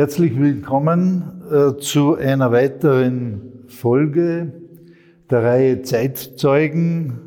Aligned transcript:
Herzlich 0.00 0.40
willkommen 0.40 1.42
äh, 1.52 1.78
zu 1.78 2.14
einer 2.16 2.50
weiteren 2.52 3.66
Folge 3.66 4.50
der 5.28 5.42
Reihe 5.42 5.82
Zeitzeugen 5.82 7.18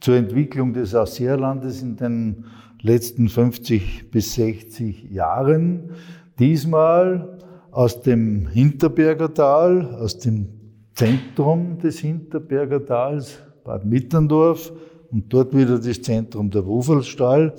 zur 0.00 0.16
Entwicklung 0.16 0.72
des 0.72 0.96
Ausseerlandes 0.96 1.80
in 1.80 1.94
den 1.94 2.46
letzten 2.82 3.28
50 3.28 4.10
bis 4.10 4.34
60 4.34 5.12
Jahren. 5.12 5.92
Diesmal 6.40 7.38
aus 7.70 8.02
dem 8.02 8.48
Hinterberger 8.48 9.32
Tal, 9.32 9.84
aus 9.94 10.18
dem 10.18 10.48
Zentrum 10.94 11.78
des 11.78 12.00
Hinterberger 12.00 12.84
Tals, 12.84 13.38
Bad 13.62 13.86
Mitterndorf 13.86 14.72
und 15.12 15.32
dort 15.32 15.56
wieder 15.56 15.78
das 15.78 16.02
Zentrum 16.02 16.50
der 16.50 16.66
Wufelstall, 16.66 17.54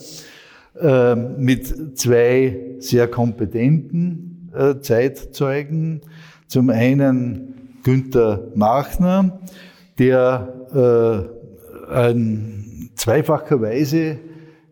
äh, 0.82 1.16
mit 1.16 1.98
zwei 1.98 2.76
sehr 2.80 3.08
kompetenten 3.08 4.29
äh, 4.54 4.80
Zeitzeugen. 4.80 6.02
Zum 6.48 6.70
einen 6.70 7.78
Günther 7.84 8.52
Machner, 8.56 9.40
der 9.98 11.30
äh, 11.90 11.94
ein 11.94 12.90
zweifacherweise 12.96 14.20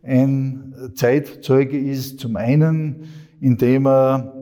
ein 0.04 0.92
Zeitzeuge 0.96 1.78
ist. 1.78 2.20
Zum 2.20 2.36
einen, 2.36 3.06
indem 3.40 3.88
er 3.88 4.34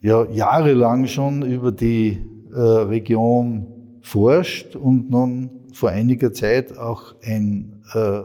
ja, 0.00 0.24
jahrelang 0.30 1.06
schon 1.06 1.42
über 1.42 1.72
die 1.72 2.24
äh, 2.52 2.58
Region 2.60 3.98
forscht 4.00 4.76
und 4.76 5.10
nun 5.10 5.50
vor 5.72 5.90
einiger 5.90 6.32
Zeit 6.32 6.76
auch 6.76 7.14
ein 7.22 7.82
äh, 7.94 8.22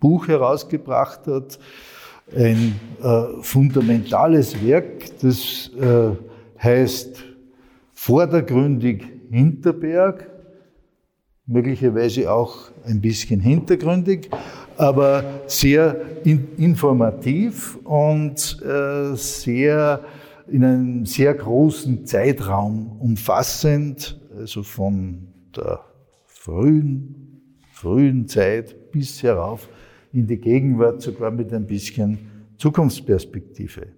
Buch 0.00 0.28
herausgebracht 0.28 1.26
hat, 1.26 1.58
ein 2.36 2.78
äh, 3.02 3.42
fundamentales 3.42 4.62
Werk, 4.64 5.04
das 5.20 5.70
äh, 5.80 6.10
heißt 6.62 7.24
vordergründig 7.92 9.04
Hinterberg, 9.30 10.30
möglicherweise 11.46 12.30
auch 12.30 12.70
ein 12.84 13.00
bisschen 13.00 13.40
hintergründig, 13.40 14.30
aber 14.76 15.24
sehr 15.46 15.96
in, 16.24 16.48
informativ 16.56 17.76
und 17.84 18.62
äh, 18.62 19.14
sehr 19.16 20.04
in 20.46 20.64
einem 20.64 21.06
sehr 21.06 21.34
großen 21.34 22.06
Zeitraum 22.06 22.98
umfassend, 23.00 24.20
also 24.36 24.62
von 24.62 25.28
der 25.56 25.80
frühen, 26.26 27.42
frühen 27.72 28.28
Zeit 28.28 28.90
bis 28.92 29.22
herauf 29.22 29.68
in 30.12 30.26
die 30.26 30.38
Gegenwart, 30.38 31.02
sogar 31.02 31.30
mit 31.30 31.52
ein 31.52 31.66
bisschen 31.66 32.18
Zukunftsperspektive. 32.56 33.88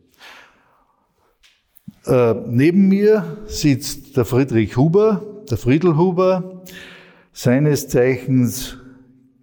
Äh, 2.06 2.34
neben 2.46 2.88
mir 2.88 3.38
sitzt 3.46 4.16
der 4.16 4.24
Friedrich 4.24 4.76
Huber, 4.76 5.22
der 5.50 5.58
Friedel 5.58 5.96
Huber, 5.96 6.62
seines 7.32 7.88
Zeichens 7.88 8.78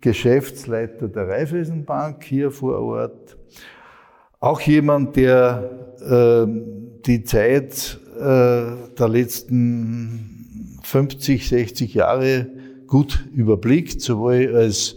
Geschäftsleiter 0.01 1.07
der 1.07 1.27
Raiffeisenbank 1.27 2.23
hier 2.23 2.51
vor 2.51 2.79
Ort. 2.79 3.37
Auch 4.39 4.61
jemand, 4.61 5.15
der 5.15 5.69
äh, 6.01 6.45
die 7.05 7.23
Zeit 7.23 7.99
äh, 8.15 8.19
der 8.19 9.09
letzten 9.09 10.79
50, 10.83 11.47
60 11.47 11.93
Jahre 11.93 12.47
gut 12.85 13.27
überblickt, 13.33 14.01
sowohl 14.01 14.55
als 14.55 14.95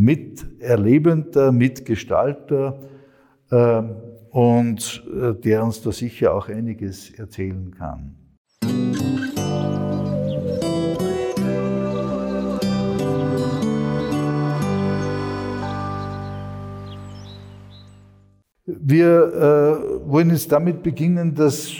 Miterlebender, 0.00 1.52
Mitgestalter 1.52 2.80
äh, 3.50 3.82
und 4.30 5.04
äh, 5.12 5.34
der 5.34 5.62
uns 5.62 5.82
da 5.82 5.92
sicher 5.92 6.32
auch 6.34 6.48
einiges 6.48 7.10
erzählen 7.10 7.70
kann. 7.76 8.16
Wir 18.64 19.04
äh, 19.04 20.10
wollen 20.10 20.30
jetzt 20.30 20.50
damit 20.50 20.82
beginnen, 20.82 21.34
dass 21.34 21.70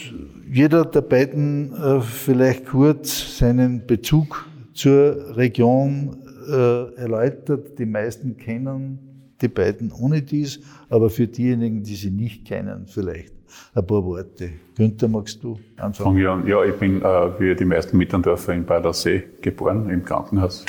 jeder 0.47 0.85
der 0.85 1.01
beiden 1.01 1.73
äh, 1.73 2.03
vielleicht 2.03 2.67
kurz 2.67 3.39
seinen 3.39 3.87
Bezug 3.87 4.47
zur 4.75 5.37
Region 5.39 6.19
äh, 6.51 6.95
erläutert. 7.01 7.79
Die 7.79 7.87
meisten 7.87 8.37
kennen 8.37 9.11
die 9.41 9.49
beiden 9.49 9.93
ohne 9.93 10.23
dies, 10.23 10.61
aber 10.89 11.11
für 11.11 11.27
diejenigen, 11.27 11.83
die 11.83 11.95
sie 11.95 12.11
nicht 12.11 12.47
kennen, 12.47 12.87
vielleicht 12.87 13.33
ein 13.75 13.87
paar 13.87 14.05
Worte. 14.05 14.51
Günther, 14.77 15.09
magst 15.09 15.43
du 15.43 15.59
anfangen? 15.77 16.19
Ja, 16.19 16.41
ja 16.47 16.65
ich 16.65 16.75
bin 16.75 17.03
äh, 17.03 17.41
wie 17.41 17.55
die 17.55 17.65
meisten 17.65 17.97
Mitterndorfer 17.97 18.55
in 18.55 18.65
Badersee 18.65 19.25
geboren, 19.41 19.89
im 19.91 20.05
Krankenhaus. 20.05 20.65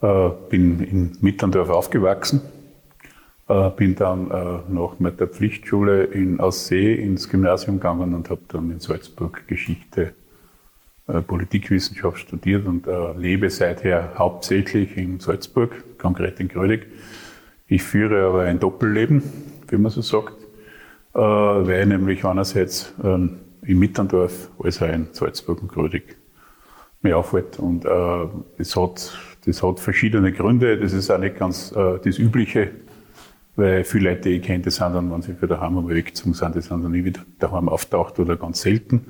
Äh, 0.00 0.30
bin 0.50 0.80
in 0.80 1.16
Mitterndorf 1.20 1.70
aufgewachsen. 1.70 2.42
Äh, 3.48 3.70
bin 3.70 3.94
dann 3.94 4.30
äh, 4.30 4.58
nach 4.68 4.96
der 5.16 5.28
Pflichtschule 5.28 6.04
in 6.04 6.40
Aussee 6.40 6.94
ins 6.94 7.28
Gymnasium 7.28 7.76
gegangen 7.76 8.14
und 8.14 8.28
habe 8.28 8.42
dann 8.48 8.70
in 8.70 8.80
Salzburg 8.80 9.46
Geschichte 9.46 10.14
Politikwissenschaft 11.06 12.18
studiert 12.18 12.66
und 12.66 12.86
äh, 12.86 13.12
lebe 13.16 13.48
seither 13.50 14.14
hauptsächlich 14.16 14.96
in 14.96 15.20
Salzburg, 15.20 15.98
konkret 15.98 16.40
in 16.40 16.48
Grödig. 16.48 16.86
Ich 17.68 17.82
führe 17.82 18.26
aber 18.26 18.42
ein 18.42 18.58
Doppelleben, 18.58 19.22
wie 19.68 19.76
man 19.76 19.90
so 19.90 20.02
sagt, 20.02 20.34
äh, 21.14 21.18
weil 21.18 21.82
ich 21.82 21.86
nämlich 21.86 22.24
einerseits 22.24 22.92
ähm, 23.04 23.38
in 23.62 23.78
Mitterndorf 23.78 24.50
als 24.58 24.82
auch 24.82 24.88
in 24.88 25.08
Salzburg 25.12 25.62
und 25.62 25.72
Grödig 25.72 26.16
mich 27.02 27.14
aufhält. 27.14 27.58
Und 27.58 27.84
äh, 27.84 28.26
das, 28.58 28.74
hat, 28.76 29.12
das 29.44 29.62
hat 29.62 29.80
verschiedene 29.80 30.32
Gründe. 30.32 30.78
Das 30.78 30.92
ist 30.92 31.10
auch 31.10 31.18
nicht 31.18 31.38
ganz 31.38 31.72
äh, 31.72 31.98
das 32.04 32.18
Übliche, 32.18 32.70
weil 33.54 33.84
viele 33.84 34.10
Leute, 34.10 34.28
die 34.28 34.36
ich 34.36 34.42
kenne, 34.42 34.64
die 34.64 34.70
sind 34.70 34.92
dann, 34.92 35.10
wenn 35.12 35.22
sie 35.22 35.36
wieder 35.36 35.56
daheim 35.56 35.78
einmal 35.78 36.02
sind, 36.14 36.54
die 36.54 36.60
sind 36.60 36.82
dann 36.82 36.92
nie 36.92 37.04
wieder 37.04 37.20
daheim 37.38 37.68
auftaucht 37.68 38.18
oder 38.18 38.36
ganz 38.36 38.60
selten. 38.62 39.06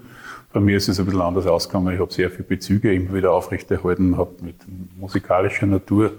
Bei 0.53 0.61
mir 0.61 0.77
ist 0.77 0.89
es 0.89 0.99
ein 0.99 1.07
bisschen 1.07 1.21
anders 1.21 1.47
ausgegangen. 1.47 1.95
Ich 1.95 2.01
habe 2.01 2.12
sehr 2.12 2.31
viele 2.31 2.45
Bezüge 2.45 2.93
immer 2.95 3.15
wieder 3.15 3.33
aufrechterhalten, 3.33 4.17
habe 4.17 4.31
mit 4.43 4.57
musikalischer 4.99 5.67
Natur 5.67 6.12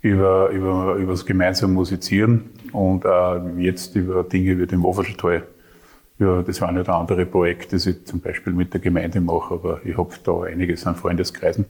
über, 0.00 0.50
über, 0.50 0.94
über 0.94 1.12
das 1.12 1.26
gemeinsame 1.26 1.72
Musizieren 1.72 2.50
und 2.72 3.04
auch 3.04 3.40
jetzt 3.56 3.96
über 3.96 4.22
Dinge 4.22 4.58
wie 4.58 4.66
den 4.66 4.82
Wofferschtal. 4.82 5.44
Ja, 6.18 6.42
das 6.42 6.60
war 6.60 6.72
nicht 6.72 6.88
andere 6.88 7.26
Projekt, 7.26 7.72
das 7.72 7.86
ich 7.86 8.04
zum 8.04 8.20
Beispiel 8.20 8.52
mit 8.52 8.74
der 8.74 8.80
Gemeinde 8.80 9.20
mache, 9.20 9.54
aber 9.54 9.80
ich 9.84 9.96
habe 9.96 10.12
da 10.24 10.42
einiges 10.42 10.86
an 10.86 10.96
Freundeskreisen. 10.96 11.66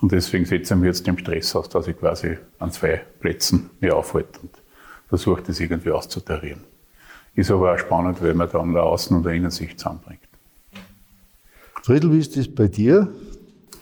Und 0.00 0.12
deswegen 0.12 0.44
setze 0.44 0.74
ich 0.74 0.80
mich 0.80 0.88
jetzt 0.88 1.06
dem 1.06 1.18
Stress 1.18 1.56
aus, 1.56 1.68
dass 1.68 1.88
ich 1.88 1.98
quasi 1.98 2.36
an 2.58 2.70
zwei 2.70 3.02
Plätzen 3.20 3.70
mich 3.80 3.90
aufhalte 3.90 4.40
und 4.42 4.50
versuche 5.08 5.42
das 5.42 5.58
irgendwie 5.58 5.90
auszutarieren. 5.90 6.64
Ist 7.34 7.50
aber 7.50 7.74
auch 7.74 7.78
spannend, 7.78 8.22
weil 8.22 8.34
man 8.34 8.50
dann 8.50 8.72
der 8.72 8.82
Außen- 8.82 9.16
und 9.16 9.24
der 9.24 9.32
Innensicht 9.32 9.78
zusammenbringt. 9.78 10.25
Friedel, 11.86 12.12
wie 12.12 12.18
ist 12.18 12.36
das 12.36 12.48
bei 12.48 12.66
dir? 12.66 13.06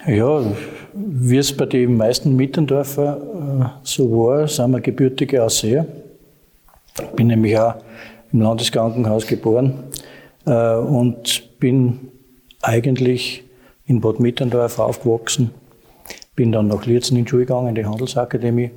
Ja, 0.06 0.44
wie 0.92 1.38
es 1.38 1.56
bei 1.56 1.64
den 1.64 1.96
meisten 1.96 2.36
Mittendorfer 2.36 3.16
äh, 3.16 3.80
so 3.82 4.10
war, 4.10 4.46
sind 4.46 4.72
wir 4.72 4.82
gebürtige 4.82 5.42
Ausseher. 5.42 5.86
Ich 7.00 7.08
bin 7.16 7.28
nämlich 7.28 7.58
auch 7.58 7.76
im 8.30 8.42
Landeskrankenhaus 8.42 9.26
geboren 9.26 9.84
äh, 10.44 10.74
und 10.74 11.58
bin 11.58 12.10
eigentlich 12.60 13.42
in 13.86 14.02
Bad 14.02 14.20
Mitterndorf 14.20 14.78
aufgewachsen. 14.78 15.52
Bin 16.36 16.52
dann 16.52 16.68
nach 16.68 16.84
Lierzen 16.84 17.16
in 17.16 17.24
die 17.24 17.30
Schule 17.30 17.46
gegangen, 17.46 17.68
in 17.68 17.74
die 17.74 17.86
Handelsakademie 17.86 18.70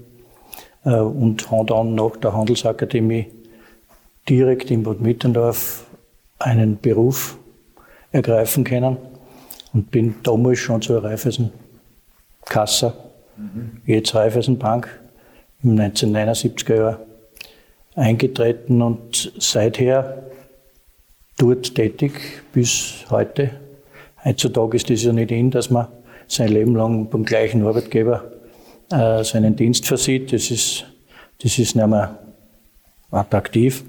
äh, 0.85 1.01
und 1.01 1.51
habe 1.51 1.65
dann 1.65 1.95
nach 1.95 2.15
der 2.15 2.31
Handelsakademie 2.31 3.25
direkt 4.29 4.71
in 4.71 4.83
Bad 4.83 5.01
Mitterndorf 5.01 5.85
einen 6.39 6.79
Beruf 6.79 7.38
ergreifen 8.13 8.63
können 8.63 8.95
und 9.77 9.91
bin 9.91 10.15
damals 10.24 10.57
schon 10.57 10.81
zur 10.81 11.03
Raiffeisenkasse, 11.03 12.94
mhm. 13.38 13.81
jetzt 13.85 14.15
Raiffeisenbank, 14.15 14.89
im 15.62 15.75
1979er 15.75 16.75
Jahr 16.75 17.00
eingetreten 17.95 18.81
und 18.81 19.31
seither 19.38 20.24
dort 21.38 21.75
tätig 21.75 22.13
bis 22.53 23.06
heute. 23.12 23.51
Heutzutage 24.25 24.77
ist 24.77 24.89
es 24.89 25.03
ja 25.03 25.13
nicht 25.13 25.29
in, 25.29 25.51
dass 25.51 25.69
man 25.69 25.88
sein 26.27 26.47
Leben 26.50 26.75
lang 26.75 27.12
beim 27.12 27.23
gleichen 27.23 27.63
Arbeitgeber 27.63 28.31
äh, 28.91 29.23
seinen 29.23 29.56
Dienst 29.56 29.85
versieht. 29.85 30.33
Das 30.33 30.50
ist, 30.50 30.85
das 31.44 31.59
ist 31.59 31.75
nicht 31.75 31.88
mehr 31.88 32.18
attraktiv. 33.12 33.83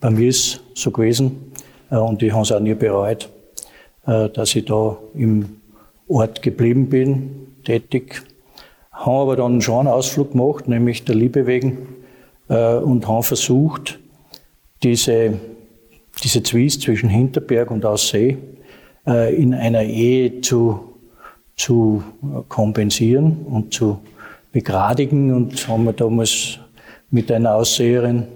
Bei 0.00 0.10
mir 0.10 0.30
ist 0.30 0.60
es 0.74 0.82
so 0.82 0.90
gewesen 0.90 1.52
äh, 1.92 1.96
und 1.96 2.24
ich 2.24 2.32
habe 2.32 2.42
es 2.42 2.50
auch 2.50 2.58
nie 2.58 2.74
bereut. 2.74 3.28
Äh, 4.08 4.30
dass 4.30 4.56
ich 4.56 4.64
da 4.64 4.96
im 5.14 5.60
Ort 6.08 6.42
geblieben 6.42 6.88
bin, 6.88 7.48
tätig. 7.64 8.22
Habe 8.90 9.18
aber 9.18 9.36
dann 9.36 9.60
schon 9.60 9.80
einen 9.80 9.88
Ausflug 9.88 10.32
gemacht, 10.32 10.66
nämlich 10.66 11.04
der 11.04 11.14
Liebe 11.14 11.46
wegen, 11.46 11.86
äh, 12.48 12.74
und 12.76 13.06
habe 13.06 13.22
versucht, 13.22 14.00
diese 14.82 15.34
diese 16.22 16.42
Zwist 16.42 16.82
zwischen 16.82 17.08
Hinterberg 17.08 17.70
und 17.70 17.84
Aussee 17.84 18.38
äh, 19.06 19.34
in 19.34 19.54
einer 19.54 19.82
Ehe 19.82 20.40
zu, 20.40 20.94
zu 21.56 22.02
kompensieren 22.48 23.46
und 23.46 23.72
zu 23.72 24.00
begradigen. 24.52 25.32
Und 25.32 25.68
haben 25.68 25.84
wir 25.84 25.92
damals 25.92 26.58
mit 27.10 27.30
einer 27.30 27.54
Ausseherin 27.54 28.26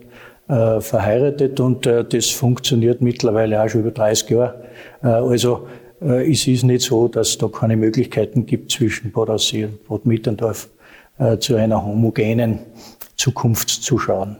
äh, 0.52 0.80
verheiratet 0.82 1.60
und 1.60 1.86
äh, 1.86 2.04
das 2.04 2.28
funktioniert 2.28 3.00
mittlerweile 3.00 3.62
auch 3.62 3.68
schon 3.68 3.80
über 3.80 3.90
30 3.90 4.30
Jahre. 4.30 4.64
Äh, 5.02 5.06
also 5.06 5.66
äh, 6.02 6.30
es 6.30 6.46
ist 6.46 6.64
nicht 6.64 6.82
so, 6.82 7.08
dass 7.08 7.30
es 7.30 7.38
da 7.38 7.48
keine 7.48 7.76
Möglichkeiten 7.76 8.44
gibt 8.44 8.70
zwischen 8.70 9.12
Bad 9.12 9.30
Aussee 9.30 9.64
und 9.64 9.88
Bad 9.88 10.04
Mitterndorf 10.04 10.68
äh, 11.18 11.38
zu 11.38 11.56
einer 11.56 11.82
homogenen 11.82 12.58
Zukunft 13.16 13.70
zu 13.70 13.98
schauen. 13.98 14.36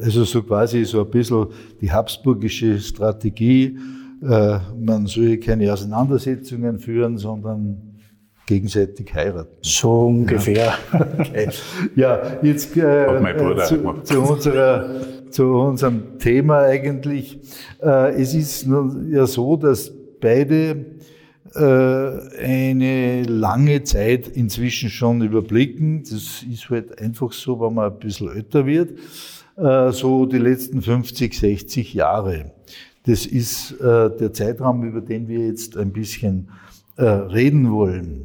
Also 0.00 0.24
so 0.24 0.42
quasi 0.42 0.84
so 0.84 1.04
ein 1.04 1.10
bisschen 1.10 1.46
die 1.80 1.90
habsburgische 1.90 2.78
Strategie, 2.78 3.78
äh, 4.22 4.58
man 4.78 5.06
soll 5.06 5.38
keine 5.38 5.72
Auseinandersetzungen 5.72 6.78
führen, 6.78 7.18
sondern 7.18 7.88
gegenseitig 8.48 9.14
heiraten. 9.14 9.56
So 9.62 10.06
ungefähr. 10.06 10.74
Ja, 10.92 11.06
okay. 11.18 11.48
ja 11.94 12.20
jetzt 12.42 12.76
äh, 12.76 13.06
zu, 13.66 13.94
zu, 14.02 14.22
unserer, 14.22 14.88
zu 15.30 15.44
unserem 15.44 16.18
Thema 16.18 16.60
eigentlich. 16.60 17.38
Äh, 17.82 18.20
es 18.20 18.34
ist 18.34 18.66
nun 18.66 19.10
ja 19.12 19.26
so, 19.26 19.56
dass 19.56 19.92
beide 20.20 20.84
äh, 21.54 22.42
eine 22.42 23.22
lange 23.24 23.82
Zeit 23.84 24.28
inzwischen 24.28 24.90
schon 24.90 25.22
überblicken. 25.22 26.02
Das 26.02 26.44
ist 26.50 26.70
halt 26.70 26.98
einfach 27.00 27.32
so, 27.32 27.60
wenn 27.60 27.74
man 27.74 27.92
ein 27.92 27.98
bisschen 27.98 28.30
älter 28.30 28.66
wird. 28.66 28.98
Äh, 29.56 29.92
so 29.92 30.26
die 30.26 30.38
letzten 30.38 30.82
50, 30.82 31.38
60 31.38 31.94
Jahre. 31.94 32.52
Das 33.06 33.24
ist 33.24 33.76
der 33.80 34.32
Zeitraum, 34.34 34.84
über 34.84 35.00
den 35.00 35.28
wir 35.28 35.46
jetzt 35.46 35.78
ein 35.78 35.92
bisschen 35.92 36.50
reden 36.98 37.72
wollen. 37.72 38.24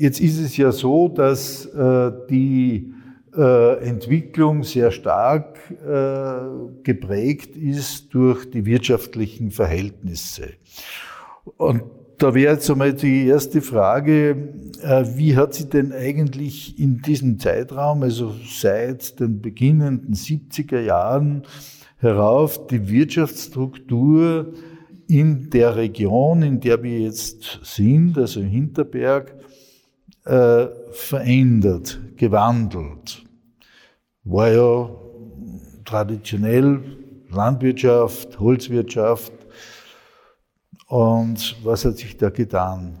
Jetzt 0.00 0.20
ist 0.20 0.40
es 0.40 0.56
ja 0.56 0.72
so, 0.72 1.06
dass 1.06 1.68
die 2.28 2.94
Entwicklung 3.38 4.64
sehr 4.64 4.90
stark 4.90 5.58
geprägt 6.82 7.56
ist 7.56 8.12
durch 8.12 8.50
die 8.50 8.66
wirtschaftlichen 8.66 9.50
Verhältnisse. 9.52 10.54
Und 11.56 11.82
da 12.18 12.34
wäre 12.34 12.54
jetzt 12.54 12.68
einmal 12.68 12.94
die 12.94 13.26
erste 13.26 13.62
Frage, 13.62 14.48
äh, 14.82 15.04
wie 15.14 15.36
hat 15.36 15.54
sich 15.54 15.68
denn 15.68 15.92
eigentlich 15.92 16.78
in 16.78 17.00
diesem 17.00 17.38
Zeitraum, 17.38 18.02
also 18.02 18.34
seit 18.44 19.20
den 19.20 19.40
beginnenden 19.40 20.14
70er 20.14 20.80
Jahren 20.80 21.44
herauf, 21.98 22.66
die 22.66 22.88
Wirtschaftsstruktur 22.88 24.52
in 25.06 25.48
der 25.50 25.76
Region, 25.76 26.42
in 26.42 26.60
der 26.60 26.82
wir 26.82 26.98
jetzt 26.98 27.60
sind, 27.62 28.18
also 28.18 28.40
Hinterberg, 28.40 29.34
äh, 30.24 30.66
verändert, 30.90 32.00
gewandelt. 32.16 33.24
War 34.24 34.50
ja 34.50 34.90
traditionell 35.84 36.80
Landwirtschaft, 37.30 38.38
Holzwirtschaft, 38.40 39.32
und 40.88 41.56
was 41.64 41.84
hat 41.84 41.98
sich 41.98 42.16
da 42.16 42.30
getan? 42.30 42.98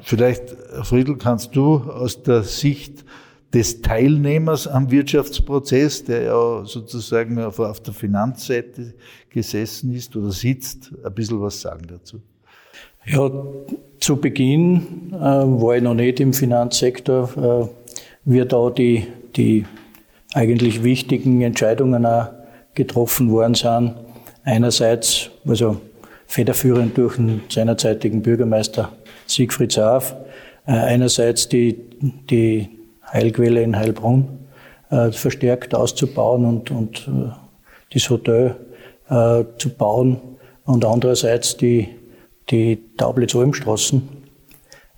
Vielleicht, 0.00 0.50
Friedel, 0.82 1.16
kannst 1.16 1.54
du 1.54 1.76
aus 1.76 2.22
der 2.22 2.42
Sicht 2.42 3.04
des 3.52 3.82
Teilnehmers 3.82 4.66
am 4.66 4.90
Wirtschaftsprozess, 4.90 6.04
der 6.04 6.22
ja 6.22 6.64
sozusagen 6.64 7.38
auf, 7.38 7.80
der 7.80 7.92
Finanzseite 7.92 8.94
gesessen 9.28 9.94
ist 9.94 10.16
oder 10.16 10.32
sitzt, 10.32 10.92
ein 11.04 11.14
bisschen 11.14 11.40
was 11.40 11.60
sagen 11.60 11.86
dazu? 11.88 12.20
Ja, 13.06 13.30
zu 14.00 14.16
Beginn 14.16 15.12
äh, 15.12 15.16
war 15.18 15.76
ich 15.76 15.82
noch 15.82 15.94
nicht 15.94 16.20
im 16.20 16.32
Finanzsektor, 16.32 17.30
äh, 17.36 17.68
wie 18.24 18.44
da 18.44 18.70
die, 18.70 19.06
die 19.36 19.64
eigentlich 20.34 20.82
wichtigen 20.82 21.40
Entscheidungen 21.42 22.06
auch 22.06 22.28
getroffen 22.74 23.30
worden 23.30 23.54
sind. 23.54 23.94
Einerseits, 24.44 25.30
also 25.46 25.80
federführend 26.26 26.96
durch 26.96 27.16
den 27.16 27.42
seinerzeitigen 27.48 28.22
Bürgermeister 28.22 28.92
Siegfried 29.26 29.72
Saaf. 29.72 30.14
Äh, 30.66 30.72
einerseits 30.72 31.48
die, 31.48 31.74
die 32.30 32.68
Heilquelle 33.10 33.62
in 33.62 33.76
Heilbrunn 33.76 34.28
äh, 34.90 35.10
verstärkt 35.10 35.74
auszubauen 35.74 36.44
und, 36.44 36.70
und 36.70 37.08
äh, 37.08 37.30
das 37.92 38.10
Hotel 38.10 38.56
zu 39.56 39.70
bauen 39.70 40.20
und 40.66 40.84
andererseits 40.84 41.56
die, 41.56 41.88
die 42.50 42.78
Taublitz-Olmstraßen 42.98 44.06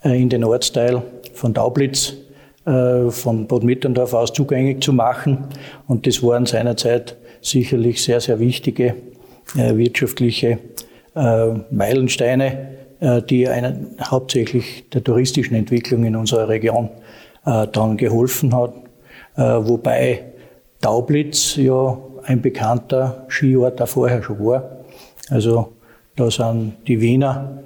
äh, 0.02 0.20
in 0.20 0.28
den 0.28 0.42
Ortsteil 0.42 1.02
von 1.32 1.54
Taublitz 1.54 2.14
von 2.70 3.46
Bad 3.48 3.64
Mitterndorf 3.64 4.14
aus 4.14 4.32
zugänglich 4.32 4.80
zu 4.80 4.92
machen. 4.92 5.46
Und 5.88 6.06
das 6.06 6.22
waren 6.22 6.46
seinerzeit 6.46 7.16
sicherlich 7.40 8.02
sehr, 8.02 8.20
sehr 8.20 8.38
wichtige 8.38 8.94
wirtschaftliche 9.54 10.58
äh, 11.14 11.54
Meilensteine, 11.70 12.68
äh, 13.00 13.22
die 13.22 13.48
einen, 13.48 13.96
hauptsächlich 14.00 14.88
der 14.90 15.02
touristischen 15.02 15.56
Entwicklung 15.56 16.04
in 16.04 16.14
unserer 16.14 16.48
Region 16.48 16.88
äh, 17.44 17.66
dann 17.66 17.96
geholfen 17.96 18.54
hat. 18.54 18.74
Wobei 19.36 20.24
Taublitz 20.82 21.56
ja 21.56 21.96
ein 22.24 22.42
bekannter 22.42 23.24
Skiort 23.28 23.80
da 23.80 23.86
vorher 23.86 24.22
schon 24.22 24.44
war. 24.44 24.84
Also 25.30 25.72
da 26.16 26.30
sind 26.30 26.74
die 26.88 27.00
Wiener 27.00 27.62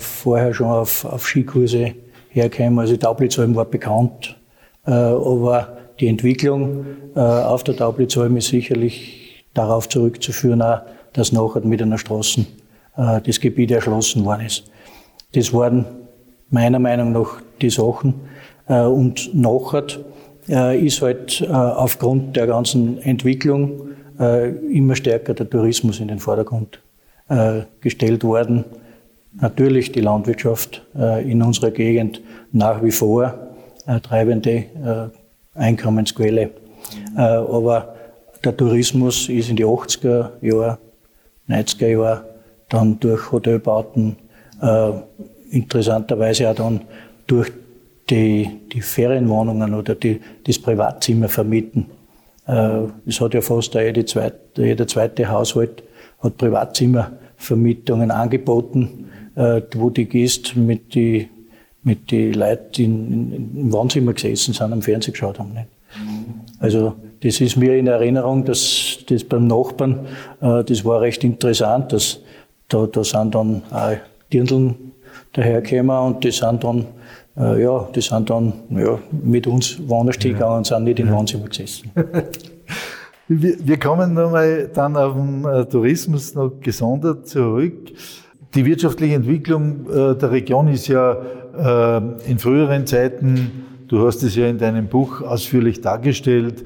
vorher 0.00 0.52
schon 0.54 0.66
auf, 0.66 1.04
auf 1.04 1.26
Skikurse 1.26 1.92
hergekommen. 2.36 2.78
Also 2.78 2.96
Taublitzalm 2.96 3.54
war 3.56 3.64
bekannt. 3.64 4.36
aber 4.84 5.78
die 5.98 6.08
Entwicklung 6.08 6.86
auf 7.14 7.64
der 7.64 7.76
Taublitzalm 7.76 8.36
ist 8.36 8.48
sicherlich 8.48 9.44
darauf 9.54 9.88
zurückzuführen, 9.88 10.62
auch, 10.62 10.82
dass 11.12 11.32
nachher 11.32 11.62
mit 11.62 11.82
einer 11.82 11.98
Straßen 11.98 12.46
äh, 12.96 13.20
das 13.20 13.40
Gebiet 13.40 13.70
erschlossen 13.70 14.24
worden 14.24 14.46
ist. 14.46 14.70
Das 15.34 15.52
waren 15.52 15.84
meiner 16.50 16.78
Meinung 16.78 17.12
nach 17.12 17.40
die 17.60 17.70
Sachen. 17.70 18.14
Äh, 18.68 18.82
und 18.82 19.34
nachher 19.34 19.86
äh, 20.48 20.78
ist 20.78 21.02
halt 21.02 21.46
aufgrund 21.50 22.36
der 22.36 22.46
ganzen 22.46 22.98
Entwicklung 22.98 23.82
immer 24.72 24.96
stärker 24.96 25.34
der 25.34 25.50
Tourismus 25.50 26.00
in 26.00 26.08
den 26.08 26.18
Vordergrund 26.18 26.80
gestellt 27.82 28.24
worden. 28.24 28.64
Natürlich 29.40 29.92
die 29.92 30.00
Landwirtschaft 30.00 30.82
in 31.24 31.42
unserer 31.42 31.70
Gegend 31.70 32.22
nach 32.52 32.82
wie 32.82 32.90
vor 32.90 33.34
treibende 34.02 35.10
Einkommensquelle. 35.54 36.50
Aber 37.14 37.96
der 38.44 38.56
Tourismus 38.56 39.28
ist 39.28 39.50
in 39.50 39.56
die 39.56 39.64
80er 39.64 40.30
Jahre, 40.40 40.78
90er 41.48 41.88
Jahre 41.88 42.24
dann 42.68 42.98
durch 43.00 43.32
Hotelbauten, 43.32 44.16
äh, 44.60 44.90
interessanterweise 45.50 46.50
auch 46.50 46.54
dann 46.54 46.80
durch 47.26 47.50
die, 48.10 48.48
die 48.72 48.80
Ferienwohnungen 48.80 49.74
oder 49.74 49.94
die, 49.94 50.20
das 50.46 50.58
Privatzimmer 50.58 51.28
vermieten. 51.28 51.86
Äh, 52.46 52.82
es 53.06 53.20
hat 53.20 53.34
ja 53.34 53.40
fast 53.40 53.74
jede 53.74 54.04
zweite, 54.04 54.38
jeder 54.64 54.86
zweite 54.86 55.28
Haushalt 55.28 55.82
hat 56.20 56.36
Privatzimmervermietungen 56.36 58.10
angeboten, 58.10 58.88
äh, 58.88 59.05
wo 59.36 59.90
die 59.90 60.06
Gäste 60.06 60.58
mit 60.58 60.94
die 60.94 61.28
mit 61.86 62.10
die 62.10 62.32
Leuten 62.32 62.72
die 62.72 62.84
in, 62.84 63.52
im 63.56 63.72
Wohnzimmer 63.72 64.12
gesessen 64.12 64.52
sind, 64.52 64.72
am 64.72 64.82
Fernsehen 64.82 65.12
geschaut 65.12 65.38
haben. 65.38 65.52
Nicht? 65.52 65.68
Also 66.58 66.94
das 67.22 67.40
ist 67.40 67.56
mir 67.56 67.76
in 67.76 67.86
Erinnerung, 67.86 68.44
dass 68.44 68.98
das 69.08 69.22
beim 69.22 69.46
Nachbarn, 69.46 70.06
äh, 70.40 70.64
das 70.64 70.84
war 70.84 71.00
recht 71.00 71.22
interessant, 71.22 71.92
dass 71.92 72.20
da, 72.68 72.86
da 72.86 73.04
sind 73.04 73.34
dann 73.34 73.62
auch 73.70 73.96
Dirndln 74.32 74.92
dahergekommen 75.32 75.96
und 75.96 76.24
die 76.24 76.32
sind 76.32 76.64
dann, 76.64 76.86
äh, 77.36 77.62
ja, 77.62 77.88
die 77.94 78.00
sind 78.00 78.30
dann 78.30 78.52
ja, 78.70 78.98
mit 79.10 79.46
uns 79.46 79.78
woanders 79.86 80.16
ja. 80.22 80.32
gegangen 80.32 80.58
und 80.58 80.66
sind 80.66 80.84
nicht 80.84 80.98
in 80.98 81.12
Wohnzimmer 81.12 81.46
gesessen. 81.46 81.92
wir, 83.28 83.56
wir 83.60 83.78
kommen 83.78 84.14
nochmal 84.14 84.68
dann 84.74 84.96
auf 84.96 85.14
den 85.14 85.44
äh, 85.44 85.64
Tourismus 85.66 86.34
noch 86.34 86.52
gesondert 86.60 87.28
zurück. 87.28 87.92
Die 88.56 88.64
wirtschaftliche 88.64 89.16
Entwicklung 89.16 89.86
äh, 89.90 90.16
der 90.16 90.30
Region 90.30 90.68
ist 90.68 90.88
ja 90.88 91.18
äh, 91.58 92.30
in 92.30 92.38
früheren 92.38 92.86
Zeiten, 92.86 93.50
du 93.86 94.06
hast 94.06 94.22
es 94.22 94.34
ja 94.34 94.46
in 94.46 94.56
deinem 94.56 94.88
Buch 94.88 95.20
ausführlich 95.20 95.82
dargestellt, 95.82 96.64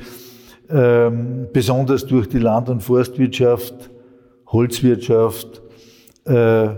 ähm, 0.71 1.49
besonders 1.53 2.07
durch 2.07 2.29
die 2.29 2.39
Land- 2.39 2.69
und 2.69 2.81
Forstwirtschaft, 2.81 3.91
Holzwirtschaft, 4.47 5.63
äh, 6.27 6.69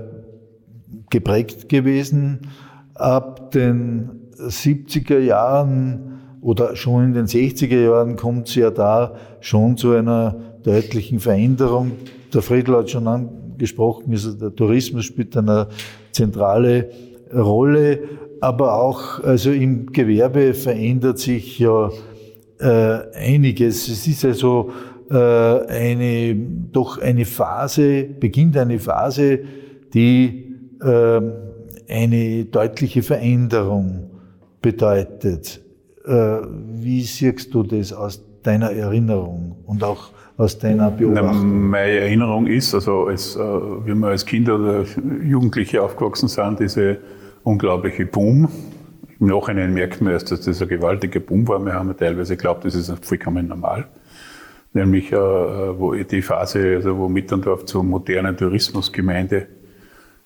geprägt 1.10 1.68
gewesen. 1.68 2.48
Ab 2.94 3.50
den 3.50 4.30
70er 4.38 5.18
Jahren 5.18 6.20
oder 6.40 6.74
schon 6.74 7.04
in 7.04 7.12
den 7.12 7.26
60er 7.26 7.84
Jahren 7.84 8.16
kommt 8.16 8.48
es 8.48 8.54
ja 8.54 8.70
da 8.70 9.14
schon 9.40 9.76
zu 9.76 9.92
einer 9.92 10.36
deutlichen 10.62 11.20
Veränderung. 11.20 11.92
der 12.32 12.40
Friedl 12.40 12.74
hat 12.76 12.88
schon 12.88 13.06
angesprochen, 13.52 14.12
also 14.12 14.32
der 14.32 14.54
Tourismus 14.54 15.04
spielt 15.04 15.36
eine 15.36 15.68
zentrale 16.12 16.90
Rolle, 17.34 18.00
aber 18.40 18.74
auch 18.74 19.22
also 19.22 19.50
im 19.50 19.86
Gewerbe 19.86 20.54
verändert 20.54 21.18
sich 21.18 21.58
ja 21.58 21.90
äh, 22.58 22.98
einiges. 23.14 23.88
Es 23.88 24.06
ist 24.06 24.24
also 24.24 24.70
äh, 25.10 25.14
eine, 25.16 26.34
doch 26.72 26.98
eine 26.98 27.24
Phase, 27.24 28.04
beginnt 28.04 28.56
eine 28.56 28.78
Phase, 28.78 29.40
die 29.94 30.56
äh, 30.82 31.20
eine 31.88 32.44
deutliche 32.46 33.02
Veränderung 33.02 34.10
bedeutet. 34.60 35.60
Äh, 36.04 36.38
wie 36.80 37.02
siehst 37.02 37.54
du 37.54 37.62
das 37.62 37.92
aus 37.92 38.22
deiner 38.42 38.72
Erinnerung 38.72 39.56
und 39.66 39.84
auch 39.84 40.10
aus 40.42 40.58
deiner 40.58 40.90
Beobachtung? 40.90 41.70
meine 41.70 41.92
Erinnerung 42.00 42.46
ist, 42.46 42.74
also 42.74 43.06
als, 43.06 43.36
äh, 43.36 43.40
wie 43.40 43.94
wir 43.94 44.08
als 44.08 44.26
Kinder 44.26 44.56
oder 44.56 44.84
Jugendliche 45.22 45.82
aufgewachsen 45.82 46.28
sind, 46.28 46.60
diese 46.60 46.98
unglaubliche 47.44 48.06
Boom. 48.06 48.48
Im 49.20 49.26
Nachhinein 49.26 49.72
merkt 49.72 50.00
man 50.00 50.12
erst, 50.12 50.30
dass 50.32 50.42
das 50.42 50.60
ein 50.60 50.68
gewaltiger 50.68 51.20
Boom 51.20 51.46
war. 51.46 51.64
Wir 51.64 51.74
haben 51.74 51.96
teilweise 51.96 52.36
geglaubt, 52.36 52.64
das 52.64 52.74
ist 52.74 52.92
vollkommen 53.04 53.48
normal. 53.48 53.86
Nämlich 54.74 55.12
äh, 55.12 55.16
wo 55.16 55.94
die 55.94 56.22
Phase, 56.22 56.76
also 56.76 56.96
wo 56.98 57.08
Mitterndorf 57.08 57.66
zur 57.66 57.84
modernen 57.84 58.36
Tourismusgemeinde 58.36 59.46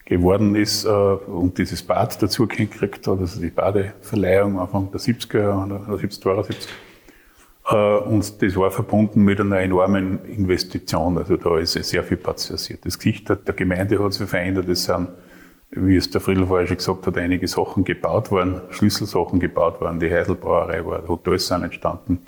geworden 0.04 0.54
ist 0.54 0.84
äh, 0.84 0.88
und 0.88 1.58
dieses 1.58 1.82
Bad 1.82 2.22
dazu 2.22 2.46
gekriegt 2.46 3.06
hat, 3.06 3.18
also 3.18 3.40
die 3.40 3.50
Badeverleihung 3.50 4.58
Anfang 4.58 4.90
der 4.92 5.00
70er 5.00 5.66
oder 5.66 5.98
70, 5.98 6.22
72. 6.22 6.70
Äh, 6.70 6.85
und 7.74 8.42
das 8.42 8.56
war 8.56 8.70
verbunden 8.70 9.24
mit 9.24 9.40
einer 9.40 9.58
enormen 9.58 10.24
Investition. 10.26 11.18
Also 11.18 11.36
da 11.36 11.58
ist 11.58 11.72
sehr 11.72 12.04
viel 12.04 12.16
passiert. 12.16 12.84
Das 12.84 12.98
Gesicht 12.98 13.28
der 13.28 13.54
Gemeinde 13.54 14.02
hat 14.02 14.12
sich 14.12 14.28
verändert. 14.28 14.68
Es 14.68 14.84
sind, 14.84 15.08
wie 15.72 15.96
es 15.96 16.08
der 16.10 16.20
Friedel 16.20 16.46
vorher 16.46 16.68
schon 16.68 16.76
gesagt 16.76 17.06
hat, 17.06 17.18
einige 17.18 17.48
Sachen 17.48 17.84
gebaut 17.84 18.30
worden, 18.30 18.60
Schlüsselsachen 18.70 19.40
gebaut 19.40 19.80
worden. 19.80 19.98
Die 19.98 20.10
Heidelbrauerei 20.10 20.84
war, 20.86 21.08
Hotels 21.08 21.48
sind 21.48 21.64
entstanden. 21.64 22.20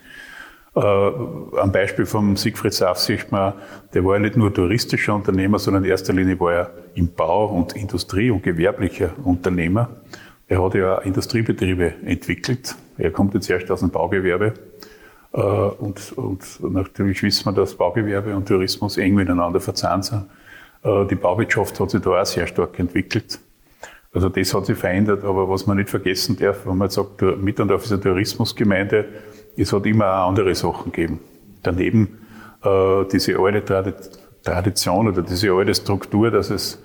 Äh, 0.74 0.80
am 0.80 1.72
Beispiel 1.72 2.06
vom 2.06 2.36
Siegfried 2.36 2.74
Saff 2.74 2.98
sieht 2.98 3.32
man, 3.32 3.54
der 3.94 4.04
war 4.04 4.14
ja 4.14 4.20
nicht 4.20 4.36
nur 4.36 4.52
touristischer 4.52 5.14
Unternehmer, 5.14 5.58
sondern 5.58 5.84
in 5.84 5.90
erster 5.90 6.12
Linie 6.12 6.38
war 6.38 6.52
er 6.52 6.70
im 6.94 7.08
Bau 7.14 7.46
und 7.46 7.74
Industrie- 7.74 8.30
und 8.30 8.42
gewerblicher 8.42 9.10
Unternehmer. 9.24 9.88
Er 10.46 10.62
hat 10.64 10.74
ja 10.74 10.98
Industriebetriebe 10.98 11.94
entwickelt. 12.04 12.74
Er 12.96 13.10
kommt 13.10 13.34
jetzt 13.34 13.50
erst 13.50 13.70
aus 13.70 13.80
dem 13.80 13.90
Baugewerbe. 13.90 14.54
Äh, 15.32 15.40
und, 15.40 16.12
und 16.16 16.60
natürlich 16.72 17.22
wissen 17.22 17.46
wir, 17.46 17.52
dass 17.52 17.74
Baugewerbe 17.74 18.34
und 18.34 18.48
Tourismus 18.48 18.96
eng 18.96 19.14
miteinander 19.14 19.60
verzahnt 19.60 20.06
sind. 20.06 20.26
Äh, 20.82 21.06
die 21.06 21.14
Bauwirtschaft 21.14 21.78
hat 21.80 21.90
sich 21.90 22.00
da 22.00 22.20
auch 22.20 22.26
sehr 22.26 22.46
stark 22.46 22.78
entwickelt. 22.78 23.38
Also 24.12 24.30
das 24.30 24.54
hat 24.54 24.66
sich 24.66 24.78
verändert, 24.78 25.22
aber 25.24 25.48
was 25.48 25.66
man 25.66 25.76
nicht 25.76 25.90
vergessen 25.90 26.36
darf, 26.36 26.66
wenn 26.66 26.78
man 26.78 26.88
sagt, 26.88 27.20
Mitterndorf 27.20 27.84
ist 27.84 27.92
eine 27.92 28.00
Tourismusgemeinde, 28.00 29.04
es 29.56 29.72
hat 29.72 29.84
immer 29.84 30.06
auch 30.06 30.28
andere 30.28 30.54
Sachen 30.54 30.92
gegeben. 30.92 31.20
Daneben 31.62 32.18
äh, 32.64 33.04
diese 33.12 33.38
alte 33.38 33.94
Tradition 34.42 35.08
oder 35.08 35.22
diese 35.22 35.52
alte 35.52 35.74
Struktur, 35.74 36.30
dass 36.30 36.50
es 36.50 36.82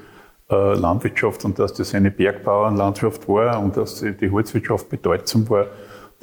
Landwirtschaft 0.50 1.46
und 1.46 1.58
dass 1.58 1.74
das 1.74 1.96
eine 1.96 2.12
Bergbauernlandschaft 2.12 3.28
war 3.28 3.60
und 3.60 3.78
dass 3.78 4.02
die 4.02 4.30
Holzwirtschaft 4.30 4.90
bedeutsam 4.90 5.50
war, 5.50 5.68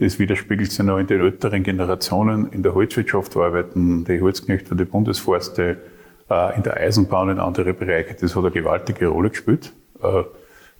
das 0.00 0.18
widerspiegelt 0.18 0.72
sich 0.72 0.84
noch 0.84 0.98
in 0.98 1.06
den 1.06 1.20
älteren 1.20 1.62
Generationen. 1.62 2.50
In 2.52 2.62
der 2.62 2.74
Holzwirtschaft 2.74 3.36
arbeiten 3.36 4.04
die 4.04 4.20
Holzknechte 4.20 4.74
die 4.74 4.86
Bundesforste, 4.86 5.76
äh, 6.30 6.56
in 6.56 6.62
der 6.62 6.78
Eisenbahn 6.78 7.28
in 7.28 7.38
andere 7.38 7.74
Bereiche. 7.74 8.16
Das 8.18 8.34
hat 8.34 8.44
eine 8.44 8.50
gewaltige 8.50 9.08
Rolle 9.08 9.28
gespielt 9.28 9.74
äh, 10.02 10.22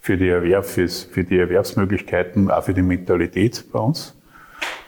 für 0.01 0.17
die, 0.17 0.29
Erwerb, 0.29 0.65
für 0.65 1.25
die 1.25 1.39
Erwerbsmöglichkeiten, 1.39 2.51
auch 2.51 2.65
für 2.65 2.73
die 2.73 2.81
Mentalität 2.81 3.67
bei 3.71 3.79
uns. 3.79 4.17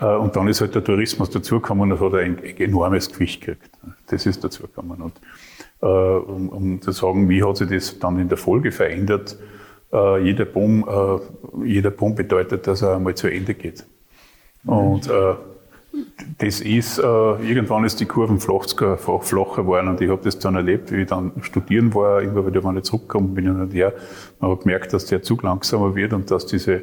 Äh, 0.01 0.07
und 0.07 0.35
dann 0.35 0.49
ist 0.49 0.63
halt 0.63 0.75
der 0.75 0.83
Tourismus 0.83 1.29
dazugekommen 1.29 1.93
und 1.93 2.01
hat 2.01 2.15
ein, 2.15 2.43
enormes 2.43 3.13
Gewicht 3.13 3.43
gekriegt. 3.43 3.71
Das 4.07 4.25
ist 4.25 4.43
dazugekommen. 4.43 5.03
Und 5.03 5.13
um, 5.81 6.49
um, 6.51 6.81
zu 6.81 6.93
sagen, 6.93 7.29
wie 7.29 7.43
hat 7.43 7.57
sich 7.57 7.69
das 7.69 7.99
dann 7.99 8.17
in 8.21 8.29
der 8.29 8.39
Folge 8.39 8.71
verändert, 8.71 9.37
jeder 9.91 10.45
Boom, 10.45 11.21
jeder 11.65 11.91
Boom 11.91 12.15
bedeutet, 12.15 12.69
dass 12.69 12.83
er 12.83 12.95
einmal 12.95 13.17
zu 13.17 13.27
Ende 13.27 13.55
geht. 13.55 13.85
Und 14.65 15.09
äh, 15.09 15.35
das 16.39 16.61
ist, 16.61 16.99
äh, 16.99 17.03
irgendwann 17.03 17.85
ist 17.85 18.01
die 18.01 18.07
Kurven 18.07 18.41
flach, 18.41 18.67
flacher 18.69 19.57
geworden 19.57 19.89
und 19.89 20.01
ich 20.01 20.09
habe 20.09 20.23
das 20.23 20.39
dann 20.39 20.55
erlebt, 20.55 20.91
wie 20.91 21.03
ich 21.03 21.09
dann 21.09 21.33
studieren 21.43 21.95
war, 21.95 22.23
immer 22.23 22.47
wieder, 22.47 22.65
wenn 22.65 22.77
ich 22.77 22.85
zurückgekommen 22.85 23.35
bin 23.35 23.49
und 23.49 23.75
her, 23.75 23.93
man 24.41 24.53
hat 24.53 24.61
gemerkt, 24.61 24.93
dass 24.93 25.07
der 25.07 25.23
Zug 25.23 25.43
langsamer 25.43 25.95
wird 25.95 26.13
und 26.13 26.31
dass 26.31 26.47
diese 26.47 26.83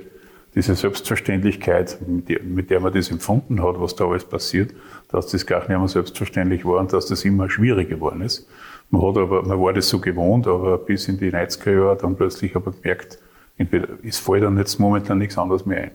diese 0.55 0.75
Selbstverständlichkeit, 0.75 1.99
mit 2.07 2.69
der 2.69 2.79
man 2.79 2.93
das 2.93 3.11
empfunden 3.11 3.61
hat, 3.61 3.79
was 3.79 3.95
da 3.95 4.07
alles 4.07 4.25
passiert, 4.25 4.73
dass 5.09 5.27
das 5.27 5.45
gar 5.45 5.59
nicht 5.59 5.69
mehr 5.69 5.87
selbstverständlich 5.87 6.65
war 6.65 6.79
und 6.79 6.91
dass 6.91 7.05
das 7.05 7.23
immer 7.23 7.49
schwieriger 7.49 7.95
geworden 7.95 8.21
ist. 8.21 8.47
Man 8.89 9.03
hat 9.03 9.17
aber, 9.17 9.43
man 9.43 9.59
war 9.61 9.73
das 9.73 9.87
so 9.89 9.99
gewohnt, 9.99 10.47
aber 10.47 10.79
bis 10.79 11.07
in 11.07 11.19
die 11.19 11.31
90er 11.31 11.71
Jahre 11.71 11.97
dann 11.97 12.15
plötzlich 12.15 12.55
aber 12.55 12.71
gemerkt, 12.71 13.19
entweder, 13.57 13.89
es 14.03 14.17
fällt 14.17 14.43
dann 14.43 14.57
jetzt 14.57 14.79
momentan 14.79 15.19
nichts 15.19 15.37
anderes 15.37 15.65
mehr 15.65 15.83
ein. 15.83 15.91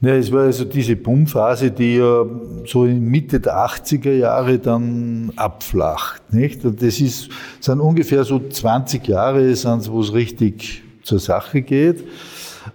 Ja, 0.00 0.14
es 0.14 0.30
war 0.30 0.42
also 0.42 0.64
diese 0.64 0.94
Boomphase, 0.96 1.70
die 1.70 1.96
ja 1.96 2.24
so 2.66 2.84
in 2.84 3.00
Mitte 3.04 3.40
der 3.40 3.56
80er 3.56 4.12
Jahre 4.12 4.58
dann 4.58 5.32
abflacht, 5.36 6.32
nicht? 6.32 6.64
Und 6.64 6.82
das 6.82 7.00
ist, 7.00 7.30
sind 7.60 7.80
ungefähr 7.80 8.24
so 8.24 8.38
20 8.38 9.06
Jahre, 9.08 9.40
wo 9.50 10.00
es 10.00 10.12
richtig 10.12 10.82
zur 11.02 11.18
Sache 11.18 11.62
geht. 11.62 12.04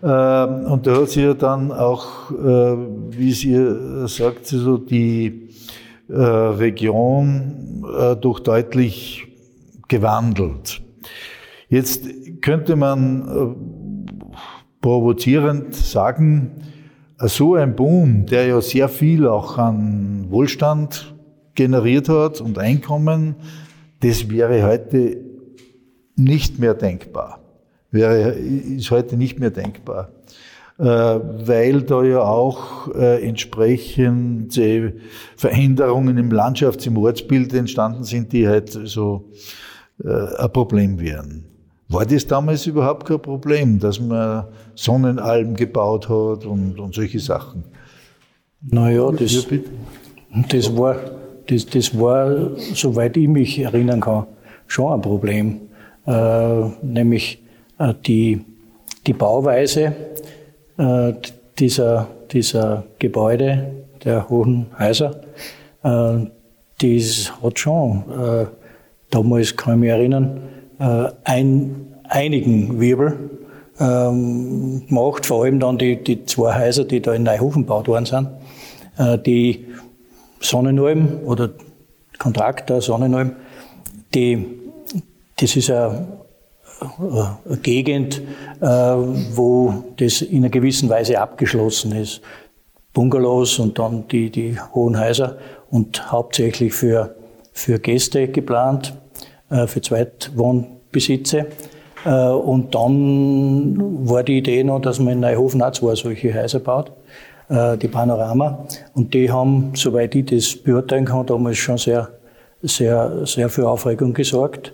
Ähm, 0.01 0.65
und 0.65 0.87
da 0.87 1.01
hat 1.01 1.09
sich 1.09 1.23
ja 1.23 1.33
dann 1.33 1.71
auch, 1.71 2.31
äh, 2.31 2.77
wie 3.17 3.31
sie 3.31 4.07
sagt, 4.07 4.47
so 4.47 4.77
die 4.77 5.49
äh, 6.09 6.15
Region 6.15 7.85
äh, 7.97 8.15
doch 8.15 8.39
deutlich 8.39 9.27
gewandelt. 9.87 10.81
Jetzt 11.69 12.05
könnte 12.41 12.75
man 12.75 13.95
provozierend 14.81 15.73
sagen, 15.73 16.51
so 17.27 17.55
ein 17.55 17.75
Boom, 17.75 18.25
der 18.25 18.47
ja 18.47 18.61
sehr 18.61 18.89
viel 18.89 19.27
auch 19.27 19.57
an 19.57 20.27
Wohlstand 20.29 21.15
generiert 21.55 22.09
hat 22.09 22.41
und 22.41 22.57
Einkommen, 22.57 23.35
das 23.99 24.29
wäre 24.29 24.63
heute 24.63 25.17
nicht 26.15 26.59
mehr 26.59 26.73
denkbar 26.73 27.43
wäre, 27.93 28.31
ist 28.31 28.91
heute 28.91 29.15
nicht 29.15 29.39
mehr 29.39 29.51
denkbar. 29.51 30.09
Äh, 30.79 30.85
weil 30.85 31.83
da 31.83 32.03
ja 32.03 32.23
auch 32.23 32.93
äh, 32.95 33.25
entsprechende 33.25 34.95
Veränderungen 35.37 36.17
im 36.17 36.31
Landschafts-, 36.31 36.87
im 36.87 36.97
Ortsbild 36.97 37.53
entstanden 37.53 38.03
sind, 38.03 38.33
die 38.33 38.47
halt 38.47 38.71
so 38.71 39.29
äh, 40.03 40.09
ein 40.09 40.51
Problem 40.51 40.99
wären. 40.99 41.45
War 41.93 42.07
das 42.07 42.25
damals 42.25 42.65
überhaupt 42.65 43.05
kein 43.05 43.21
Problem, 43.21 43.77
dass 43.77 43.99
man 43.99 44.45
Sonnenalben 44.73 45.55
gebaut 45.55 46.09
hat 46.09 46.43
und, 46.43 46.79
und 46.79 46.95
solche 46.95 47.19
Sachen? 47.19 47.65
Naja, 48.61 49.11
das, 49.11 49.45
das, 50.49 50.75
war, 50.75 50.95
das, 51.45 51.67
das 51.67 51.99
war, 51.99 52.57
soweit 52.73 53.15
ich 53.15 53.27
mich 53.27 53.59
erinnern 53.59 54.01
kann, 54.01 54.25
schon 54.65 54.91
ein 54.91 55.01
Problem. 55.01 55.61
Äh, 56.07 56.69
nämlich 56.81 57.43
äh, 57.77 57.93
die, 58.03 58.43
die 59.05 59.13
Bauweise 59.13 59.93
äh, 60.79 61.13
dieser, 61.59 62.07
dieser 62.31 62.85
Gebäude, 62.97 63.71
der 64.03 64.27
hohen 64.29 64.65
Häuser, 64.79 65.21
äh, 65.83 66.25
das 66.81 67.31
hat 67.41 67.59
schon, 67.59 68.03
damals 69.11 69.55
kann 69.55 69.75
ich 69.75 69.79
mich 69.81 69.89
erinnern, 69.89 70.41
ein, 71.23 71.93
einigen 72.03 72.79
Wirbel 72.79 73.29
ähm, 73.79 74.83
gemacht, 74.87 75.25
vor 75.25 75.43
allem 75.43 75.59
dann 75.59 75.77
die, 75.77 76.03
die 76.03 76.25
zwei 76.25 76.59
Häuser, 76.59 76.85
die 76.85 77.01
da 77.01 77.13
in 77.13 77.23
Neuhofen 77.23 77.63
gebaut 77.63 77.87
worden 77.87 78.05
sind. 78.05 79.25
die 79.25 79.65
Sonnenalm 80.39 81.19
oder 81.25 81.49
Kontraktor 82.19 82.81
Sonnenalm, 82.81 83.33
die, 84.13 84.45
das 85.37 85.55
ist 85.55 85.71
ein 85.71 86.05
eine 86.99 87.57
Gegend, 87.61 88.21
äh, 88.59 88.65
wo 88.65 89.83
das 89.97 90.21
in 90.21 90.39
einer 90.39 90.49
gewissen 90.49 90.89
Weise 90.89 91.19
abgeschlossen 91.19 91.93
ist. 91.93 92.21
Bungalows 92.93 93.59
und 93.59 93.79
dann 93.79 94.07
die, 94.07 94.29
die 94.29 94.57
hohen 94.73 94.99
Häuser 94.99 95.37
und 95.69 96.11
hauptsächlich 96.11 96.73
für, 96.73 97.15
für 97.51 97.79
Gäste 97.79 98.27
geplant, 98.27 98.93
äh, 99.49 99.67
für 99.67 99.81
Zweitwohnbesitze. 99.81 100.72
Äh, 102.05 102.29
und 102.29 102.75
dann 102.75 103.75
war 104.07 104.23
die 104.23 104.37
Idee 104.37 104.63
noch, 104.63 104.79
dass 104.79 104.99
man 104.99 105.13
in 105.13 105.19
Neuhofen 105.21 105.61
auch 105.61 105.71
zwei 105.71 105.95
solche 105.95 106.33
Häuser 106.33 106.59
baut, 106.59 106.91
die 107.49 107.87
Panorama. 107.87 108.65
Und 108.95 109.13
die 109.13 109.29
haben, 109.29 109.73
soweit 109.75 110.15
ich 110.15 110.25
das 110.25 110.55
beurteilen 110.55 111.05
kann, 111.05 111.25
damals 111.25 111.57
schon 111.57 111.77
sehr 111.77 112.09
sehr, 112.63 113.25
sehr 113.25 113.49
für 113.49 113.69
Aufregung 113.69 114.13
gesorgt, 114.13 114.73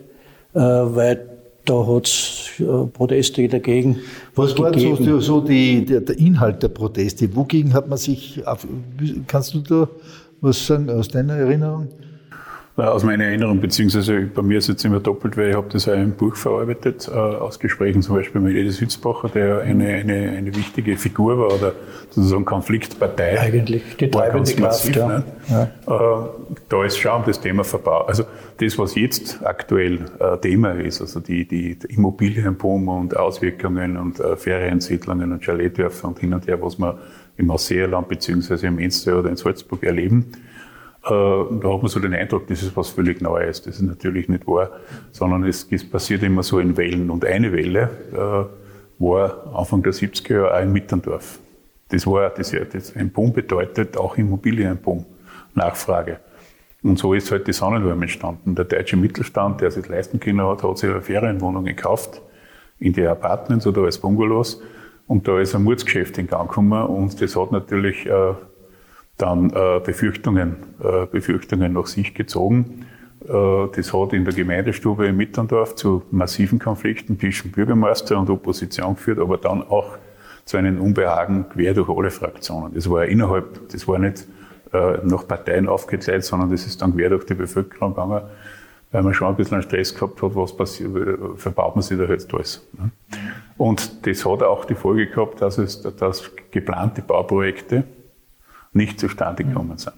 äh, 0.54 0.60
weil 0.60 1.26
da 1.64 1.86
hat 1.86 2.06
es 2.06 2.52
äh, 2.58 2.86
Proteste 2.86 3.46
dagegen. 3.48 3.98
Was 4.34 4.56
war 4.58 4.76
so, 4.78 5.20
so 5.20 5.40
die, 5.40 5.84
der, 5.84 6.00
der, 6.00 6.18
Inhalt 6.18 6.62
der 6.62 6.68
Proteste? 6.68 7.34
Wogegen 7.36 7.74
hat 7.74 7.88
man 7.88 7.98
sich, 7.98 8.46
auf, 8.46 8.66
kannst 9.26 9.54
du 9.54 9.60
da 9.60 9.88
was 10.40 10.66
sagen 10.66 10.88
aus 10.88 11.08
deiner 11.08 11.34
Erinnerung? 11.34 11.88
Aus 12.88 13.04
meiner 13.04 13.24
Erinnerung, 13.24 13.60
beziehungsweise 13.60 14.22
bei 14.22 14.42
mir 14.42 14.58
ist 14.58 14.64
es 14.64 14.68
jetzt 14.68 14.84
immer 14.84 15.00
doppelt, 15.00 15.36
weil 15.36 15.50
ich 15.50 15.56
habe 15.56 15.68
das 15.70 15.88
auch 15.88 15.94
im 15.94 16.12
Buch 16.12 16.36
verarbeitet, 16.36 17.08
äh, 17.08 17.16
aus 17.16 17.58
Gesprächen 17.58 18.02
zum 18.02 18.16
Beispiel 18.16 18.40
mit 18.40 18.56
Edith 18.56 18.80
Hützbacher, 18.80 19.28
der 19.28 19.60
eine, 19.60 19.86
eine, 19.94 20.30
eine 20.30 20.54
wichtige 20.54 20.96
Figur 20.96 21.38
war 21.38 21.54
oder 21.54 21.72
sozusagen 22.10 22.44
Konfliktpartei. 22.44 23.40
Eigentlich 23.40 23.82
die 23.98 24.10
treibende 24.10 24.52
Kraft, 24.54 24.94
ja. 24.94 25.08
Ne? 25.08 25.24
ja. 25.48 25.62
Äh, 25.62 26.28
da 26.68 26.84
ist 26.84 26.98
schon 26.98 27.22
das 27.26 27.40
Thema 27.40 27.64
Verbau. 27.64 28.02
Also 28.02 28.24
das, 28.58 28.78
was 28.78 28.94
jetzt 28.94 29.44
aktuell 29.44 30.06
äh, 30.18 30.38
Thema 30.38 30.72
ist, 30.72 31.00
also 31.00 31.20
die, 31.20 31.46
die 31.46 31.78
Immobilienboom 31.88 32.88
und 32.88 33.16
Auswirkungen 33.16 33.96
und 33.96 34.20
äh, 34.20 34.36
Feriensiedlungen 34.36 35.32
und 35.32 35.42
Chaletdörfer 35.42 36.08
und 36.08 36.18
hin 36.18 36.34
und 36.34 36.46
her, 36.46 36.60
was 36.60 36.78
wir 36.78 36.98
im 37.36 37.50
Ausseerland 37.50 38.08
beziehungsweise 38.08 38.66
im 38.66 38.78
Enstö 38.78 39.18
oder 39.18 39.30
in 39.30 39.36
Salzburg 39.36 39.82
erleben, 39.82 40.26
äh, 40.32 40.50
da 41.02 41.72
hat 41.72 41.82
man 41.82 41.88
so 41.88 41.98
den 41.98 42.14
Eindruck, 42.14 42.46
das 42.46 42.62
ist 42.62 42.76
was 42.76 42.90
völlig 42.90 43.20
Neues. 43.20 43.62
Das 43.62 43.76
ist 43.76 43.82
natürlich 43.82 44.28
nicht 44.28 44.46
wahr, 44.46 44.70
sondern 45.12 45.44
es, 45.44 45.66
passiert 45.90 46.22
immer 46.22 46.42
so 46.42 46.58
in 46.58 46.76
Wellen. 46.76 47.10
Und 47.10 47.24
eine 47.24 47.52
Welle 47.52 47.90
äh, 48.12 49.02
war 49.02 49.54
Anfang 49.54 49.82
der 49.82 49.94
70er 49.94 50.32
Jahre 50.34 50.54
auch 50.54 50.62
in 50.62 50.72
Mitterndorf. 50.72 51.38
Das 51.88 52.06
war 52.06 52.30
das, 52.30 52.54
das 52.72 52.94
ein 52.94 53.10
Boom 53.10 53.32
bedeutet 53.32 53.96
auch 53.96 54.16
Immobilienboom, 54.16 55.06
Nachfrage. 55.54 56.20
Und 56.82 56.98
so 56.98 57.14
ist 57.14 57.30
halt 57.30 57.46
die 57.46 57.52
Sonnenwärme 57.52 58.02
entstanden. 58.02 58.54
Der 58.54 58.64
deutsche 58.64 58.96
Mittelstand, 58.96 59.60
der 59.60 59.70
sich 59.70 59.86
leisten 59.88 60.20
können 60.20 60.42
hat, 60.42 60.62
hat 60.62 60.78
sich 60.78 60.90
eine 60.90 61.02
Ferienwohnung 61.02 61.64
gekauft, 61.64 62.22
in 62.78 62.92
die 62.92 63.06
Apartments 63.06 63.66
oder 63.66 63.82
als 63.82 63.98
Bungalows. 63.98 64.62
Und 65.06 65.26
da 65.26 65.40
ist 65.40 65.54
ein 65.54 65.64
Mordsgeschäft 65.64 66.16
in 66.18 66.26
Gang 66.26 66.48
gekommen 66.48 66.86
und 66.86 67.20
das 67.20 67.36
hat 67.36 67.52
natürlich 67.52 68.06
äh, 68.06 68.34
dann 69.20 69.50
äh, 69.50 69.80
Befürchtungen, 69.84 70.56
äh, 70.82 71.06
Befürchtungen 71.06 71.72
nach 71.72 71.86
sich 71.86 72.14
gezogen. 72.14 72.86
Äh, 73.24 73.68
das 73.74 73.92
hat 73.92 74.12
in 74.12 74.24
der 74.24 74.34
Gemeindestube 74.34 75.06
in 75.06 75.16
Mitterndorf 75.16 75.74
zu 75.74 76.02
massiven 76.10 76.58
Konflikten 76.58 77.18
zwischen 77.18 77.52
Bürgermeister 77.52 78.18
und 78.18 78.30
Opposition 78.30 78.94
geführt, 78.94 79.18
aber 79.18 79.36
dann 79.38 79.62
auch 79.62 79.98
zu 80.44 80.56
einem 80.56 80.80
Unbehagen 80.80 81.46
quer 81.48 81.74
durch 81.74 81.88
alle 81.88 82.10
Fraktionen. 82.10 82.74
Das 82.74 82.88
war 82.90 83.04
innerhalb, 83.04 83.68
das 83.70 83.86
war 83.86 83.98
nicht 83.98 84.26
äh, 84.72 84.98
nach 85.04 85.26
Parteien 85.26 85.68
aufgeteilt, 85.68 86.24
sondern 86.24 86.50
das 86.50 86.66
ist 86.66 86.80
dann 86.80 86.96
quer 86.96 87.10
durch 87.10 87.24
die 87.26 87.34
Bevölkerung 87.34 87.90
gegangen, 87.90 88.22
weil 88.90 89.02
man 89.02 89.14
schon 89.14 89.28
ein 89.28 89.36
bisschen 89.36 89.62
Stress 89.62 89.94
gehabt 89.94 90.20
hat, 90.22 90.34
was 90.34 90.56
passiert, 90.56 90.90
verbaut 91.36 91.76
man 91.76 91.82
sich 91.82 91.98
da 91.98 92.04
jetzt 92.04 92.32
alles. 92.34 92.66
Ne? 92.76 92.90
Und 93.56 94.06
das 94.06 94.24
hat 94.24 94.42
auch 94.42 94.64
die 94.64 94.74
Folge 94.74 95.06
gehabt, 95.06 95.42
dass 95.42 95.58
es, 95.58 95.82
dass 95.82 96.30
geplante 96.50 97.02
Bauprojekte 97.02 97.84
nicht 98.72 99.00
zustande 99.00 99.44
gekommen 99.44 99.78
sind. 99.78 99.94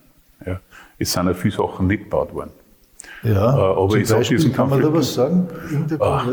Ja. 0.47 0.61
Es 0.99 1.13
sind 1.13 1.27
ja 1.27 1.35
viele 1.35 1.55
Sachen 1.55 1.87
nicht 1.87 2.05
gebaut 2.05 2.35
worden. 2.35 2.51
Ja, 3.23 3.57
äh, 3.57 3.77
aber 3.77 3.97
ich 3.97 4.09
Beispiel, 4.09 4.37
diesen 4.37 4.53
kann 4.53 4.69
man 4.69 4.81
da 4.81 4.93
was 4.93 5.15
sagen? 5.15 5.47
Ach, 6.01 6.27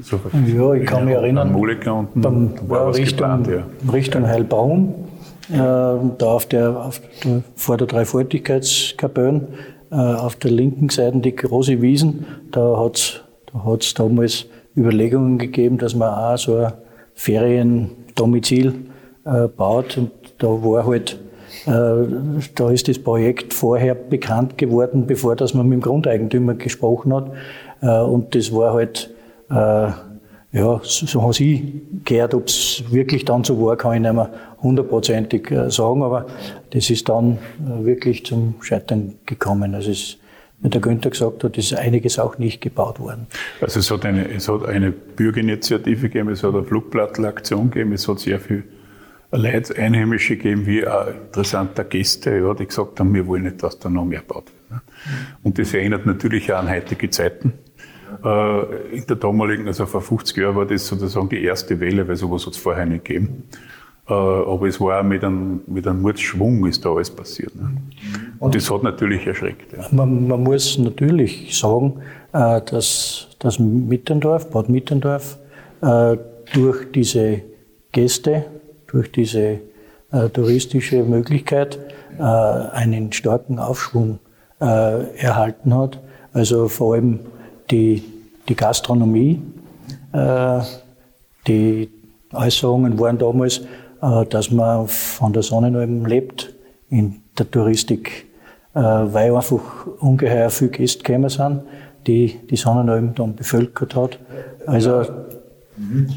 so 0.00 0.20
ja, 0.46 0.74
ich 0.74 0.86
kann 0.86 1.04
mich 1.04 1.14
erinnern, 1.14 1.54
unten 1.54 2.20
beim, 2.20 2.54
war 2.68 2.94
Richtung, 2.94 3.06
geplant, 3.06 3.46
ja. 3.46 3.92
Richtung 3.92 4.26
Heilbraun, 4.26 4.94
äh, 5.50 5.56
da 5.56 6.14
auf 6.20 6.46
der, 6.46 6.76
auf 6.78 7.00
der, 7.22 7.42
vor 7.56 7.76
der 7.76 7.86
Dreifaltigkeitskapelle, 7.86 9.48
äh, 9.90 9.94
auf 9.94 10.36
der 10.36 10.50
linken 10.50 10.88
Seite 10.88 11.18
die 11.18 11.36
große 11.36 11.82
Wiesen, 11.82 12.26
da 12.50 12.78
hat 12.78 12.96
es 12.96 13.20
da 13.52 13.64
hat's 13.64 13.94
damals 13.94 14.46
Überlegungen 14.76 15.38
gegeben, 15.38 15.78
dass 15.78 15.94
man 15.94 16.12
auch 16.12 16.38
so 16.38 16.56
ein 16.56 16.72
Feriendomizil 17.14 18.74
äh, 19.24 19.46
baut 19.48 19.96
und 19.98 20.10
da 20.38 20.48
war 20.48 20.86
halt 20.86 21.18
da 21.66 22.70
ist 22.70 22.88
das 22.88 22.98
Projekt 22.98 23.54
vorher 23.54 23.94
bekannt 23.94 24.58
geworden, 24.58 25.06
bevor 25.06 25.36
dass 25.36 25.54
man 25.54 25.68
mit 25.68 25.78
dem 25.78 25.82
Grundeigentümer 25.82 26.54
gesprochen 26.54 27.14
hat. 27.14 27.30
Äh, 27.80 28.00
und 28.00 28.34
das 28.34 28.52
war 28.52 28.74
halt, 28.74 29.14
äh, 29.50 29.54
ja, 29.54 30.80
so 30.82 31.22
haben 31.22 31.32
sie 31.32 31.82
gehört, 32.04 32.34
ob 32.34 32.46
es 32.46 32.84
wirklich 32.90 33.24
dann 33.24 33.44
so 33.44 33.60
war, 33.60 33.76
kann 33.76 33.94
ich 33.94 34.00
nicht 34.00 34.14
mehr 34.14 34.30
hundertprozentig 34.62 35.52
sagen, 35.68 36.02
aber 36.02 36.26
das 36.70 36.90
ist 36.90 37.08
dann 37.08 37.38
wirklich 37.66 38.24
zum 38.24 38.54
Scheitern 38.60 39.14
gekommen. 39.26 39.74
Also 39.74 39.90
es, 39.90 40.16
wie 40.60 40.68
der 40.68 40.80
Günther 40.80 41.10
gesagt 41.10 41.42
hat, 41.42 41.58
ist 41.58 41.74
einiges 41.74 42.20
auch 42.20 42.38
nicht 42.38 42.60
gebaut 42.60 43.00
worden. 43.00 43.26
Also 43.60 43.80
es 43.80 43.90
hat 43.90 44.06
eine, 44.06 44.30
es 44.30 44.48
hat 44.48 44.64
eine 44.64 44.92
Bürgerinitiative 44.92 46.08
gegeben, 46.08 46.30
es 46.30 46.44
hat 46.44 46.54
eine 46.54 46.62
Flugblattelaktion 46.62 47.70
gegeben, 47.70 47.92
es 47.92 48.06
hat 48.06 48.20
sehr 48.20 48.38
viel 48.38 48.62
Leute, 49.36 49.76
Einheimische 49.76 50.36
geben, 50.36 50.66
wie 50.66 50.86
auch 50.86 51.08
interessante 51.08 51.84
Gäste, 51.84 52.36
ja, 52.36 52.54
die 52.54 52.66
gesagt 52.66 53.00
haben, 53.00 53.12
wir 53.14 53.26
wollen 53.26 53.42
nicht, 53.42 53.62
dass 53.62 53.78
da 53.78 53.88
noch 53.88 54.04
mehr 54.04 54.20
gebaut 54.20 54.46
wird. 54.46 54.70
Ne? 54.70 54.80
Und 55.42 55.58
das 55.58 55.74
erinnert 55.74 56.06
natürlich 56.06 56.52
auch 56.52 56.58
an 56.58 56.70
heutige 56.70 57.10
Zeiten. 57.10 57.52
Äh, 58.24 58.96
in 58.96 59.06
der 59.06 59.16
damaligen, 59.16 59.66
also 59.66 59.86
vor 59.86 60.00
50 60.00 60.36
Jahren 60.36 60.56
war 60.56 60.66
das 60.66 60.86
sozusagen 60.86 61.28
die 61.28 61.42
erste 61.42 61.80
Welle, 61.80 62.06
weil 62.06 62.16
sowas 62.16 62.46
hat 62.46 62.52
es 62.52 62.58
vorher 62.58 62.86
nicht 62.86 63.04
gegeben. 63.04 63.44
Äh, 64.08 64.12
aber 64.12 64.68
es 64.68 64.80
war 64.80 65.00
auch 65.00 65.04
mit 65.04 65.24
einem, 65.24 65.62
mit 65.66 65.86
einem 65.86 66.02
Mordschwung 66.02 66.66
ist 66.66 66.84
da 66.84 66.92
alles 66.92 67.10
passiert. 67.10 67.54
Ne? 67.56 67.76
Und 68.38 68.54
das 68.54 68.70
hat 68.70 68.82
natürlich 68.82 69.26
erschreckt. 69.26 69.72
Ja. 69.72 69.88
Man, 69.90 70.28
man, 70.28 70.42
muss 70.42 70.78
natürlich 70.78 71.58
sagen, 71.58 72.00
äh, 72.32 72.60
dass, 72.60 73.28
dass 73.40 73.58
Mitterndorf, 73.58 74.50
Bad 74.50 74.68
Mitterndorf, 74.68 75.38
durch 76.54 76.90
diese 76.92 77.42
Gäste, 77.92 78.46
durch 78.94 79.10
diese 79.10 79.58
äh, 80.12 80.28
touristische 80.32 81.02
Möglichkeit 81.02 81.78
äh, 82.16 82.22
einen 82.22 83.12
starken 83.12 83.58
Aufschwung 83.58 84.20
äh, 84.60 85.16
erhalten 85.18 85.74
hat. 85.76 86.00
Also 86.32 86.68
vor 86.68 86.94
allem 86.94 87.18
die, 87.70 88.04
die 88.48 88.54
Gastronomie, 88.54 89.42
äh, 90.12 90.60
die 91.48 91.90
Äußerungen 92.32 92.98
waren 93.00 93.18
damals, 93.18 93.62
äh, 94.00 94.24
dass 94.26 94.52
man 94.52 94.86
von 94.86 95.32
der 95.32 95.42
Sonnenalm 95.42 96.06
lebt 96.06 96.54
in 96.88 97.22
der 97.36 97.50
Touristik, 97.50 98.26
äh, 98.74 98.80
weil 98.80 99.34
einfach 99.34 99.86
ungeheuer 99.98 100.50
viele 100.50 100.70
Gäste 100.70 101.02
gekommen 101.02 101.30
sind, 101.30 101.62
die 102.06 102.38
die 102.48 102.56
Sonnenalm 102.56 103.14
dann 103.16 103.34
bevölkert 103.34 103.96
hat. 103.96 104.20
Also 104.66 105.04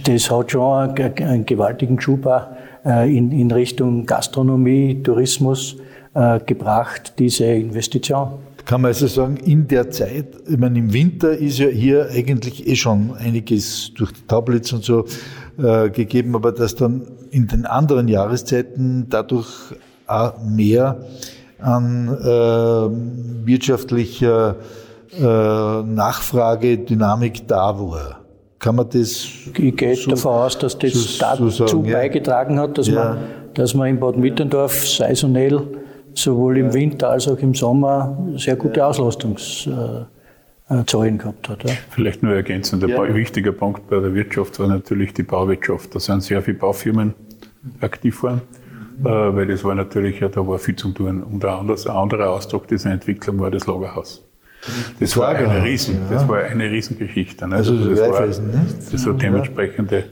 das 0.06 0.30
hat 0.30 0.52
schon 0.52 0.92
einen, 0.92 1.46
gewaltigen 1.46 2.00
Schub 2.00 2.28
auch 2.28 2.44
in, 2.88 3.32
in 3.32 3.52
Richtung 3.52 4.06
Gastronomie, 4.06 5.02
Tourismus 5.04 5.76
äh, 6.14 6.40
gebracht, 6.40 7.14
diese 7.20 7.46
Investition. 7.46 8.30
Kann 8.66 8.82
man 8.82 8.90
also 8.90 9.08
sagen, 9.08 9.38
in 9.38 9.68
der 9.68 9.92
Zeit, 9.92 10.28
ich 10.48 10.58
meine, 10.58 10.80
im 10.80 10.92
Winter 10.92 11.32
ist 11.32 11.60
ja 11.60 11.68
hier 11.68 12.10
eigentlich 12.12 12.68
eh 12.68 12.76
schon 12.76 13.16
einiges 13.16 13.94
durch 13.94 14.12
die 14.12 14.22
Tablets 14.28 14.74
und 14.74 14.84
so 14.84 15.06
äh, 15.58 15.90
gegeben, 15.90 16.36
aber 16.36 16.52
dass 16.52 16.76
dann 16.76 17.04
in 17.32 17.48
den 17.48 17.66
anderen 17.66 18.08
Jahreszeiten 18.08 19.08
dadurch 19.10 19.74
auch 20.06 20.44
mehr 20.44 21.02
an 21.60 22.10
äh, 22.10 23.46
wirtschaftlicher 23.46 24.58
äh, 25.14 25.22
Nachfragedynamik 25.22 27.48
da 27.48 27.80
war. 27.80 28.27
Kann 28.60 28.76
man 28.76 28.90
das? 28.90 29.28
Ich 29.56 29.76
gehe 29.76 29.96
so, 29.96 30.10
davon 30.10 30.34
aus, 30.34 30.58
dass 30.58 30.78
das 30.78 30.94
so, 30.94 31.20
dazu 31.20 31.50
so 31.50 31.68
sagen, 31.68 31.92
beigetragen 31.92 32.60
hat, 32.60 32.78
dass, 32.78 32.88
ja. 32.88 32.96
man, 32.96 33.18
dass 33.54 33.74
man 33.74 33.88
in 33.90 34.00
Bad 34.00 34.18
Mitterndorf 34.18 34.88
saisonell 34.88 35.62
sowohl 36.14 36.58
im 36.58 36.74
Winter 36.74 37.10
als 37.10 37.28
auch 37.28 37.38
im 37.38 37.54
Sommer 37.54 38.18
sehr 38.36 38.56
gute 38.56 38.84
Auslastungszahlen 38.84 40.08
gehabt 41.18 41.50
hat. 41.50 41.64
Ja. 41.64 41.76
Vielleicht 41.92 42.24
nur 42.24 42.34
ergänzend, 42.34 42.84
ein 42.84 42.90
ja. 42.90 43.14
wichtiger 43.14 43.52
Punkt 43.52 43.88
bei 43.90 44.00
der 44.00 44.16
Wirtschaft 44.16 44.60
war 44.60 44.68
natürlich 44.68 45.14
die 45.14 45.24
Bauwirtschaft. 45.24 45.94
Da 45.94 46.00
sind 46.00 46.24
sehr 46.24 46.42
viele 46.42 46.58
Baufirmen 46.58 47.14
aktiv 47.82 48.24
waren, 48.24 48.42
mhm. 48.98 49.04
weil 49.04 49.46
das 49.46 49.64
war 49.64 49.76
natürlich, 49.76 50.20
ja, 50.20 50.30
da 50.30 50.48
war 50.48 50.58
viel 50.58 50.76
zu 50.76 50.90
tun. 50.90 51.22
Und 51.22 51.46
ein 51.46 51.70
anderer 51.88 52.32
Ausdruck 52.32 52.68
dieser 52.68 52.90
Entwicklung 52.92 53.40
war 53.40 53.52
das 53.52 53.68
Lagerhaus. 53.68 54.27
Das 55.00 55.16
war 55.18 55.30
eine 55.30 55.64
Riesen, 55.64 56.02
ja. 56.10 56.16
das 56.16 56.28
war 56.28 56.40
eine 56.40 56.70
Riesengeschichte. 56.70 57.48
Ne? 57.48 57.56
Also, 57.56 57.74
also 57.74 57.90
das, 57.90 58.10
war, 58.10 58.28
das 58.28 59.02
so 59.02 59.14
dementsprechende, 59.14 60.06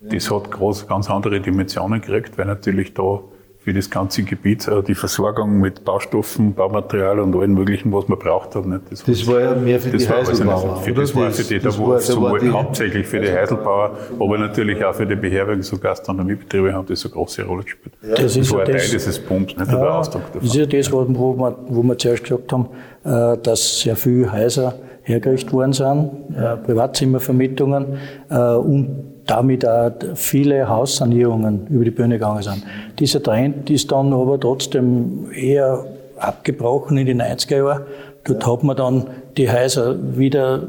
das 0.00 0.30
hat 0.30 0.50
groß, 0.50 0.86
ganz 0.86 1.10
andere 1.10 1.40
Dimensionen 1.40 2.00
gekriegt, 2.00 2.38
weil 2.38 2.46
natürlich 2.46 2.94
da 2.94 3.20
für 3.68 3.74
das 3.74 3.90
ganze 3.90 4.22
Gebiet, 4.22 4.66
äh, 4.66 4.82
die 4.82 4.94
Versorgung 4.94 5.60
mit 5.60 5.84
Baustoffen, 5.84 6.54
Baumaterial 6.54 7.20
und 7.20 7.36
allem 7.36 7.52
Möglichen, 7.52 7.92
was 7.92 8.08
man 8.08 8.18
braucht 8.18 8.54
hat. 8.54 8.64
Nicht? 8.64 8.80
Das, 8.90 9.04
das 9.04 9.26
war 9.26 9.40
ja 9.42 9.54
mehr 9.54 9.78
für 9.78 9.90
die 9.90 10.08
Heiselbauer. 10.08 10.70
Also 10.70 10.76
für 10.76 10.92
das, 10.94 11.14
war 11.14 11.30
für 11.30 11.42
die, 11.42 11.58
da 11.58 11.78
war, 11.78 12.00
so 12.00 12.22
war 12.22 12.38
die, 12.38 12.48
hauptsächlich 12.48 13.06
für 13.06 13.20
die 13.20 13.30
Heiselbauer, 13.30 13.98
aber 14.18 14.38
natürlich 14.38 14.82
auch 14.82 14.94
für 14.94 15.04
die 15.04 15.16
Beherbergungs- 15.16 15.70
und 15.70 15.82
Gastronomiebetriebe 15.82 16.72
haben 16.72 16.86
das 16.86 17.04
eine 17.04 17.12
große 17.12 17.44
Rolle 17.44 17.64
gespielt. 17.64 17.94
Ja. 18.00 18.14
Das, 18.14 18.32
das 18.32 18.50
war 18.50 18.60
ein 18.60 18.72
Teil 18.72 18.88
dieses 18.90 19.18
Pumps, 19.18 19.54
nicht 19.54 19.70
ja, 19.70 19.78
der 19.78 19.94
Ausdruck 19.96 20.22
davon. 20.28 20.40
Das 20.40 20.50
ist 20.50 20.56
ja 20.56 20.64
das, 20.64 20.90
wo 20.90 21.36
wir, 21.36 21.58
wo 21.68 21.82
wir 21.82 21.98
zuerst 21.98 22.22
gesagt 22.22 22.50
haben, 22.50 22.68
äh, 23.04 23.36
dass 23.42 23.80
sehr 23.80 23.96
viele 23.96 24.32
Häuser 24.32 24.78
hergerichtet 25.02 25.52
worden 25.52 25.74
sind, 25.74 26.10
äh, 26.34 26.56
Privatzimmervermietungen 26.56 27.98
und 28.30 29.17
damit 29.28 29.66
auch 29.68 29.92
viele 30.14 30.68
Haussanierungen 30.68 31.66
über 31.68 31.84
die 31.84 31.90
Bühne 31.90 32.14
gegangen 32.14 32.42
sind. 32.42 32.64
Dieser 32.98 33.22
Trend 33.22 33.70
ist 33.70 33.92
dann 33.92 34.12
aber 34.12 34.40
trotzdem 34.40 35.30
eher 35.32 35.84
abgebrochen 36.16 36.96
in 36.96 37.06
die 37.06 37.14
90er 37.14 37.56
Jahre. 37.58 37.86
Dort 38.24 38.46
hat 38.46 38.62
man 38.64 38.76
dann 38.76 39.06
die 39.36 39.50
Häuser 39.50 39.96
wieder 40.18 40.62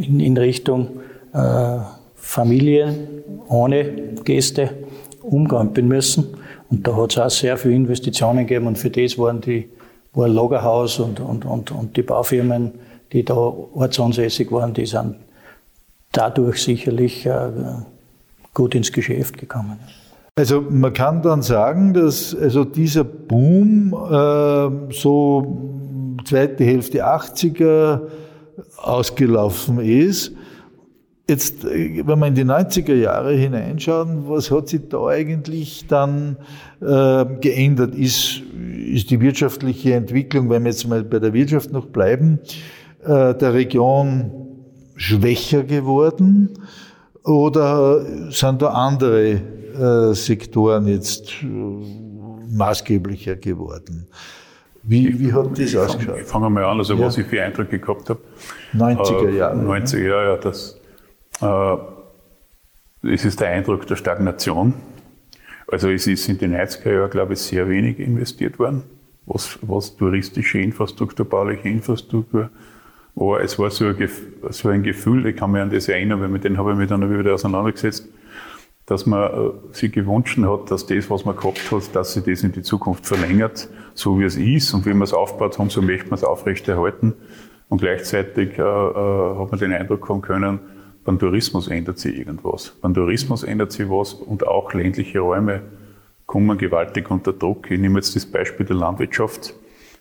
in, 0.00 0.18
in 0.20 0.36
Richtung 0.36 0.88
äh, 1.32 1.78
Familie 2.14 2.94
ohne 3.48 3.84
Gäste 4.24 4.70
umkrempeln 5.22 5.86
müssen. 5.86 6.26
Und 6.70 6.86
da 6.86 6.96
hat 6.96 7.12
es 7.12 7.18
auch 7.18 7.30
sehr 7.30 7.56
viele 7.56 7.74
Investitionen 7.74 8.46
gegeben 8.46 8.66
und 8.66 8.78
für 8.78 8.90
das 8.90 9.18
waren 9.18 9.40
die 9.40 9.68
war 10.14 10.28
Lagerhaus 10.28 10.98
und, 10.98 11.20
und, 11.20 11.44
und, 11.44 11.70
und 11.70 11.96
die 11.96 12.02
Baufirmen, 12.02 12.72
die 13.12 13.22
da 13.22 13.34
ortsansässig 13.34 14.50
waren, 14.50 14.72
die 14.72 14.86
sind 14.86 15.16
dadurch 16.10 16.62
sicherlich 16.62 17.26
äh, 17.26 17.50
gut 18.56 18.74
ins 18.74 18.90
Geschäft 18.90 19.36
gekommen. 19.36 19.78
Also 20.34 20.62
man 20.62 20.92
kann 20.92 21.22
dann 21.22 21.42
sagen, 21.42 21.94
dass 21.94 22.34
also 22.34 22.64
dieser 22.64 23.04
Boom 23.04 23.92
äh, 23.92 24.92
so 24.92 26.18
zweite 26.24 26.64
Hälfte 26.64 27.06
80er 27.06 28.00
ausgelaufen 28.78 29.78
ist. 29.78 30.32
Jetzt, 31.28 31.64
wenn 31.64 32.18
wir 32.18 32.26
in 32.26 32.34
die 32.34 32.44
90er 32.44 32.94
Jahre 32.94 33.34
hineinschauen, 33.34 34.28
was 34.28 34.50
hat 34.50 34.68
sich 34.68 34.88
da 34.88 35.06
eigentlich 35.06 35.86
dann 35.88 36.36
äh, 36.80 37.24
geändert? 37.40 37.94
Ist, 37.94 38.42
ist 38.86 39.10
die 39.10 39.20
wirtschaftliche 39.20 39.94
Entwicklung, 39.94 40.48
wenn 40.48 40.64
wir 40.64 40.70
jetzt 40.70 40.88
mal 40.88 41.02
bei 41.04 41.18
der 41.18 41.32
Wirtschaft 41.34 41.72
noch 41.72 41.86
bleiben, 41.86 42.38
äh, 43.04 43.34
der 43.34 43.54
Region 43.54 44.30
schwächer 44.96 45.64
geworden? 45.64 46.58
Oder 47.26 48.30
sind 48.30 48.62
da 48.62 48.68
andere 48.68 49.32
äh, 49.32 50.14
Sektoren 50.14 50.86
jetzt 50.86 51.42
äh, 51.42 51.46
maßgeblicher 52.56 53.34
geworden? 53.34 54.06
Wie, 54.84 55.18
wie 55.18 55.32
hat 55.32 55.58
das 55.58 55.74
ausgeschaut? 55.74 56.20
Ich 56.20 56.26
fange 56.26 56.48
mal 56.48 56.64
an, 56.64 56.78
also 56.78 56.94
ja. 56.94 57.00
was 57.04 57.18
ich 57.18 57.26
für 57.26 57.42
Eindrücke 57.42 57.80
gehabt 57.80 58.08
habe. 58.08 58.20
90er 58.74 59.30
Jahre. 59.30 59.60
Äh, 59.60 59.80
90er 59.80 60.08
Jahre, 60.08 60.24
ja, 60.24 60.36
das, 60.36 60.80
äh, 61.42 63.12
es 63.12 63.24
ist 63.24 63.40
der 63.40 63.48
Eindruck 63.48 63.88
der 63.88 63.96
Stagnation. 63.96 64.74
Also 65.66 65.90
es 65.90 66.06
ist 66.06 66.28
in 66.28 66.38
den 66.38 66.54
90er 66.54 66.92
Jahren, 66.92 67.10
glaube 67.10 67.32
ich, 67.32 67.40
sehr 67.40 67.68
wenig 67.68 67.98
investiert 67.98 68.60
worden, 68.60 68.84
was, 69.26 69.58
was 69.62 69.96
touristische 69.96 70.60
Infrastruktur, 70.60 71.28
bauliche 71.28 71.68
Infrastruktur 71.68 72.50
aber 73.16 73.42
es 73.42 73.58
war 73.58 73.70
so 73.70 73.86
ein, 73.86 74.08
so 74.50 74.68
ein 74.68 74.82
Gefühl, 74.82 75.26
ich 75.26 75.36
kann 75.36 75.50
mich 75.50 75.62
an 75.62 75.70
das 75.70 75.88
erinnern, 75.88 76.20
weil 76.20 76.28
mit 76.28 76.44
denen 76.44 76.58
habe 76.58 76.72
ich 76.72 76.76
mich 76.76 76.88
dann 76.88 77.18
wieder 77.18 77.34
auseinandergesetzt, 77.34 78.08
dass 78.84 79.06
man 79.06 79.30
äh, 79.30 79.50
sich 79.72 79.90
gewünscht 79.90 80.38
hat, 80.38 80.70
dass 80.70 80.86
das, 80.86 81.10
was 81.10 81.24
man 81.24 81.34
gehabt 81.34 81.72
hat, 81.72 81.94
dass 81.94 82.12
sich 82.12 82.24
das 82.24 82.42
in 82.42 82.52
die 82.52 82.62
Zukunft 82.62 83.06
verlängert, 83.06 83.68
so 83.94 84.20
wie 84.20 84.24
es 84.24 84.36
ist 84.36 84.74
und 84.74 84.84
wie 84.86 84.90
man 84.90 85.02
es 85.02 85.14
aufgebaut 85.14 85.58
haben, 85.58 85.70
so 85.70 85.82
möchte 85.82 86.10
man 86.10 86.14
es 86.14 86.24
aufrechterhalten. 86.24 87.14
Und 87.68 87.80
gleichzeitig 87.80 88.58
äh, 88.58 88.62
äh, 88.62 89.38
hat 89.38 89.50
man 89.50 89.58
den 89.58 89.72
Eindruck 89.72 90.08
haben 90.08 90.20
können, 90.20 90.60
beim 91.04 91.18
Tourismus 91.18 91.68
ändert 91.68 91.98
sich 91.98 92.18
irgendwas. 92.18 92.76
Beim 92.82 92.92
Tourismus 92.92 93.44
ändert 93.44 93.72
sich 93.72 93.88
was 93.88 94.12
und 94.12 94.46
auch 94.46 94.72
ländliche 94.74 95.20
Räume 95.20 95.62
kommen 96.26 96.58
gewaltig 96.58 97.10
unter 97.10 97.32
Druck. 97.32 97.70
Ich 97.70 97.78
nehme 97.78 97.96
jetzt 97.96 98.14
das 98.14 98.26
Beispiel 98.26 98.66
der 98.66 98.76
Landwirtschaft. 98.76 99.54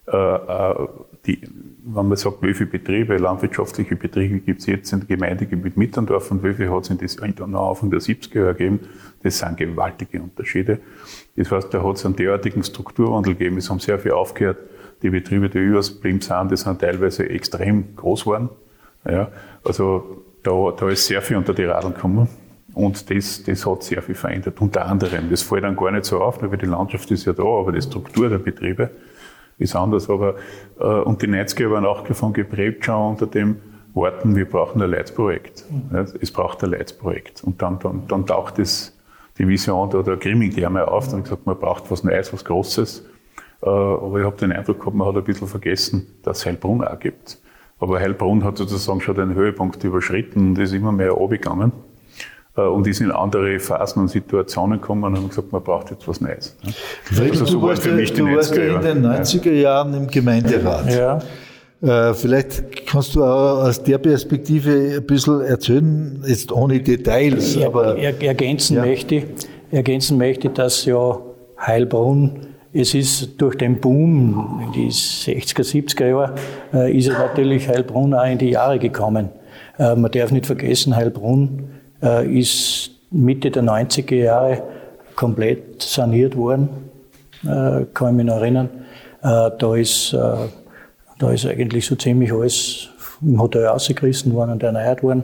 Äh, 0.08 0.18
äh, 0.18 0.88
die, 1.26 1.42
wenn 1.88 2.08
man 2.08 2.18
sagt, 2.18 2.42
wie 2.42 2.54
viele 2.56 2.70
Betriebe, 2.70 3.18
landwirtschaftliche 3.18 3.96
Betriebe 3.96 4.40
gibt 4.40 4.62
es 4.62 4.66
jetzt 4.66 4.92
im 4.92 5.06
Gemeindegebiet 5.08 5.78
Mitterndorf 5.78 6.32
und 6.32 6.44
wie 6.44 6.56
viele 6.56 6.74
hat 6.74 6.84
es 6.84 6.90
in 6.90 6.98
das 6.98 7.20
Anfang 7.20 7.92
der 7.92 8.00
70er 8.00 8.40
Jahre 8.40 8.56
gegeben, 8.56 8.80
das 9.22 9.38
sind 9.38 9.58
gewaltige 9.58 10.20
Unterschiede. 10.20 10.80
Das 11.36 11.52
heißt, 11.52 11.72
da 11.72 11.84
hat 11.84 11.98
es 11.98 12.06
einen 12.06 12.16
derartigen 12.16 12.64
Strukturwandel 12.64 13.36
gegeben. 13.36 13.58
Es 13.58 13.70
haben 13.70 13.80
sehr 13.80 14.00
viel 14.00 14.14
aufgehört. 14.14 14.58
Die 15.04 15.12
Betriebe, 15.12 15.50
die 15.50 15.60
überblieben 15.60 16.22
sind, 16.22 16.52
die 16.52 16.58
sind 16.58 16.82
teilweise 16.82 17.30
extrem 17.30 17.96
groß 17.96 18.22
geworden. 18.22 18.50
Ja, 19.08 19.32
also 19.64 20.24
da, 20.42 20.74
da 20.76 20.90
ist 20.90 21.06
sehr 21.06 21.22
viel 21.22 21.38
unter 21.38 21.54
die 21.54 21.66
Radeln 21.66 21.94
gekommen. 21.94 22.28
Und 22.74 23.10
das, 23.12 23.44
das 23.44 23.66
hat 23.66 23.84
sehr 23.84 24.02
viel 24.02 24.16
verändert. 24.16 24.60
Unter 24.60 24.86
anderem, 24.86 25.30
das 25.30 25.44
fällt 25.44 25.64
dann 25.64 25.76
gar 25.76 25.92
nicht 25.92 26.06
so 26.06 26.20
auf, 26.20 26.42
weil 26.42 26.58
die 26.58 26.66
Landschaft 26.66 27.10
ist 27.12 27.26
ja 27.26 27.34
da, 27.34 27.44
aber 27.44 27.72
die 27.72 27.82
Struktur 27.82 28.28
der 28.28 28.40
Betriebe, 28.40 28.90
ist 29.58 29.76
anders. 29.76 30.10
Aber, 30.10 30.36
äh, 30.80 30.84
und 30.84 31.22
die 31.22 31.28
90er 31.28 31.70
waren 31.72 31.86
auch 31.86 32.04
davon 32.04 32.34
geprägt 32.34 32.86
schon 32.86 33.12
unter 33.12 33.28
dem 33.28 33.58
Worten, 33.94 34.36
wir 34.36 34.46
brauchen 34.46 34.82
ein 34.82 34.92
Leitprojekt. 34.92 35.66
Mhm. 35.70 35.96
Ja, 35.96 36.06
es 36.20 36.32
braucht 36.32 36.64
ein 36.64 36.72
Leitprojekt. 36.72 37.44
Und 37.44 37.62
dann, 37.62 37.80
dann, 37.80 38.08
dann 38.08 38.26
taucht 38.26 38.60
das, 38.60 38.94
die 39.38 39.48
Vision 39.48 39.90
oder 39.90 40.04
der 40.04 40.18
Grimming 40.18 40.52
die 40.52 40.66
einmal 40.66 40.86
auf 40.86 41.12
und 41.14 41.24
gesagt, 41.24 41.46
man 41.46 41.58
braucht 41.58 41.90
was 41.90 42.04
Neues, 42.04 42.32
was 42.34 42.44
Großes. 42.44 43.06
Äh, 43.62 43.70
aber 43.70 44.20
ich 44.20 44.26
habe 44.26 44.36
den 44.38 44.52
Eindruck 44.52 44.80
gehabt, 44.80 44.96
man 44.96 45.08
hat 45.08 45.16
ein 45.16 45.24
bisschen 45.24 45.48
vergessen, 45.48 46.08
dass 46.24 46.40
es 46.40 46.46
Heilbrunn 46.46 46.84
auch 46.84 47.00
gibt. 47.00 47.40
Aber 47.80 48.00
Heilbrunn 48.00 48.44
hat 48.44 48.58
sozusagen 48.58 49.02
schon 49.02 49.16
den 49.16 49.34
Höhepunkt 49.34 49.84
überschritten 49.84 50.50
und 50.50 50.60
ist 50.60 50.74
immer 50.74 50.92
mehr 50.92 51.12
runtergegangen. 51.12 51.72
Äh, 51.72 51.95
und 52.62 52.88
ist 52.88 53.02
in 53.02 53.12
andere 53.12 53.60
Phasen 53.60 54.04
und 54.04 54.08
Situationen 54.08 54.80
gekommen 54.80 55.04
und 55.04 55.18
haben 55.18 55.30
gesagt, 55.30 55.52
man 55.52 55.62
braucht 55.62 55.92
jetzt 55.92 56.08
was 56.08 56.22
Neues. 56.22 56.56
Also 57.10 57.46
so 57.46 57.60
du 57.60 57.62
warst, 57.62 57.86
ja, 57.86 57.92
du 57.92 58.36
warst 58.36 58.56
ja 58.56 58.76
in 58.76 58.82
den 58.82 59.06
90er 59.06 59.52
Jahren 59.52 59.94
im 59.94 60.08
Gemeinderat. 60.08 60.94
Ja. 60.94 61.20
Äh, 61.82 62.14
vielleicht 62.14 62.86
kannst 62.88 63.16
du 63.16 63.24
auch 63.24 63.66
aus 63.66 63.84
der 63.84 63.98
Perspektive 63.98 64.96
ein 64.96 65.06
bisschen 65.06 65.42
erzählen, 65.42 66.24
jetzt 66.26 66.52
ohne 66.52 66.80
Details. 66.80 67.62
aber 67.62 67.98
er, 67.98 68.22
ergänzen, 68.22 68.78
ja. 68.78 68.86
möchte, 68.86 69.24
ergänzen 69.72 70.18
möchte, 70.18 70.50
dass 70.50 70.86
ja 70.86 71.20
Heilbrunn, 71.60 72.48
es 72.72 72.94
ist 72.94 73.40
durch 73.42 73.56
den 73.56 73.80
Boom 73.82 74.62
in 74.66 74.72
die 74.72 74.90
60er, 74.90 75.64
70er 75.64 76.08
Jahre, 76.08 76.36
äh, 76.74 76.98
ist 76.98 77.08
ja 77.08 77.20
natürlich 77.20 77.68
Heilbrunn 77.68 78.14
auch 78.14 78.26
in 78.26 78.38
die 78.38 78.52
Jahre 78.52 78.80
gekommen. 78.80 79.30
Man 79.78 80.10
darf 80.10 80.32
nicht 80.32 80.46
vergessen, 80.46 80.96
Heilbrunn 80.96 81.60
äh, 81.60 81.75
ist 82.06 82.92
Mitte 83.12 83.52
der 83.52 83.64
90er 83.64 84.16
Jahre 84.16 84.64
komplett 85.16 85.82
saniert 85.82 86.36
worden, 86.36 86.70
äh, 87.44 87.86
kann 87.94 88.10
ich 88.10 88.16
mich 88.16 88.26
noch 88.26 88.38
erinnern. 88.38 88.70
Äh, 89.24 89.52
da, 89.58 89.76
ist, 89.76 90.14
da 90.14 91.32
ist 91.32 91.46
eigentlich 91.46 91.86
so 91.86 91.96
ziemlich 91.96 92.32
alles 92.32 92.90
im 93.22 93.42
Hotel 93.42 93.68
ausgerissen 93.68 94.34
worden 94.34 94.52
und 94.52 94.64
erneuert 94.64 95.02
worden 95.02 95.24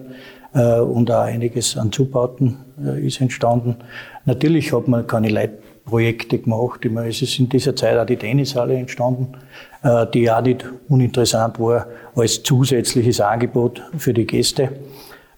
und 0.53 1.09
auch 1.09 1.21
einiges 1.21 1.77
an 1.77 1.93
Zubauten 1.93 2.57
ist 3.01 3.21
entstanden. 3.21 3.77
Natürlich 4.25 4.73
hat 4.73 4.85
man 4.89 5.07
keine 5.07 5.29
Leitprojekte 5.29 6.39
gemacht. 6.39 6.85
Es 7.07 7.21
ist 7.21 7.39
in 7.39 7.47
dieser 7.47 7.73
Zeit 7.73 7.97
auch 7.97 8.05
die 8.05 8.17
Tennishalle 8.17 8.75
entstanden, 8.75 9.29
die 10.13 10.29
auch 10.29 10.41
nicht 10.41 10.65
uninteressant 10.89 11.57
war 11.57 11.87
als 12.15 12.43
zusätzliches 12.43 13.21
Angebot 13.21 13.81
für 13.97 14.13
die 14.13 14.27
Gäste. 14.27 14.71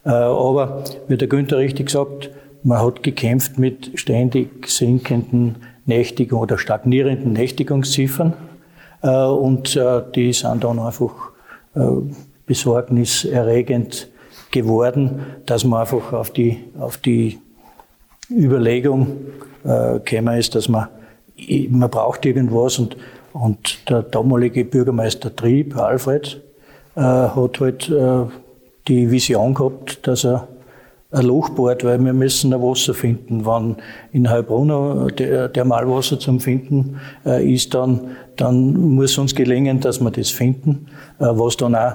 Äh, 0.04 0.10
aber, 0.10 0.84
wie 1.08 1.16
der 1.16 1.28
Günther 1.28 1.58
richtig 1.58 1.90
sagt, 1.90 2.30
man 2.62 2.78
hat 2.80 3.02
gekämpft 3.02 3.58
mit 3.58 3.92
ständig 3.94 4.68
sinkenden 4.68 5.56
Nächtigung 5.86 6.40
oder 6.40 6.58
stagnierenden 6.58 7.32
Nächtigungsziffern. 7.32 8.34
Äh, 9.02 9.24
und 9.24 9.76
äh, 9.76 10.02
die 10.14 10.32
sind 10.32 10.62
dann 10.64 10.78
einfach 10.78 11.12
besorgniserregend 12.46 14.08
geworden, 14.52 15.22
dass 15.44 15.64
man 15.64 15.80
einfach 15.80 16.12
auf 16.12 16.30
die, 16.30 16.62
auf 16.78 16.98
die 16.98 17.40
Überlegung 18.30 19.16
gekommen 19.64 20.38
ist, 20.38 20.54
dass 20.54 20.68
man, 20.68 20.86
man 21.68 21.90
braucht 21.90 22.24
irgendwas 22.26 22.78
und, 22.78 22.96
und 23.32 23.90
der 23.90 24.02
damalige 24.02 24.64
Bürgermeister 24.64 25.34
Trieb, 25.34 25.76
Alfred, 25.76 26.40
hat 26.94 27.58
halt 27.58 27.92
die 28.88 29.10
Vision 29.10 29.54
gehabt, 29.54 30.06
dass 30.06 30.24
er 30.24 30.48
ein 31.10 31.26
Loch 31.26 31.50
bohrt, 31.50 31.84
weil 31.84 31.98
wir 32.04 32.12
müssen 32.12 32.52
ein 32.52 32.60
Wasser 32.60 32.92
finden. 32.92 33.46
Wenn 33.46 33.76
in 34.12 34.28
Heilbronn 34.28 35.08
der, 35.16 35.48
der 35.48 35.64
Malwasser 35.64 36.18
zum 36.18 36.40
Finden 36.40 37.00
äh, 37.24 37.52
ist, 37.52 37.72
dann, 37.74 38.16
dann 38.36 38.74
muss 38.74 39.16
uns 39.16 39.34
gelingen, 39.34 39.80
dass 39.80 40.00
wir 40.00 40.10
das 40.10 40.30
finden, 40.30 40.88
äh, 41.20 41.26
was 41.26 41.56
dann 41.56 41.76
auch 41.76 41.94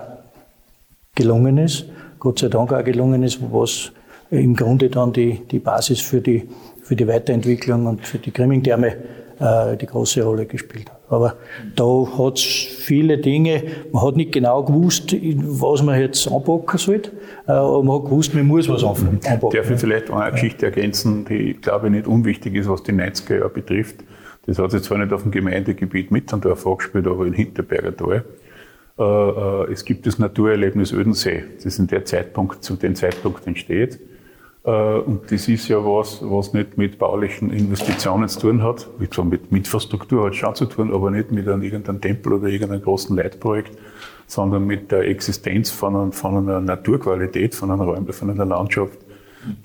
gelungen 1.16 1.58
ist. 1.58 1.86
Gott 2.20 2.40
sei 2.40 2.48
Dank 2.48 2.72
auch 2.72 2.84
gelungen 2.84 3.24
ist, 3.24 3.40
was 3.52 3.92
im 4.32 4.56
Grunde 4.56 4.90
dann 4.90 5.12
die, 5.12 5.42
die 5.52 5.60
Basis 5.60 6.00
für 6.00 6.22
die, 6.22 6.48
für 6.82 6.96
die 6.96 7.08
Weiterentwicklung 7.08 7.88
und 7.88 8.06
für 8.06 8.20
die 8.20 8.32
Grimming-Therme 8.32 8.96
äh, 9.40 9.78
die 9.78 9.86
große 9.86 10.24
Rolle 10.24 10.46
gespielt 10.46 10.90
hat. 10.90 10.99
Aber 11.10 11.38
da 11.76 12.08
hat 12.18 12.38
es 12.38 12.44
viele 12.44 13.18
Dinge, 13.18 13.64
man 13.92 14.04
hat 14.04 14.16
nicht 14.16 14.32
genau 14.32 14.64
gewusst, 14.64 15.14
was 15.14 15.82
man 15.82 16.00
jetzt 16.00 16.32
anpacken 16.32 16.78
sollte, 16.78 17.12
äh, 17.48 17.52
aber 17.52 17.84
man 17.84 17.98
hat 17.98 18.06
gewusst, 18.06 18.36
man 18.36 18.46
muss 18.46 18.70
was 18.70 18.84
anpacken. 18.84 19.50
Darf 19.52 19.72
ich 19.72 19.80
vielleicht 19.80 20.12
eine 20.12 20.32
Geschichte 20.32 20.68
ergänzen, 20.68 21.26
die, 21.26 21.56
glaube 21.56 21.88
ich, 21.88 21.94
nicht 21.94 22.08
unwichtig 22.08 22.56
ist, 22.56 22.70
was 22.70 22.84
die 22.84 22.92
90er 22.92 23.40
Jahre 23.40 23.50
betrifft. 23.50 24.04
Das 24.46 24.60
hat 24.60 24.72
sich 24.72 24.84
zwar 24.84 25.00
nicht 25.00 25.12
auf 25.12 25.24
dem 25.24 25.32
Gemeindegebiet 25.32 26.12
Mitterndorf 26.12 26.66
angespielt, 26.66 27.08
aber 27.08 27.26
in 27.26 27.34
Hinterberger 27.34 27.96
Tal. 27.96 28.26
Äh, 29.00 29.04
äh, 29.04 29.72
es 29.72 29.86
gibt 29.86 30.06
das 30.06 30.20
Naturerlebnis 30.20 30.92
Ödensee, 30.92 31.44
das 31.64 31.80
in 31.80 31.88
der 31.88 32.06
Zeitpunkt, 32.06 32.64
zu 32.64 32.76
dem 32.76 32.96
Zeitpunkt 32.96 33.48
entsteht. 33.48 34.00
Äh, 34.64 34.72
und 34.72 35.32
das 35.32 35.48
ist 35.48 35.68
ja 35.68 35.78
was, 35.78 36.20
was 36.22 36.54
nicht 36.54 36.78
mit 36.78 37.00
baulichen 37.00 37.52
Investitionen 37.52 38.28
zu 38.28 38.40
tun 38.40 38.64
hat. 38.64 38.88
Mit, 39.00 39.18
mit 39.30 39.52
Infrastruktur 39.52 40.26
hat 40.26 40.34
es 40.34 40.38
schon 40.38 40.56
zu 40.56 40.66
tun, 40.66 40.94
aber 40.94 41.12
nicht 41.12 41.32
mit 41.32 41.48
einem, 41.48 41.62
irgendeinem 41.62 42.02
Tempel 42.02 42.34
oder 42.34 42.48
irgendeinem 42.48 42.82
großen 42.82 43.16
Leitprojekt, 43.16 43.78
sondern 44.28 44.66
mit 44.66 44.92
der 44.92 45.08
Existenz 45.08 45.72
von, 45.72 45.96
einer, 45.96 46.12
von 46.12 46.38
einer 46.38 46.62
Naturqualität, 46.62 47.56
von 47.56 47.72
einer 47.72 47.84
Räume, 47.84 48.14
von 48.14 48.30
einer 48.30 48.46
Landschaft, 48.46 48.98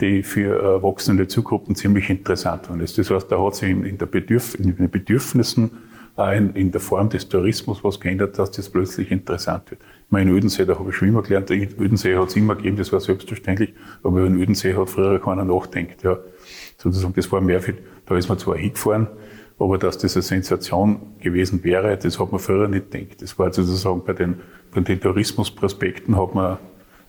die 0.00 0.22
für 0.22 0.82
wachsende 0.82 1.26
Zugruppen 1.26 1.74
ziemlich 1.74 2.08
interessant 2.08 2.68
ist. 2.80 2.96
Das 2.96 3.10
heißt, 3.10 3.30
da 3.30 3.42
hat 3.44 3.56
sich 3.56 3.70
in, 3.70 3.98
der 3.98 4.06
Bedürf 4.06 4.54
in 4.54 4.76
den 4.76 4.88
Bedürfnissen 4.88 5.72
in, 6.16 6.54
in, 6.54 6.70
der 6.70 6.80
Form 6.80 7.08
des 7.08 7.28
Tourismus 7.28 7.82
was 7.82 7.98
geändert, 7.98 8.38
dass 8.38 8.52
das 8.52 8.70
plötzlich 8.70 9.10
interessant 9.10 9.68
wird. 9.72 9.80
Meine, 10.14 10.30
in 10.30 10.36
Ödensee, 10.36 10.64
da 10.64 10.78
habe 10.78 10.90
ich 10.90 10.96
schon 10.96 11.08
immer 11.08 11.22
gelernt, 11.22 11.50
Ödensee 11.50 12.16
hat 12.16 12.28
es 12.28 12.36
immer 12.36 12.54
gegeben, 12.54 12.76
das 12.76 12.92
war 12.92 13.00
selbstverständlich, 13.00 13.74
aber 14.04 14.24
in 14.24 14.40
Ödensee 14.40 14.76
hat 14.76 14.88
früher 14.88 15.20
keiner 15.20 15.44
nachdenkt. 15.44 16.04
Ja. 16.04 16.18
Sozusagen, 16.76 17.14
das 17.14 17.32
war 17.32 17.40
mehr 17.40 17.60
für, 17.60 17.74
da 18.06 18.16
ist 18.16 18.28
man 18.28 18.38
zwar 18.38 18.56
hingefahren, 18.56 19.08
aber 19.58 19.76
dass 19.76 19.98
das 19.98 20.14
eine 20.14 20.22
Sensation 20.22 21.00
gewesen 21.18 21.64
wäre, 21.64 21.96
das 21.96 22.20
hat 22.20 22.30
man 22.30 22.38
früher 22.38 22.68
nicht 22.68 22.92
gedacht. 22.92 23.22
Das 23.22 23.36
war 23.40 23.52
sozusagen 23.52 24.04
bei 24.04 24.12
den, 24.12 24.36
bei 24.72 24.82
den 24.82 25.00
Tourismusprospekten 25.00 26.16
hat 26.16 26.32
man, 26.32 26.58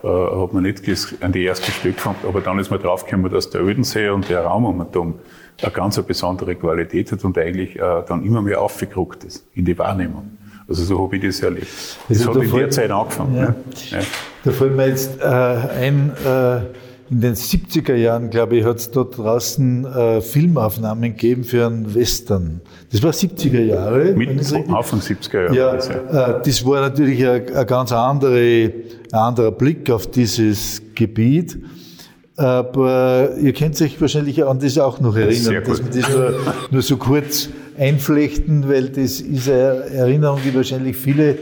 äh, 0.01 0.07
hat 0.07 0.53
man 0.53 0.63
nicht 0.63 0.81
an 1.21 1.31
die 1.31 1.43
erste 1.43 1.71
Stück 1.71 1.97
gefunden, 1.97 2.25
aber 2.27 2.41
dann 2.41 2.57
ist 2.57 2.71
man 2.71 2.81
draufgekommen, 2.81 3.31
dass 3.31 3.51
der 3.51 3.61
Ödensee 3.61 4.09
und 4.09 4.29
der 4.29 4.45
Raum 4.45 4.65
um 4.65 4.79
und 4.79 4.95
um 4.97 5.19
eine 5.61 5.71
ganz 5.71 6.01
besondere 6.01 6.55
Qualität 6.55 7.11
hat 7.11 7.23
und 7.23 7.37
eigentlich 7.37 7.75
äh, 7.75 8.03
dann 8.07 8.25
immer 8.25 8.41
mehr 8.41 8.59
aufgerückt 8.61 9.25
ist 9.25 9.45
in 9.53 9.65
die 9.65 9.77
Wahrnehmung. 9.77 10.39
Also 10.67 10.83
so 10.83 11.03
habe 11.03 11.15
ich 11.17 11.23
das 11.23 11.41
erlebt. 11.41 11.67
Das 12.09 12.19
also 12.19 12.29
hat 12.29 12.37
da 12.37 12.41
in 12.41 12.51
der 12.51 12.69
Zeit 12.71 12.91
angefangen. 12.91 13.35
Ja. 13.35 13.41
Ne? 13.49 13.55
Ja. 13.91 13.99
Da 14.43 14.51
fällt 14.51 14.75
mir 14.75 14.87
jetzt 14.87 15.19
äh, 15.19 15.25
ein, 15.25 16.11
äh, 16.25 16.57
in 17.11 17.21
den 17.21 17.35
70er 17.35 17.93
Jahren, 17.93 18.31
glaube 18.31 18.57
ich, 18.57 18.65
hat 18.65 18.77
es 18.77 18.89
dort 18.89 19.17
draußen 19.17 19.85
äh, 19.85 20.21
Filmaufnahmen 20.21 21.11
gegeben 21.11 21.43
für 21.43 21.67
einen 21.67 21.93
Western. 21.93 22.61
Das 22.91 23.03
war 23.03 23.11
70er 23.11 23.61
Jahre. 23.61 24.13
Mit 24.13 24.29
Anfang 24.29 24.99
70er 24.99 25.43
Jahre. 25.43 25.55
Ja, 25.55 25.75
das, 25.75 25.89
ja. 25.89 26.37
Äh, 26.37 26.41
das 26.43 26.65
war 26.65 26.81
natürlich 26.81 27.27
ein, 27.27 27.55
ein 27.55 27.67
ganz 27.67 27.91
andere, 27.91 28.39
ein 28.39 28.73
anderer 29.13 29.51
Blick 29.51 29.89
auf 29.91 30.07
dieses 30.07 30.81
Gebiet. 30.95 31.59
Aber 32.37 33.29
ihr 33.39 33.53
könnt 33.53 33.81
euch 33.81 33.99
wahrscheinlich 34.01 34.43
an 34.43 34.59
das 34.59 34.77
auch 34.77 34.99
noch 34.99 35.15
erinnern, 35.15 35.63
dass 35.63 35.79
wir 35.79 36.01
das 36.01 36.09
nur, 36.09 36.33
nur, 36.69 36.81
so 36.81 36.97
kurz 36.97 37.49
einflechten, 37.77 38.67
weil 38.67 38.89
das 38.89 39.21
ist 39.21 39.49
eine 39.49 39.85
Erinnerung, 39.91 40.39
die 40.43 40.53
wahrscheinlich 40.53 40.97
viele, 40.97 41.29
äh, 41.29 41.37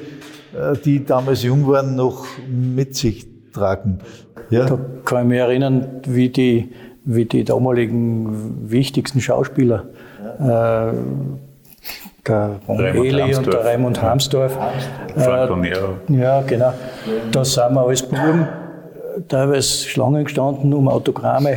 die 0.85 1.03
damals 1.03 1.41
jung 1.41 1.67
waren, 1.67 1.95
noch 1.95 2.25
mit 2.47 2.95
sich 2.95 3.25
tragen. 3.53 3.99
Ja? 4.51 4.65
Da 4.65 4.79
kann 5.03 5.23
ich 5.23 5.29
mich 5.29 5.39
erinnern, 5.39 6.01
wie 6.05 6.29
die, 6.29 6.69
wie 7.05 7.25
die 7.25 7.43
damaligen 7.43 8.69
wichtigsten 8.69 9.19
Schauspieler, 9.19 9.85
ja. 10.39 10.91
äh, 10.91 10.93
der 12.25 12.59
Eli 12.69 13.35
und 13.35 13.47
der 13.47 13.65
Raimund 13.65 14.01
Hamsdorf, 14.01 14.57
äh, 15.17 16.17
ja, 16.17 16.41
genau, 16.41 16.73
da 17.31 17.43
sind 17.43 17.73
wir 17.73 17.81
als 17.81 18.01
Buben 18.03 18.47
teilweise 19.27 19.87
Schlangen 19.87 20.23
gestanden 20.23 20.73
um 20.73 20.87
Autogramme, 20.87 21.51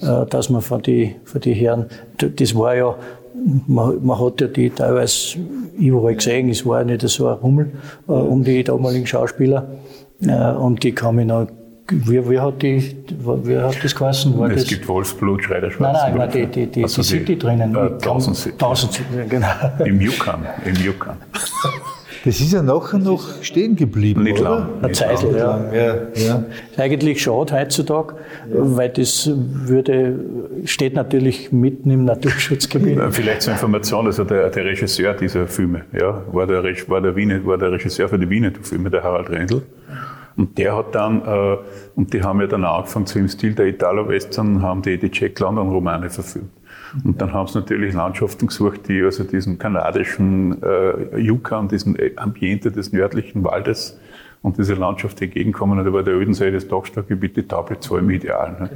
äh, 0.00 0.26
dass 0.28 0.50
man 0.50 0.60
von 0.60 0.82
die, 0.82 1.16
von 1.24 1.40
die 1.40 1.54
Herren, 1.54 1.86
das 2.18 2.54
war 2.54 2.74
ja, 2.74 2.94
man, 3.66 4.04
man 4.04 4.18
hat 4.18 4.40
ja 4.40 4.46
die 4.48 4.70
teilweise 4.70 5.38
überall 5.78 6.14
gesehen, 6.14 6.48
es 6.48 6.66
war 6.66 6.80
ja 6.80 6.84
nicht 6.84 7.06
so 7.08 7.28
ein 7.28 7.34
Rummel 7.34 7.72
äh, 8.08 8.12
um 8.12 8.44
die 8.44 8.64
damaligen 8.64 9.06
Schauspieler. 9.06 9.68
Äh, 10.20 10.52
und 10.52 10.82
die 10.82 10.92
kann 10.92 11.16
mich 11.16 11.26
noch 11.26 11.46
wie, 11.90 12.28
wie, 12.28 12.38
hat 12.38 12.60
die, 12.60 12.96
wie 13.08 13.56
hat 13.56 13.82
das 13.82 13.94
geheißen? 13.94 14.38
War 14.38 14.50
es 14.50 14.62
das? 14.62 14.68
gibt 14.68 14.86
Wolfsblut, 14.86 15.44
Schreider 15.44 15.70
Nein, 15.78 15.92
nein, 15.92 16.14
nein 16.16 16.30
die, 16.30 16.46
die, 16.46 16.66
die, 16.66 16.82
also 16.82 17.00
die 17.00 17.08
City 17.08 17.38
drinnen. 17.38 17.74
Äh, 17.74 17.96
Tausend 17.98 18.36
City. 18.36 18.58
Tausend 18.58 18.92
City, 18.92 19.08
genau. 19.26 19.48
Im 19.84 19.98
Yukon, 19.98 20.44
im 20.66 20.74
Yukon. 20.76 21.16
Das 22.24 22.40
ist 22.40 22.52
ja 22.52 22.62
nachher 22.62 22.98
noch 22.98 23.42
stehen 23.42 23.76
geblieben. 23.76 24.22
Nicht 24.22 24.40
oder? 24.40 24.50
lang. 24.50 24.68
Eine 24.82 24.92
Zeit 24.92 25.22
lang, 25.22 25.34
ja. 25.36 25.72
ja. 25.72 25.94
ja. 26.14 26.44
Ist 26.70 26.78
eigentlich 26.78 27.22
schade 27.22 27.54
heutzutage, 27.54 28.14
ja. 28.14 28.56
weil 28.76 28.88
das 28.90 29.30
würde, 29.34 30.18
steht 30.64 30.94
natürlich 30.94 31.52
mitten 31.52 31.90
im 31.90 32.04
Naturschutzgebiet. 32.04 32.98
Vielleicht 33.10 33.42
zur 33.42 33.52
Information, 33.52 34.06
also 34.06 34.24
der, 34.24 34.50
der 34.50 34.64
Regisseur 34.64 35.14
dieser 35.14 35.46
Filme, 35.46 35.84
ja, 35.92 36.22
war 36.32 36.46
der, 36.46 36.62
war 36.62 37.00
der, 37.00 37.16
Wiener, 37.16 37.44
war 37.44 37.58
der 37.58 37.72
Regisseur 37.72 38.08
für 38.08 38.18
die 38.18 38.28
Wiener-Filme, 38.28 38.90
der 38.90 39.02
Harald 39.02 39.30
Rendl. 39.30 39.62
Und 40.36 40.56
der 40.56 40.76
hat 40.76 40.94
dann, 40.94 41.20
äh, 41.22 41.56
und 41.96 42.12
die 42.12 42.22
haben 42.22 42.40
ja 42.40 42.46
dann 42.46 42.64
angefangen, 42.64 43.06
so 43.06 43.18
im 43.18 43.28
Stil 43.28 43.54
der 43.54 43.66
Italo-Western, 43.66 44.62
haben 44.62 44.82
die 44.82 44.96
die 44.96 45.10
Jack 45.12 45.40
London-Romane 45.40 46.10
verfilmt. 46.10 46.50
Und 47.04 47.20
dann 47.20 47.32
haben 47.32 47.48
sie 47.48 47.58
natürlich 47.58 47.94
Landschaften 47.94 48.46
gesucht, 48.46 48.88
die 48.88 49.02
also 49.02 49.24
diesen 49.24 49.58
kanadischen 49.58 50.62
äh, 50.62 51.18
Yukon, 51.18 51.68
diesem 51.68 51.96
Ambiente 52.16 52.70
des 52.70 52.92
nördlichen 52.92 53.44
Waldes 53.44 53.98
und 54.42 54.58
diese 54.58 54.74
Landschaft 54.74 55.20
entgegenkommen. 55.20 55.78
Und 55.78 55.84
da 55.84 55.92
war 55.92 56.02
der 56.02 56.14
Ödensee, 56.14 56.50
das 56.50 56.68
Dachstadtgebiet, 56.68 57.36
die 57.36 57.42
Tablitzalm 57.42 58.08
ideal. 58.10 58.56
Ne? 58.60 58.70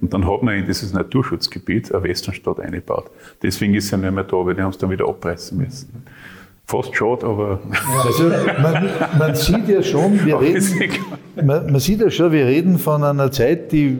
Und 0.00 0.12
dann 0.12 0.26
hat 0.26 0.42
man 0.42 0.54
in 0.54 0.66
dieses 0.66 0.92
Naturschutzgebiet 0.92 1.92
eine 1.92 2.04
Westernstadt 2.04 2.60
eingebaut. 2.60 3.10
Deswegen 3.42 3.74
ist 3.74 3.90
er 3.92 3.98
nicht 3.98 4.12
mehr 4.12 4.24
da, 4.24 4.36
weil 4.36 4.54
die 4.54 4.62
haben 4.62 4.70
es 4.70 4.78
dann 4.78 4.90
wieder 4.90 5.08
abreißen 5.08 5.56
müssen. 5.56 6.04
Fast 6.68 6.96
schade, 6.96 7.24
aber. 7.24 7.60
Also 8.04 8.24
man, 8.60 8.88
man, 9.18 9.34
sieht 9.36 9.68
ja 9.68 9.82
schon, 9.84 10.24
wir 10.24 10.40
reden, 10.40 10.90
man, 11.36 11.70
man, 11.70 11.78
sieht 11.78 12.00
ja 12.00 12.10
schon, 12.10 12.32
wir 12.32 12.44
reden 12.44 12.78
von 12.78 13.04
einer 13.04 13.30
Zeit, 13.30 13.70
die 13.70 13.96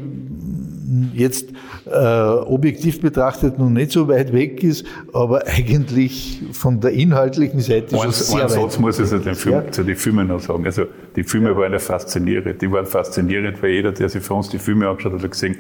jetzt 1.15 1.51
objektiv 1.91 3.01
betrachtet 3.01 3.59
noch 3.59 3.71
nicht 3.71 3.93
so 3.93 4.09
weit 4.09 4.33
weg 4.33 4.63
ist, 4.65 4.85
aber 5.13 5.47
eigentlich 5.47 6.43
von 6.53 6.81
der 6.81 6.91
inhaltlichen 6.91 7.61
Seite 7.61 7.97
schon 7.97 8.11
sehr 8.11 8.43
ein 8.43 8.49
Satz 8.49 8.79
muss 8.79 8.99
ich 8.99 9.07
zu 9.07 9.21
den, 9.21 9.35
Film, 9.37 9.55
ja. 9.55 9.71
zu 9.71 9.85
den 9.85 9.97
Filmen 9.97 10.27
noch 10.27 10.41
sagen. 10.41 10.65
Also 10.65 10.87
die 11.15 11.23
Filme 11.23 11.51
ja. 11.51 11.57
waren 11.57 11.73
ja 11.73 11.79
faszinierend. 11.79 12.61
Die 12.61 12.71
waren 12.73 12.87
faszinierend, 12.87 13.63
weil 13.63 13.71
jeder, 13.71 13.93
der 13.93 14.09
sich 14.09 14.23
für 14.23 14.35
uns 14.35 14.49
die 14.49 14.59
Filme 14.59 14.89
angeschaut 14.89 15.13
hat, 15.13 15.23
hat 15.23 15.31
gesehen, 15.31 15.57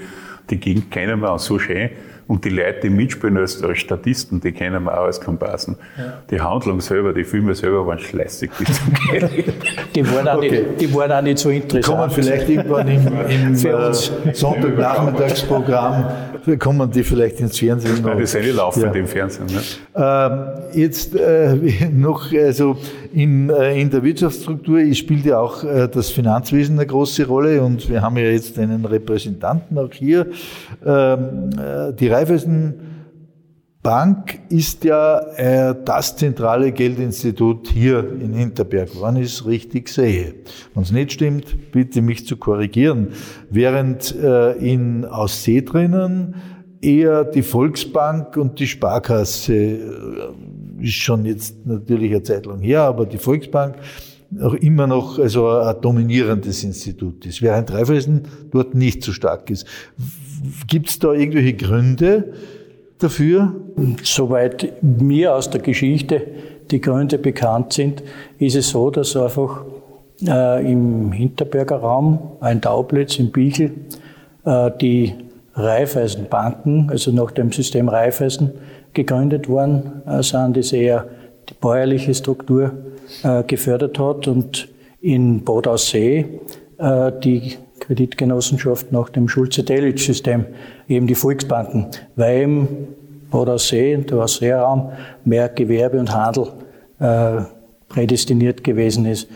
die 0.50 0.58
kennen 0.58 1.20
wir 1.20 1.32
auch 1.32 1.38
so 1.38 1.58
schön. 1.58 1.90
Und 2.28 2.44
die 2.44 2.48
Leute, 2.48 2.80
die 2.82 2.90
mitspielen 2.90 3.36
als, 3.36 3.62
als 3.62 3.78
Statisten, 3.78 4.40
die 4.40 4.50
kennen 4.50 4.82
wir 4.84 4.98
auch 4.98 5.04
als 5.04 5.20
Komparsen. 5.20 5.76
Ja. 5.96 6.14
Die 6.28 6.40
Handlung 6.40 6.80
selber, 6.80 7.12
die 7.12 7.22
Filme 7.22 7.54
selber 7.54 7.86
waren 7.86 8.00
schleißig 8.00 8.50
bis 8.58 8.68
zum 8.78 8.92
die, 9.94 10.10
waren 10.10 10.28
auch 10.28 10.38
okay. 10.38 10.50
nicht, 10.50 10.80
die 10.80 10.92
waren 10.94 11.12
auch 11.12 11.22
nicht 11.22 11.38
so 11.38 11.50
interessant. 11.50 11.86
Die 11.86 11.88
kommen 11.88 12.10
vielleicht 12.10 12.48
irgendwann 12.48 12.88
im, 12.88 13.06
im 13.06 13.54
äh, 13.64 14.34
Sonntagnachmittagsprogramm, 14.34 16.06
kommen 16.58 16.90
die 16.90 17.04
vielleicht 17.04 17.40
ins 17.40 17.58
Fernsehen. 17.58 18.02
Nein, 18.02 18.18
die 18.18 18.26
sind 18.26 18.54
laufen 18.54 18.82
ja. 18.82 18.92
im 18.92 19.06
Fernsehen. 19.06 19.46
Ne? 19.46 19.60
Ähm, 19.94 20.48
jetzt 20.72 21.14
äh, 21.14 21.54
noch, 21.92 22.32
also 22.32 22.76
in, 23.12 23.50
äh, 23.50 23.80
in 23.80 23.90
der 23.90 24.02
Wirtschaftsstruktur 24.02 24.92
spielt 24.94 25.24
ja 25.24 25.38
auch 25.38 25.62
äh, 25.64 25.88
das 25.88 26.10
Finanzwesen 26.10 26.78
eine 26.78 26.86
große 26.86 27.26
Rolle 27.26 27.62
und 27.62 27.88
wir 27.88 28.02
haben 28.02 28.16
ja 28.16 28.24
jetzt 28.24 28.58
einen 28.58 28.84
Repräsentanten 28.84 29.78
auch 29.78 29.92
hier. 29.92 30.26
Ähm, 30.84 31.50
äh, 31.58 31.92
die 31.92 32.08
Raiffeisenbank 32.08 34.40
ist 34.48 34.84
ja 34.84 35.20
das 35.84 36.16
zentrale 36.16 36.72
Geldinstitut 36.72 37.68
hier 37.68 38.04
in 38.20 38.32
Hinterberg, 38.32 38.88
wenn 39.00 39.14
ich 39.16 39.26
es 39.26 39.46
richtig 39.46 39.88
sehe. 39.88 40.34
Wenn 40.74 40.82
es 40.82 40.90
nicht 40.90 41.12
stimmt, 41.12 41.70
bitte 41.70 42.02
mich 42.02 42.26
zu 42.26 42.36
korrigieren. 42.36 43.10
Während 43.48 44.12
äh, 44.16 44.54
in 44.54 45.04
Aussee 45.04 45.62
drinnen 45.62 46.34
eher 46.86 47.24
die 47.24 47.42
Volksbank 47.42 48.36
und 48.36 48.58
die 48.60 48.66
Sparkasse, 48.66 49.54
äh, 49.54 50.82
ist 50.82 50.94
schon 50.94 51.24
jetzt 51.24 51.66
natürlich 51.66 52.12
eine 52.12 52.22
Zeit 52.22 52.46
lang 52.46 52.60
her, 52.60 52.82
aber 52.82 53.06
die 53.06 53.18
Volksbank 53.18 53.76
auch 54.40 54.54
immer 54.54 54.86
noch 54.86 55.18
also 55.18 55.48
ein 55.48 55.80
dominierendes 55.80 56.64
Institut 56.64 57.26
ist, 57.26 57.42
während 57.42 57.72
Raiffeisen 57.72 58.22
dort 58.50 58.74
nicht 58.74 59.02
so 59.02 59.12
stark 59.12 59.50
ist. 59.50 59.66
Gibt 60.66 60.90
es 60.90 60.98
da 60.98 61.12
irgendwelche 61.12 61.54
Gründe 61.54 62.32
dafür? 62.98 63.54
Soweit 64.02 64.82
mir 64.82 65.34
aus 65.34 65.50
der 65.50 65.60
Geschichte 65.60 66.22
die 66.70 66.80
Gründe 66.80 67.18
bekannt 67.18 67.72
sind, 67.72 68.02
ist 68.38 68.56
es 68.56 68.70
so, 68.70 68.90
dass 68.90 69.16
einfach 69.16 69.64
äh, 70.26 70.72
im 70.72 71.12
Hinterberger 71.12 71.76
Raum, 71.76 72.18
ein 72.40 72.60
Taublitz, 72.60 73.18
im 73.18 73.30
Bichel, 73.30 73.70
äh, 74.44 74.70
die 74.80 75.14
Raiffeisenbanken, 75.56 76.88
also 76.90 77.10
nach 77.10 77.30
dem 77.30 77.50
System 77.50 77.88
Raiffeisen, 77.88 78.52
gegründet 78.92 79.48
worden 79.48 80.02
äh, 80.06 80.22
sind, 80.22 80.56
das 80.56 80.72
eher 80.72 81.06
die 81.48 81.54
bäuerliche 81.54 82.14
Struktur 82.14 82.72
äh, 83.22 83.42
gefördert 83.44 83.98
hat 83.98 84.28
und 84.28 84.68
in 85.00 85.44
Bad 85.44 85.66
Aussee 85.66 86.26
äh, 86.78 87.12
die 87.22 87.54
Kreditgenossenschaft 87.80 88.92
nach 88.92 89.08
dem 89.10 89.28
Schulze-Delitzsch-System, 89.28 90.46
eben 90.88 91.06
die 91.06 91.14
Volksbanken, 91.14 91.86
weil 92.16 92.42
im 92.42 92.68
Bad 93.30 93.48
Aussee, 93.48 93.96
der 93.96 94.18
Ausseeraum, 94.18 94.92
mehr 95.24 95.48
Gewerbe 95.48 95.98
und 95.98 96.14
Handel 96.14 96.48
prädestiniert 97.90 98.64
gewesen 98.64 99.04
ist. 99.04 99.28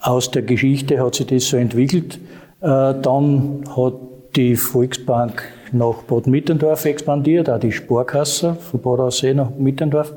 Aus 0.00 0.30
der 0.30 0.40
Geschichte 0.40 0.98
hat 0.98 1.14
sich 1.14 1.26
das 1.26 1.46
so 1.46 1.58
entwickelt. 1.58 2.18
Dann 2.60 3.64
hat 3.76 3.94
die 4.34 4.56
Volksbank 4.56 5.42
nach 5.72 6.02
Bad 6.02 6.26
Mitterndorf 6.26 6.84
expandiert, 6.84 7.48
auch 7.50 7.58
die 7.58 7.72
Sparkasse 7.72 8.54
von 8.54 8.80
Bad 8.80 9.00
Aussee 9.00 9.34
nach 9.34 9.50
Mitterndorf, 9.50 10.12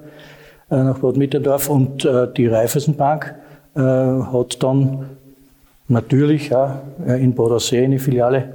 äh, 0.69 0.75
nach 0.75 0.99
Bad 0.99 1.17
Mitterndorf 1.17 1.69
und 1.69 2.05
äh, 2.05 2.27
die 2.35 2.47
Raiffeisenbank 2.47 3.35
hat 3.77 4.63
dann 4.63 5.17
natürlich 5.89 6.55
auch 6.55 6.75
in 7.05 7.35
Bad 7.35 7.51
Aussee 7.51 7.83
eine 7.83 7.99
Filiale 7.99 8.53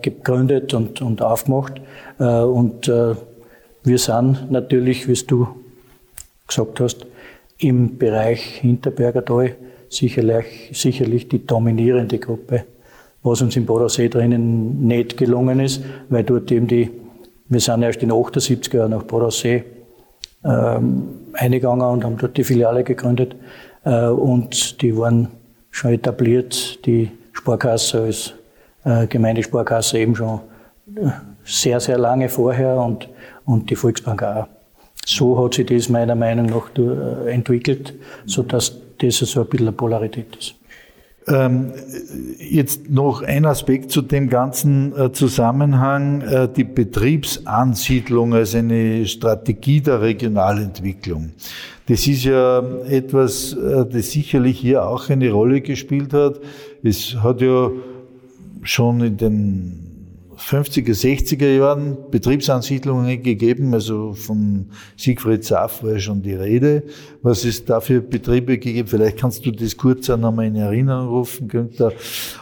gegründet 0.00 0.72
und, 0.72 1.02
und 1.02 1.20
aufgemacht. 1.20 1.74
Und 2.16 2.88
wir 2.88 3.98
sind 3.98 4.50
natürlich, 4.50 5.06
wie 5.08 5.26
du 5.26 5.46
gesagt 6.46 6.80
hast, 6.80 7.04
im 7.58 7.98
Bereich 7.98 8.60
Hinterberger 8.62 9.22
sicherlich, 9.90 10.70
sicherlich 10.72 11.28
die 11.28 11.46
dominierende 11.46 12.18
Gruppe 12.18 12.64
was 13.24 13.42
uns 13.42 13.56
im 13.56 13.66
Bodensee 13.66 14.08
drinnen 14.08 14.86
nicht 14.86 15.16
gelungen 15.16 15.58
ist, 15.58 15.82
weil 16.10 16.22
dort 16.22 16.52
eben 16.52 16.68
die, 16.68 16.90
wir 17.48 17.60
sind 17.60 17.82
erst 17.82 18.02
in 18.02 18.10
den 18.10 18.18
78er 18.18 18.76
Jahren 18.76 18.90
nach 18.90 19.02
Bodensee 19.02 19.64
ähm, 20.44 21.08
eingegangen 21.32 21.86
und 21.86 22.04
haben 22.04 22.18
dort 22.18 22.36
die 22.36 22.44
Filiale 22.44 22.84
gegründet 22.84 23.34
äh, 23.84 24.06
und 24.06 24.82
die 24.82 24.96
waren 24.96 25.28
schon 25.70 25.92
etabliert, 25.92 26.84
die 26.86 27.10
Sparkasse 27.32 28.02
als 28.02 28.34
äh, 28.84 29.06
Gemeindesparkasse 29.06 29.98
eben 29.98 30.14
schon 30.14 30.40
äh, 30.94 31.08
sehr, 31.44 31.80
sehr 31.80 31.98
lange 31.98 32.28
vorher 32.28 32.76
und, 32.76 33.08
und 33.46 33.70
die 33.70 33.76
Volksbank 33.76 34.22
auch. 34.22 34.46
So 35.06 35.42
hat 35.42 35.54
sich 35.54 35.66
das 35.66 35.88
meiner 35.88 36.14
Meinung 36.14 36.46
nach 36.46 36.70
äh, 36.78 37.32
entwickelt, 37.32 37.94
sodass 38.26 38.76
das 38.98 39.16
so 39.16 39.40
ein 39.40 39.46
bisschen 39.48 39.68
eine 39.68 39.76
Polarität 39.76 40.36
ist. 40.36 40.54
Ähm, 41.26 41.72
jetzt 42.38 42.90
noch 42.90 43.22
ein 43.22 43.46
Aspekt 43.46 43.90
zu 43.90 44.02
dem 44.02 44.28
ganzen 44.28 44.94
äh, 44.94 45.12
Zusammenhang, 45.12 46.20
äh, 46.20 46.48
die 46.54 46.64
Betriebsansiedlung 46.64 48.34
als 48.34 48.54
eine 48.54 49.06
Strategie 49.06 49.80
der 49.80 50.02
Regionalentwicklung. 50.02 51.30
Das 51.86 52.06
ist 52.06 52.24
ja 52.24 52.62
etwas, 52.88 53.54
äh, 53.54 53.86
das 53.86 54.10
sicherlich 54.10 54.58
hier 54.58 54.86
auch 54.86 55.08
eine 55.08 55.30
Rolle 55.30 55.62
gespielt 55.62 56.12
hat. 56.12 56.40
Es 56.82 57.16
hat 57.22 57.40
ja 57.40 57.70
schon 58.62 59.00
in 59.00 59.16
den 59.16 59.83
50er, 60.36 60.94
60er 60.94 61.56
Jahren 61.56 61.96
Betriebsansiedlungen 62.10 63.22
gegeben, 63.22 63.74
also 63.74 64.12
von 64.12 64.66
Siegfried 64.96 65.44
Saff 65.44 65.82
war 65.82 65.92
ja 65.92 65.98
schon 65.98 66.22
die 66.22 66.34
Rede. 66.34 66.84
Was 67.22 67.44
ist 67.44 67.70
da 67.70 67.80
für 67.80 68.00
Betriebe 68.00 68.58
gegeben? 68.58 68.88
Vielleicht 68.88 69.18
kannst 69.18 69.44
du 69.46 69.50
das 69.50 69.76
kurz 69.76 70.10
auch 70.10 70.16
nochmal 70.16 70.46
in 70.46 70.56
Erinnerung 70.56 71.08
rufen, 71.08 71.48
Günther. 71.48 71.92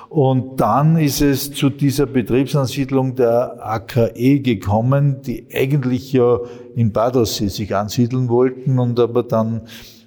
Und 0.08 0.60
dann 0.60 0.96
ist 0.96 1.22
es 1.22 1.52
zu 1.52 1.70
dieser 1.70 2.06
Betriebsansiedlung 2.06 3.14
der 3.14 3.58
AKE 3.64 4.40
gekommen, 4.40 5.22
die 5.22 5.46
eigentlich 5.54 6.12
ja 6.12 6.40
in 6.74 6.92
Badaussee 6.92 7.48
sich 7.48 7.74
ansiedeln 7.74 8.28
wollten 8.28 8.78
und 8.78 8.98
aber 9.00 9.22
dann 9.22 9.62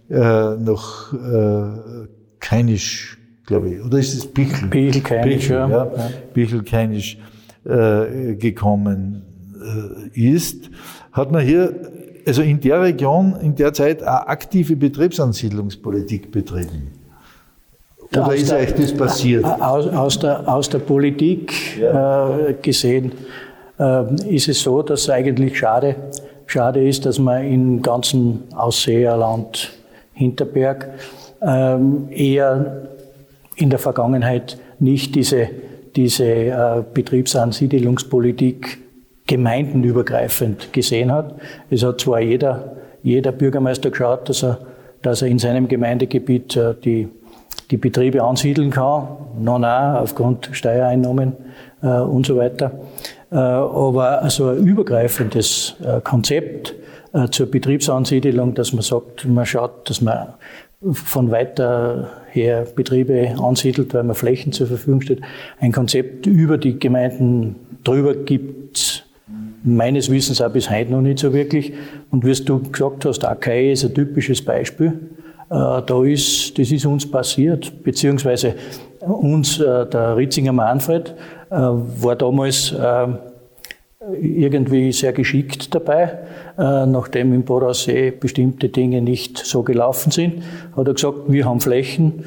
äh, 0.10 0.56
noch 0.56 1.14
äh, 1.14 2.08
Keinisch, 2.40 3.18
glaube 3.46 3.70
ich, 3.70 3.82
oder 3.82 3.98
ist 3.98 4.14
es 4.14 4.28
Bichl? 4.28 4.68
Bichl, 4.68 5.02
Keinisch, 5.02 5.48
Bichl, 5.48 5.56
ja. 5.56 5.68
ja. 5.68 5.92
Bichl, 6.34 6.64
Keinisch 6.64 7.18
äh, 7.66 8.36
gekommen 8.36 9.24
äh, 10.14 10.20
ist, 10.20 10.70
hat 11.12 11.32
man 11.32 11.44
hier 11.44 11.74
also 12.26 12.42
in 12.42 12.60
der 12.60 12.82
Region 12.82 13.36
in 13.42 13.56
der 13.56 13.74
Zeit 13.74 14.02
eine 14.02 14.28
aktive 14.28 14.76
Betriebsansiedlungspolitik 14.76 16.32
betrieben. 16.32 16.92
Oder 18.12 18.28
aus 18.28 18.36
ist 18.36 18.52
der, 18.52 18.60
euch 18.60 18.74
das 18.74 18.94
passiert? 18.94 19.46
Aus, 19.46 19.88
aus, 19.88 20.20
der, 20.20 20.48
aus 20.48 20.70
der 20.70 20.80
Politik 20.80 21.80
ja. 21.80 22.48
äh, 22.48 22.54
gesehen 22.62 23.12
äh, 23.80 24.36
ist 24.36 24.48
es 24.48 24.62
so, 24.62 24.82
dass 24.82 25.02
es 25.02 25.10
eigentlich 25.10 25.58
schade, 25.58 25.96
schade 26.46 26.88
ist, 26.88 27.06
dass 27.06 27.20
man 27.20 27.46
im 27.46 27.82
ganzen 27.82 28.44
Ausseerland 28.56 29.72
Hinterberg 30.14 30.90
ähm, 31.42 32.08
eher 32.10 32.90
in 33.56 33.70
der 33.70 33.80
Vergangenheit 33.80 34.58
nicht 34.80 35.16
diese 35.16 35.50
diese 35.96 36.26
äh, 36.26 36.84
Betriebsansiedelungspolitik 36.94 38.80
gemeindenübergreifend 39.28 40.72
gesehen 40.72 41.12
hat. 41.12 41.36
Es 41.70 41.84
hat 41.84 42.02
zwar 42.02 42.20
jeder, 42.20 42.78
jeder 43.02 43.32
Bürgermeister 43.32 43.90
geschaut, 43.90 44.30
dass 44.30 44.44
er, 44.44 44.60
dass 45.02 45.22
er 45.22 45.30
in 45.30 45.40
seinem 45.40 45.68
Gemeindegebiet 45.68 46.56
äh, 46.56 46.76
die, 46.84 47.08
die 47.72 47.78
Betriebe 47.78 48.24
ansiedeln 48.24 48.70
kann, 48.70 49.08
noch 49.40 49.60
nein, 49.60 49.96
aufgrund 49.98 50.50
Steuereinnahmen 50.52 51.34
äh, 51.82 51.88
und 51.88 52.26
so 52.26 52.38
weiter. 52.38 52.72
Äh, 53.32 53.36
aber 53.36 54.22
also 54.22 54.50
ein 54.50 54.58
übergreifendes 54.58 55.76
äh, 55.84 56.02
Konzept 56.02 56.76
äh, 57.14 57.28
zur 57.30 57.50
Betriebsansiedelung, 57.50 58.54
dass 58.54 58.74
man 58.74 58.84
sagt, 58.84 59.26
man 59.26 59.46
schaut, 59.46 59.90
dass 59.90 60.02
man 60.02 60.36
von 60.92 61.32
weiter 61.32 62.10
her 62.36 62.66
Betriebe 62.76 63.36
ansiedelt, 63.42 63.94
weil 63.94 64.04
man 64.04 64.16
Flächen 64.16 64.52
zur 64.52 64.68
Verfügung 64.68 65.02
steht. 65.02 65.22
Ein 65.60 65.72
Konzept 65.72 66.28
über 66.28 66.58
die 66.58 66.78
Gemeinden 66.78 67.56
drüber 67.84 68.16
gibt 68.16 69.06
meines 69.64 70.12
Wissens 70.12 70.42
auch 70.42 70.52
bis 70.52 70.70
heute 70.70 70.92
noch 70.92 71.02
nicht 71.02 71.20
so 71.20 71.34
wirklich. 71.34 71.74
Und 72.12 72.26
wie 72.26 72.34
du 72.34 72.60
gesagt 72.60 73.06
hast, 73.06 73.26
AKI 73.26 73.72
ist 73.72 73.84
ein 73.84 73.94
typisches 73.94 74.44
Beispiel. 74.44 74.94
Äh, 75.50 75.82
da 75.86 76.04
ist, 76.04 76.58
das 76.58 76.72
ist 76.72 76.86
uns 76.86 77.10
passiert, 77.10 77.84
beziehungsweise 77.84 78.56
uns, 79.00 79.60
äh, 79.60 79.86
der 79.88 80.18
Ritzinger 80.18 80.54
Manfred, 80.54 81.14
äh, 81.50 81.56
war 81.56 82.16
damals 82.16 82.76
irgendwie 84.22 84.92
sehr 84.92 85.14
geschickt 85.14 85.74
dabei. 85.74 86.20
Äh, 86.58 86.86
nachdem 86.86 87.34
im 87.34 87.44
Bodensee 87.44 88.12
bestimmte 88.12 88.70
Dinge 88.70 89.02
nicht 89.02 89.38
so 89.38 89.64
gelaufen 89.64 90.12
sind, 90.12 90.44
hat 90.76 90.88
er 90.88 90.94
gesagt, 90.94 91.18
wir 91.28 91.46
haben 91.46 91.60
Flächen, 91.60 92.24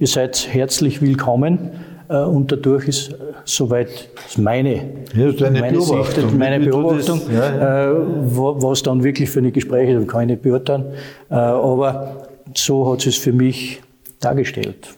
ihr 0.00 0.08
seid 0.08 0.48
herzlich 0.50 1.00
willkommen. 1.00 1.70
Äh, 2.08 2.16
und 2.16 2.50
dadurch 2.50 2.88
ist, 2.88 3.12
äh, 3.12 3.16
soweit 3.44 4.08
meine, 4.36 4.82
meine 5.14 5.72
Beobachtung, 5.72 6.24
Sicht, 6.24 6.38
meine 6.38 6.58
Beobachtung, 6.58 7.20
das, 7.28 7.32
ja, 7.32 7.86
ja. 7.86 7.94
was 7.94 8.82
dann 8.82 9.04
wirklich 9.04 9.30
für 9.30 9.38
eine 9.38 9.52
Gespräche, 9.52 10.04
kann 10.06 10.22
ich 10.22 10.26
nicht 10.26 10.42
beurteilen. 10.42 10.86
Aber 11.28 12.26
so 12.54 12.90
hat 12.92 13.06
es 13.06 13.16
für 13.16 13.32
mich 13.32 13.80
dargestellt. 14.18 14.88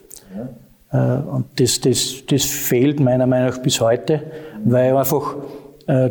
Und 0.91 1.45
das, 1.57 1.79
das, 1.79 2.23
das 2.27 2.45
fehlt 2.45 2.99
meiner 2.99 3.27
Meinung 3.27 3.49
nach 3.49 3.59
bis 3.59 3.79
heute, 3.79 4.23
weil 4.65 4.95
einfach 4.95 5.35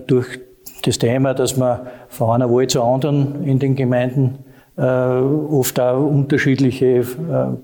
durch 0.06 0.38
das 0.82 0.98
Thema, 0.98 1.34
dass 1.34 1.56
man 1.56 1.80
von 2.20 2.32
einer 2.32 2.50
Wahl 2.50 2.66
zur 2.66 2.84
anderen 2.84 3.44
in 3.44 3.58
den 3.58 3.74
Gemeinden 3.76 4.40
äh, 4.76 4.82
oft 4.82 5.80
auch 5.80 6.06
unterschiedliche 6.06 6.98
äh, 6.98 7.04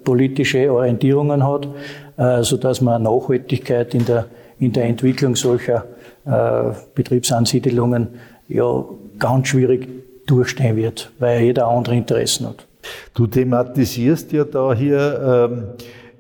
politische 0.03 0.73
Orientierungen 0.73 1.47
hat, 1.47 1.69
äh, 2.17 2.43
sodass 2.43 2.81
man 2.81 3.03
Nachhaltigkeit 3.03 3.95
in 3.95 4.07
der, 4.07 4.25
in 4.59 4.73
der 4.73 4.85
Entwicklung 4.85 5.37
solcher 5.37 5.85
äh, 6.25 6.73
Betriebsansiedelungen 6.95 8.09
ja 8.49 8.83
ganz 9.19 9.49
schwierig 9.49 9.89
durchstehen 10.27 10.77
wird, 10.77 11.13
weil 11.19 11.43
jeder 11.43 11.69
andere 11.69 11.95
Interessen 11.95 12.47
hat. 12.49 12.67
Du 13.13 13.27
thematisierst 13.27 14.33
ja 14.33 14.45
da 14.45 14.73
hier 14.73 15.51
ähm, 15.51 15.65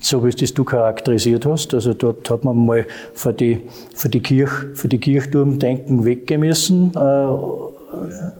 so 0.00 0.24
wie 0.24 0.28
es 0.28 0.36
das 0.36 0.54
du 0.54 0.64
charakterisiert 0.64 1.46
hast. 1.46 1.72
Also 1.72 1.94
dort 1.94 2.28
hat 2.28 2.44
man 2.44 2.66
mal 2.66 2.86
für 3.14 3.32
die, 3.32 3.60
für 3.94 4.08
die, 4.08 4.20
Kirch, 4.20 4.50
für 4.74 4.88
die 4.88 4.98
Kirchturmdenken 4.98 6.04
weggehen 6.04 6.92
äh, 6.94 7.26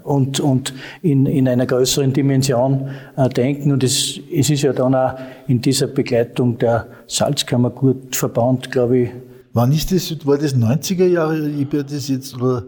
und, 0.05 0.41
und 0.41 0.75
in, 1.03 1.27
in 1.27 1.49
einer 1.49 1.67
größeren 1.67 2.13
Dimension 2.13 2.91
äh, 3.17 3.29
denken. 3.29 3.73
Und 3.73 3.83
es, 3.85 4.21
es 4.33 4.51
ist 4.51 4.63
ja 4.63 4.73
dann 4.73 4.95
auch 4.95 5.15
in 5.49 5.61
dieser 5.61 5.87
Begleitung 5.87 6.59
der 6.59 6.87
Salzkammergurtverband, 7.07 8.71
glaube 8.71 8.99
ich. 8.99 9.11
Wann 9.53 9.73
ist 9.73 9.93
das? 9.93 10.27
War 10.27 10.39
das 10.39 10.55
90er 10.55 11.07
Jahre? 11.07 11.49
Ich 11.49 11.69
bin 11.69 11.85
das 11.89 12.09
jetzt, 12.09 12.35
oder 12.37 12.65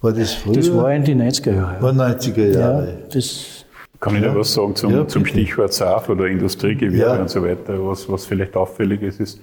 war 0.00 0.12
das 0.12 0.32
früher? 0.32 0.54
Das 0.54 0.72
war 0.72 0.92
in 0.92 1.04
die 1.04 1.14
90er 1.14 1.54
Jahre. 1.54 1.82
War 1.82 1.92
90er 1.92 2.52
Jahre. 2.52 2.86
Ja, 2.86 3.08
das 3.12 3.64
kann 4.00 4.14
ich 4.14 4.22
ja. 4.22 4.28
noch 4.28 4.38
was 4.38 4.54
sagen 4.54 4.76
zum, 4.76 4.92
ja, 4.92 5.08
zum 5.08 5.26
Stichwort 5.26 5.72
SAF 5.72 6.08
oder 6.08 6.26
Industriegewerbe 6.26 7.16
ja. 7.16 7.20
und 7.20 7.28
so 7.28 7.42
weiter, 7.42 7.84
was, 7.84 8.08
was 8.08 8.26
vielleicht 8.26 8.56
auffällig 8.56 9.02
ist, 9.02 9.20
ist, 9.20 9.40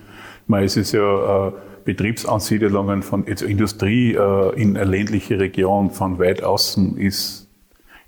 man, 0.47 0.63
es 0.63 0.77
ist 0.77 0.93
ja 0.93 1.47
äh, 1.47 1.51
Betriebsansiedelungen 1.85 3.03
von 3.03 3.25
also 3.27 3.45
Industrie 3.45 4.15
äh, 4.15 4.61
in 4.61 4.75
eine 4.75 4.89
ländliche 4.89 5.39
Region 5.39 5.91
von 5.91 6.19
weit 6.19 6.43
außen 6.43 6.97
ist, 6.97 7.47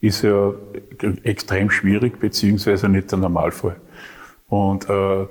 ist 0.02 0.24
ja 0.24 0.54
extrem 1.24 1.70
schwierig, 1.70 2.20
beziehungsweise 2.20 2.90
nicht 2.90 3.12
der 3.12 3.20
Normalfall. 3.20 3.78
Und 4.50 4.90
äh, 4.90 5.26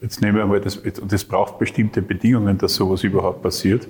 jetzt 0.00 0.20
nehmen 0.20 0.36
wir 0.36 0.46
mal 0.46 0.60
das, 0.60 0.80
das 1.06 1.24
braucht 1.24 1.58
bestimmte 1.58 2.02
Bedingungen, 2.02 2.56
dass 2.58 2.74
sowas 2.74 3.02
überhaupt 3.02 3.42
passiert. 3.42 3.88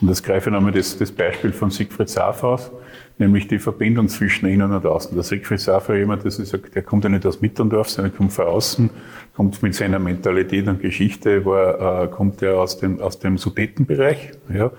Und 0.00 0.08
das 0.08 0.22
greife 0.22 0.50
ich 0.50 0.54
nochmal 0.54 0.72
das, 0.72 0.96
das 0.96 1.10
Beispiel 1.10 1.52
von 1.52 1.70
Siegfried 1.70 2.08
Saf 2.08 2.44
aus 2.44 2.70
nämlich 3.18 3.48
die 3.48 3.58
Verbindung 3.58 4.08
zwischen 4.08 4.46
innen 4.46 4.72
und 4.72 4.86
außen. 4.86 5.14
Der 5.14 5.24
Siegfried 5.24 5.60
Safer 5.60 5.96
jemand, 5.96 6.24
das 6.24 6.38
ist, 6.38 6.56
der 6.74 6.82
kommt 6.82 7.04
ja 7.04 7.10
nicht 7.10 7.26
aus 7.26 7.40
Mitterndorf, 7.40 7.90
sondern 7.90 8.16
kommt 8.16 8.32
von 8.32 8.46
außen, 8.46 8.90
kommt 9.34 9.62
mit 9.62 9.74
seiner 9.74 9.98
Mentalität 9.98 10.68
und 10.68 10.80
Geschichte, 10.80 11.44
war, 11.44 12.04
äh, 12.04 12.08
kommt 12.08 12.42
er 12.42 12.58
aus 12.58 12.78
dem, 12.78 13.00
aus 13.00 13.18
dem 13.18 13.38
Sudetenbereich, 13.38 14.32
ja, 14.52 14.70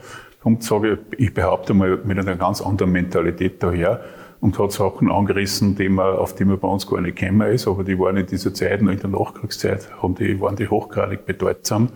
kommt, 0.42 0.64
sage 0.64 1.00
ich, 1.12 1.20
ich 1.20 1.34
behaupte 1.34 1.74
mal, 1.74 2.00
mit 2.04 2.18
einer 2.18 2.36
ganz 2.36 2.62
anderen 2.62 2.92
Mentalität 2.92 3.62
daher 3.62 4.04
und 4.42 4.58
hat 4.58 4.72
Sachen 4.72 5.12
angerissen, 5.12 5.76
die 5.76 5.90
man, 5.90 6.16
auf 6.16 6.34
die 6.34 6.46
man 6.46 6.60
bei 6.60 6.68
uns 6.68 6.88
gar 6.88 7.02
nicht 7.02 7.18
gekommen 7.18 7.52
ist, 7.52 7.68
aber 7.68 7.84
die 7.84 8.00
waren 8.00 8.16
in 8.18 8.26
dieser 8.26 8.54
Zeit, 8.54 8.80
in 8.80 8.88
der 8.88 9.10
Nachkriegszeit, 9.10 9.90
haben 10.02 10.16
die, 10.16 10.40
waren 10.40 10.56
die 10.56 10.68
hochgradig 10.68 11.26
bedeutsam. 11.26 11.90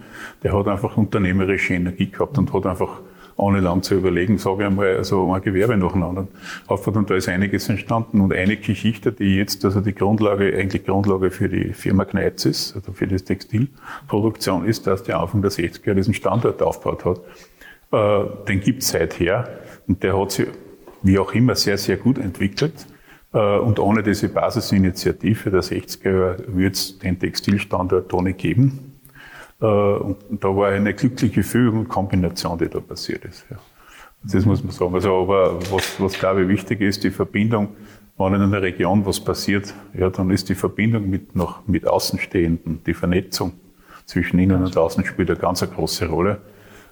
Der 0.43 0.57
hat 0.57 0.67
einfach 0.67 0.97
unternehmerische 0.97 1.73
Energie 1.73 2.11
gehabt 2.11 2.37
und 2.37 2.53
hat 2.53 2.65
einfach 2.65 2.99
ohne 3.35 3.59
lang 3.59 3.81
zu 3.83 3.95
überlegen, 3.95 4.37
sage 4.37 4.61
ich 4.61 4.67
einmal, 4.67 4.97
also 4.97 5.31
ein 5.33 5.41
Gewerbe 5.41 5.75
nach 5.77 5.93
dem 5.93 6.03
anderen 6.03 6.27
aufbaut. 6.67 6.95
Und 6.95 7.09
da 7.09 7.15
ist 7.15 7.27
einiges 7.27 7.67
entstanden. 7.69 8.21
Und 8.21 8.33
eine 8.33 8.57
Geschichte, 8.57 9.11
die 9.11 9.35
jetzt, 9.35 9.65
also 9.65 9.81
die 9.81 9.93
Grundlage, 9.93 10.55
eigentlich 10.55 10.85
Grundlage 10.85 11.31
für 11.31 11.49
die 11.49 11.73
Firma 11.73 12.05
Kneitz 12.05 12.45
ist, 12.45 12.75
also 12.75 12.91
für 12.91 13.07
die 13.07 13.17
Textilproduktion 13.17 14.65
ist, 14.65 14.87
dass 14.87 15.03
die 15.03 15.13
Anfang 15.13 15.41
der 15.41 15.51
60er 15.51 15.93
diesen 15.93 16.13
Standort 16.13 16.61
aufgebaut 16.61 17.05
hat. 17.05 17.21
Äh, 17.91 18.45
den 18.47 18.59
gibt 18.61 18.83
es 18.83 18.89
seither. 18.89 19.59
Und 19.87 20.03
der 20.03 20.19
hat 20.19 20.31
sich, 20.31 20.47
wie 21.01 21.19
auch 21.19 21.33
immer, 21.33 21.55
sehr, 21.55 21.77
sehr 21.77 21.97
gut 21.97 22.17
entwickelt. 22.17 22.85
Äh, 23.33 23.57
und 23.57 23.79
ohne 23.79 24.03
diese 24.03 24.29
Basisinitiative 24.29 25.49
der 25.49 25.61
60er 25.61 26.11
Jahre 26.11 26.43
würde 26.47 26.73
es 26.73 26.99
den 26.99 27.19
Textilstandort 27.19 28.13
nicht 28.23 28.37
geben. 28.37 28.92
Äh, 29.63 29.65
und 29.65 30.17
da 30.29 30.49
war 30.49 30.69
eine 30.69 30.93
glückliche 30.93 31.41
Fügung 31.41 31.79
und 31.79 31.87
Kombination, 31.87 32.57
die 32.57 32.67
da 32.67 32.81
passiert 32.81 33.23
ist. 33.23 33.45
Das 34.23 34.45
muss 34.45 34.63
man 34.63 34.73
sagen. 34.73 34.93
Also, 34.93 35.21
aber 35.21 35.59
was, 35.71 35.99
was 35.99 36.13
glaube 36.13 36.43
ich 36.43 36.49
wichtig 36.49 36.81
ist, 36.81 37.03
die 37.03 37.11
Verbindung, 37.11 37.69
wenn 38.17 38.33
in 38.33 38.41
einer 38.41 38.61
Region 38.61 39.05
was 39.05 39.19
passiert, 39.19 39.73
ja, 39.93 40.09
dann 40.09 40.29
ist 40.31 40.49
die 40.49 40.55
Verbindung 40.55 41.09
mit, 41.09 41.35
noch, 41.35 41.65
mit 41.65 41.87
Außenstehenden, 41.87 42.83
die 42.85 42.93
Vernetzung 42.93 43.53
zwischen 44.05 44.37
Innen 44.37 44.63
und 44.63 44.77
Außen 44.77 45.05
spielt 45.05 45.29
eine 45.29 45.39
ganz 45.39 45.61
große 45.61 46.07
Rolle. 46.07 46.41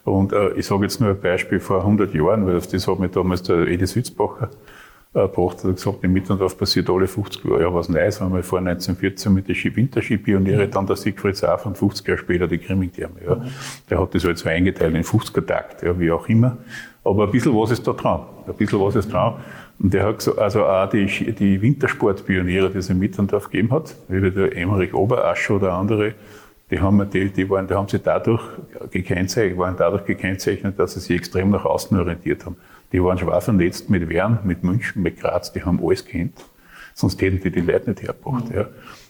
Und 0.04 0.34
äh, 0.34 0.54
ich 0.54 0.66
sage 0.66 0.84
jetzt 0.84 1.00
nur 1.00 1.12
ein 1.12 1.20
Beispiel 1.20 1.60
vor 1.60 1.82
100 1.82 2.14
Jahren, 2.14 2.48
weil 2.48 2.58
auf 2.58 2.68
das 2.68 2.88
hat 2.88 3.00
mich 3.00 3.12
damals 3.12 3.44
der 3.44 3.68
Edi 3.68 3.86
Sützbacher 3.86 4.50
äh, 4.50 4.56
gebracht 5.14 5.64
hat 5.64 5.76
gesagt, 5.76 6.04
in 6.04 6.14
Mittendorf 6.14 6.58
passiert 6.58 6.90
alle 6.90 7.08
50 7.08 7.44
Jahre 7.44 7.62
ja, 7.62 7.74
was 7.74 7.90
Neues, 7.90 8.22
haben 8.22 8.34
wir 8.34 8.44
vor 8.44 8.60
1914 8.60 9.34
mit 9.34 9.48
den 9.48 9.76
Winterskipioniere, 9.76 10.68
dann 10.70 10.88
der 10.88 10.96
Siegfried 10.96 11.36
Saaf 11.36 11.66
und 11.66 11.78
50 11.78 12.08
Jahre 12.08 12.18
später 12.18 12.48
die 12.48 12.60
Grimmingtherme. 12.60 13.16
Ja. 13.26 13.46
Der 13.90 14.00
hat 14.00 14.16
das 14.16 14.24
halt 14.24 14.38
so 14.38 14.48
eingeteilt 14.48 14.96
in 14.96 15.04
50er-Takt, 15.04 15.84
ja, 15.84 16.00
wie 16.00 16.12
auch 16.12 16.28
immer. 16.30 16.58
Aber 17.04 17.26
ein 17.26 17.32
bisschen 17.32 17.54
was 17.54 17.72
ist 17.72 17.86
da 17.86 17.94
dran. 17.94 18.22
Ein 18.48 18.54
bisschen 18.54 18.80
was 18.80 18.96
ist 18.96 19.12
dran. 19.12 19.36
Und 19.80 19.94
der 19.94 20.06
hat 20.06 20.20
gesagt, 20.20 20.38
also 20.38 20.66
auch 20.66 20.90
die, 20.90 21.06
die 21.34 21.62
Wintersportpioniere, 21.62 22.70
die 22.70 22.78
es 22.78 22.90
in 22.90 23.00
Mittendorf 23.00 23.46
gegeben 23.50 23.72
hat, 23.72 23.96
wie 24.08 24.30
der 24.30 24.56
Emmerich 24.56 24.94
Oberascher 24.94 25.56
oder 25.56 25.74
andere, 25.74 26.14
die 26.70 26.80
haben, 26.80 27.10
die, 27.10 27.30
die 27.30 27.50
waren, 27.50 27.68
die 27.68 27.74
haben 27.74 27.88
sie 27.90 28.00
dadurch 28.00 28.44
gekennzeichnet, 28.92 29.58
waren 29.58 29.76
dadurch 29.76 30.06
gekennzeichnet, 30.06 30.80
dass 30.80 30.94
sie 30.94 31.02
sich 31.02 31.18
extrem 31.18 31.50
nach 31.50 31.66
außen 31.66 32.00
orientiert 32.00 32.46
haben. 32.46 32.56
Die 32.92 33.04
waren 33.04 33.18
schwer 33.18 33.42
vernetzt 33.42 33.90
mit 33.90 34.10
Wern, 34.10 34.40
mit 34.44 34.64
München, 34.64 35.02
mit 35.02 35.20
Graz, 35.20 35.52
die 35.52 35.64
haben 35.64 35.80
alles 35.84 36.06
kennt. 36.06 36.46
Sonst 36.94 37.22
hätten 37.22 37.40
die 37.42 37.52
die 37.52 37.62
Leute 37.62 37.90
nicht 37.92 38.02
hergebracht. 38.02 38.50
Mhm. 38.50 38.56
Ja. 38.56 38.68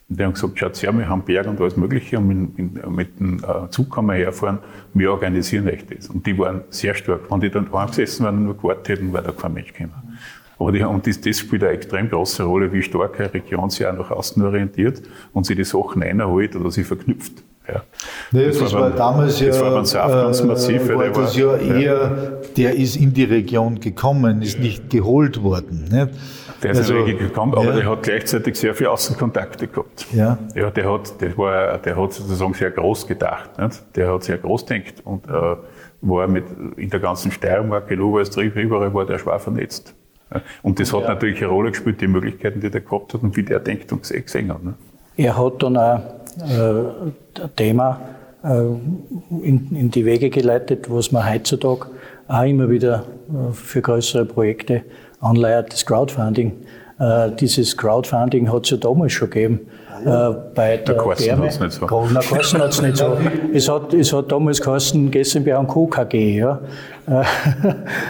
Und 0.09 0.19
die 0.19 0.23
haben 0.23 0.33
gesagt, 0.33 0.59
schaut 0.59 0.83
her, 0.83 0.97
wir 0.97 1.07
haben 1.07 1.23
Berg 1.23 1.47
und 1.47 1.59
alles 1.61 1.77
Mögliche 1.77 2.17
und 2.17 2.27
mit, 2.27 2.87
mit, 2.89 3.19
dem 3.19 3.37
äh, 3.37 3.69
Zug 3.69 3.95
kann 3.95 4.05
man 4.05 4.17
herfahren, 4.17 4.59
wir 4.93 5.11
organisieren 5.11 5.67
euch 5.69 5.85
das. 5.85 6.09
Und 6.09 6.25
die 6.25 6.37
waren 6.37 6.63
sehr 6.69 6.93
stark. 6.93 7.31
Wenn 7.31 7.39
die 7.39 7.49
dann 7.49 7.73
angesessen 7.73 8.25
waren 8.25 8.39
und 8.39 8.43
nur 8.43 8.57
gewartet 8.57 8.89
hätten, 8.89 9.13
wäre 9.13 9.23
da 9.23 9.31
kein 9.31 9.53
Mensch 9.53 9.71
gekommen. 9.71 10.17
Aber 10.59 10.71
die, 10.71 10.83
und 10.83 11.07
das, 11.07 11.19
das 11.21 11.39
spielt 11.39 11.63
eine 11.63 11.71
extrem 11.71 12.09
große 12.09 12.43
Rolle, 12.43 12.71
wie 12.71 12.83
stark 12.83 13.19
eine 13.19 13.33
Region 13.33 13.69
sich 13.69 13.85
auch 13.85 13.97
nach 13.97 14.11
außen 14.11 14.43
orientiert 14.43 15.01
und 15.33 15.45
sich 15.45 15.55
die 15.55 15.63
Sachen 15.63 16.03
einholt 16.03 16.55
oder 16.55 16.69
sie 16.69 16.83
verknüpft. 16.83 17.43
Ja. 17.67 17.83
Nee, 18.31 18.47
das, 18.47 18.59
das 18.59 18.73
war, 18.73 18.89
beim, 18.89 18.95
damals 18.95 19.39
ja, 19.39 19.47
das 19.47 19.61
war 19.61 19.71
beim 19.71 19.83
äh, 19.83 20.45
massiv. 20.45 20.89
War 20.89 21.09
das 21.09 21.17
war, 21.17 21.31
ja 21.39 21.57
eher, 21.57 21.81
ja. 21.83 22.11
der 22.57 22.75
ist 22.75 22.95
in 22.95 23.13
die 23.13 23.23
Region 23.23 23.79
gekommen, 23.79 24.41
ist 24.41 24.59
nicht 24.59 24.89
geholt 24.89 25.43
worden. 25.43 25.85
Nicht? 25.91 26.09
Der 26.63 26.71
ist 26.71 26.77
also, 26.79 26.95
in 26.95 27.05
die 27.05 27.11
Region 27.11 27.27
gekommen, 27.27 27.53
aber 27.55 27.71
der 27.71 27.89
hat 27.89 28.03
gleichzeitig 28.03 28.55
sehr 28.55 28.73
viele 28.73 28.91
Außenkontakte 28.91 29.67
gehabt. 29.67 30.07
Ja. 30.13 30.37
Ja, 30.55 30.69
der 30.71 30.91
hat, 30.91 31.21
der 31.21 31.37
war, 31.37 31.77
der 31.77 31.95
hat 31.95 32.13
sozusagen 32.13 32.53
sehr 32.53 32.71
groß 32.71 33.07
gedacht. 33.07 33.57
Nicht? 33.59 33.83
Der 33.95 34.13
hat 34.13 34.23
sehr 34.23 34.37
groß 34.37 34.65
gedacht 34.65 34.95
und 35.03 35.27
äh, 35.27 35.55
war 36.01 36.27
mit, 36.27 36.45
in 36.77 36.89
der 36.89 36.99
ganzen 36.99 37.31
Steiermark, 37.31 37.89
in 37.91 38.01
Oberösterreich, 38.01 38.55
überall 38.55 38.93
war 38.93 39.05
der 39.05 39.19
schwer 39.19 39.39
vernetzt. 39.39 39.93
Und 40.61 40.79
das 40.79 40.93
hat 40.93 41.03
natürlich 41.03 41.39
eine 41.39 41.47
Rolle 41.47 41.71
gespielt, 41.71 41.99
die 42.01 42.07
Möglichkeiten, 42.07 42.61
die 42.61 42.69
der 42.69 42.81
gehabt 42.81 43.13
hat 43.13 43.21
und 43.21 43.35
wie 43.35 43.43
der 43.43 43.59
denkt 43.59 43.91
und 43.91 44.03
gesehen 44.03 44.51
hat. 44.51 44.63
Ne? 44.63 44.73
Er 45.17 45.37
hat 45.37 45.61
dann 45.61 45.75
auch 45.77 45.97
äh, 45.97 46.01
Thema 47.55 48.01
äh, 48.43 48.47
in, 49.43 49.75
in, 49.75 49.91
die 49.91 50.05
Wege 50.05 50.29
geleitet, 50.29 50.89
was 50.89 51.11
man 51.11 51.31
heutzutage 51.31 51.87
auch 52.27 52.43
immer 52.43 52.69
wieder 52.69 53.05
äh, 53.29 53.53
für 53.53 53.81
größere 53.81 54.25
Projekte 54.25 54.83
anleiert, 55.19 55.73
das 55.73 55.85
Crowdfunding. 55.85 56.53
Äh, 56.99 57.31
dieses 57.39 57.77
Crowdfunding 57.77 58.51
hat 58.51 58.65
es 58.65 58.71
ja 58.71 58.77
damals 58.77 59.13
schon 59.13 59.29
gegeben. 59.29 59.59
Äh, 60.03 60.35
bei 60.55 60.77
der, 60.77 60.95
der 60.95 61.37
nicht 61.37 61.71
so. 61.71 61.85
Kosten 61.85 62.59
hat 62.61 62.69
es 62.69 62.81
nicht 62.81 62.97
so. 62.97 63.17
es, 63.53 63.69
hat, 63.69 63.93
es 63.93 64.13
hat 64.13 64.31
damals 64.31 64.61
geheißen 64.61 65.11
GmbH 65.11 65.59
und 65.59 65.67
Co. 65.67 65.87
KG. 65.87 66.37
Ja. 66.39 66.59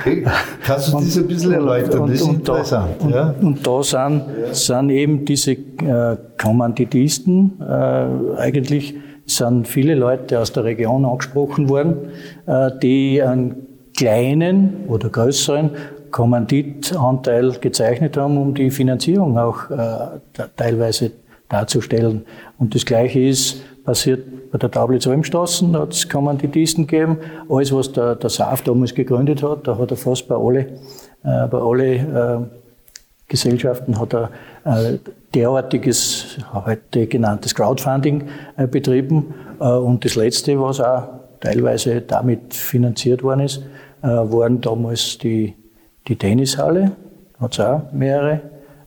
Okay. 0.02 0.26
Kannst 0.64 0.94
du 0.94 1.00
das 1.00 1.18
ein 1.18 1.28
bisschen 1.28 1.54
erläutern? 1.54 2.08
das 2.08 2.22
ist 2.22 2.22
und 2.22 2.36
interessant. 2.36 2.96
Da, 3.02 3.10
ja. 3.10 3.36
und, 3.42 3.44
und, 3.44 3.68
da 3.68 3.84
sind, 3.84 4.24
sind 4.52 4.90
eben 4.90 5.26
diese 5.26 5.52
äh, 5.52 6.18
Kommanditisten 6.38 7.60
äh, 7.62 8.38
eigentlich 8.38 8.96
sind 9.26 9.68
viele 9.68 9.96
Leute 9.96 10.40
aus 10.40 10.52
der 10.52 10.64
Region 10.64 11.06
angesprochen 11.06 11.70
worden, 11.70 12.10
äh, 12.48 12.72
die 12.82 13.22
einen 13.22 13.68
kleinen 13.98 14.86
oder 14.88 15.10
größeren 15.10 15.72
Kommanditanteil 16.12 17.54
gezeichnet 17.62 18.18
haben, 18.18 18.38
um 18.38 18.54
die 18.54 18.70
Finanzierung 18.70 19.38
auch 19.38 19.70
äh, 19.70 20.20
teilweise 20.58 21.12
darzustellen. 21.52 22.26
Und 22.58 22.76
das 22.76 22.86
Gleiche 22.86 23.20
ist 23.20 23.64
passiert 23.84 24.52
bei 24.52 24.58
der 24.58 24.70
Tablitz 24.70 25.08
Almstraßen, 25.08 25.74
da 25.74 25.82
hat 25.82 25.94
es 25.94 26.08
Kommanditisten 26.08 26.88
gegeben. 26.88 27.18
Alles, 27.50 27.74
was 27.74 27.92
der, 27.92 28.16
der 28.16 28.30
SAF 28.30 28.62
damals 28.62 28.94
gegründet 28.94 29.42
hat, 29.44 29.68
da 29.68 29.78
hat 29.78 29.92
er 29.92 29.98
fast 29.98 30.28
bei 30.28 30.36
alle, 30.36 30.60
äh, 31.24 31.48
bei 31.48 31.58
alle 31.58 31.96
äh, 31.96 32.40
Gesellschaften 33.28 33.98
hat 34.00 34.14
er 34.14 34.30
äh, 34.66 34.98
derartiges, 35.34 36.38
heute 36.54 37.08
genanntes 37.08 37.56
Crowdfunding 37.56 38.26
äh, 38.58 38.68
betrieben. 38.68 39.34
Äh, 39.60 39.70
und 39.70 40.04
das 40.04 40.16
Letzte, 40.16 40.60
was 40.60 40.82
auch 40.82 41.08
teilweise 41.40 42.02
damit 42.02 42.54
finanziert 42.54 43.24
worden 43.24 43.42
ist, 43.42 43.64
äh, 44.04 44.08
waren 44.08 44.60
damals 44.60 45.18
die, 45.18 45.56
die 46.08 46.18
Tennishalle, 46.18 46.92
hat 47.40 47.54
es 47.54 47.60
auch 47.62 47.92
mehrere 47.94 48.42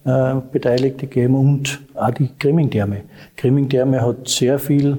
äh, 0.04 0.34
Beteiligte 0.52 1.06
gegeben 1.06 1.34
und 1.34 1.80
auch 1.94 2.10
die 2.10 2.30
Grimming-Therme. 2.38 3.02
Grimming-Therme 3.36 4.02
hat 4.02 4.28
sehr 4.28 4.58
viel 4.58 4.98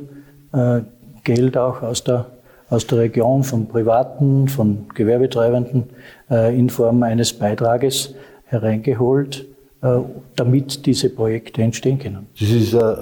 äh, 0.51 0.81
Geld 1.23 1.57
auch 1.57 1.81
aus 1.81 2.03
der, 2.03 2.27
aus 2.69 2.87
der 2.87 2.99
Region, 2.99 3.43
von 3.43 3.67
Privaten, 3.67 4.47
von 4.47 4.85
Gewerbetreibenden 4.93 5.83
äh, 6.29 6.57
in 6.57 6.69
Form 6.69 7.03
eines 7.03 7.33
Beitrages 7.33 8.15
hereingeholt, 8.45 9.45
äh, 9.81 9.99
damit 10.35 10.85
diese 10.85 11.09
Projekte 11.09 11.61
entstehen 11.61 11.99
können. 11.99 12.27
Das 12.39 12.49
ist, 12.49 12.73
äh, 12.73 12.95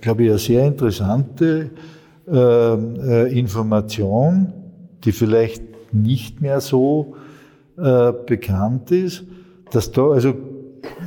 glaube 0.00 0.24
ich, 0.24 0.30
eine 0.30 0.38
sehr 0.38 0.66
interessante 0.66 1.70
äh, 2.26 3.38
Information, 3.38 4.52
die 5.04 5.12
vielleicht 5.12 5.62
nicht 5.92 6.40
mehr 6.40 6.60
so 6.60 7.14
bekannt 8.26 8.90
ist, 8.90 9.24
dass 9.70 9.90
da 9.90 10.10
also 10.10 10.34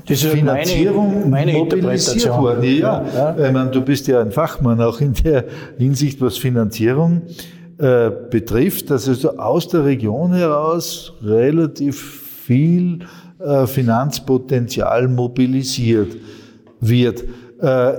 das 0.06 0.24
ist 0.24 0.32
Finanzierung 0.32 1.30
meine, 1.30 1.48
meine 1.48 1.54
mobilisiert 1.54 2.30
worden. 2.30 2.64
Ja, 2.64 3.04
ja. 3.04 3.36
ja. 3.38 3.48
Ich 3.48 3.54
meine, 3.54 3.72
du 3.72 3.82
bist 3.82 4.08
ja 4.08 4.22
ein 4.22 4.32
Fachmann 4.32 4.82
auch 4.82 5.00
in 5.00 5.14
der 5.14 5.46
Hinsicht, 5.78 6.20
was 6.20 6.38
Finanzierung 6.38 7.22
äh, 7.78 8.12
betrifft, 8.30 8.90
dass 8.90 9.08
also 9.08 9.38
aus 9.38 9.68
der 9.68 9.86
Region 9.86 10.34
heraus 10.34 11.14
relativ 11.24 12.02
viel 12.46 13.00
äh, 13.40 13.66
Finanzpotenzial 13.66 15.08
mobilisiert 15.08 16.16
wird. 16.80 17.24
Äh, 17.60 17.94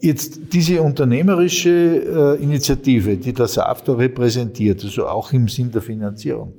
jetzt 0.00 0.52
diese 0.52 0.82
unternehmerische 0.82 2.36
äh, 2.38 2.42
Initiative, 2.42 3.16
die 3.16 3.32
der 3.32 3.46
SAFTA 3.46 3.94
repräsentiert, 3.94 4.82
also 4.84 5.06
auch 5.06 5.32
im 5.32 5.48
Sinn 5.48 5.70
der 5.70 5.82
Finanzierung, 5.82 6.54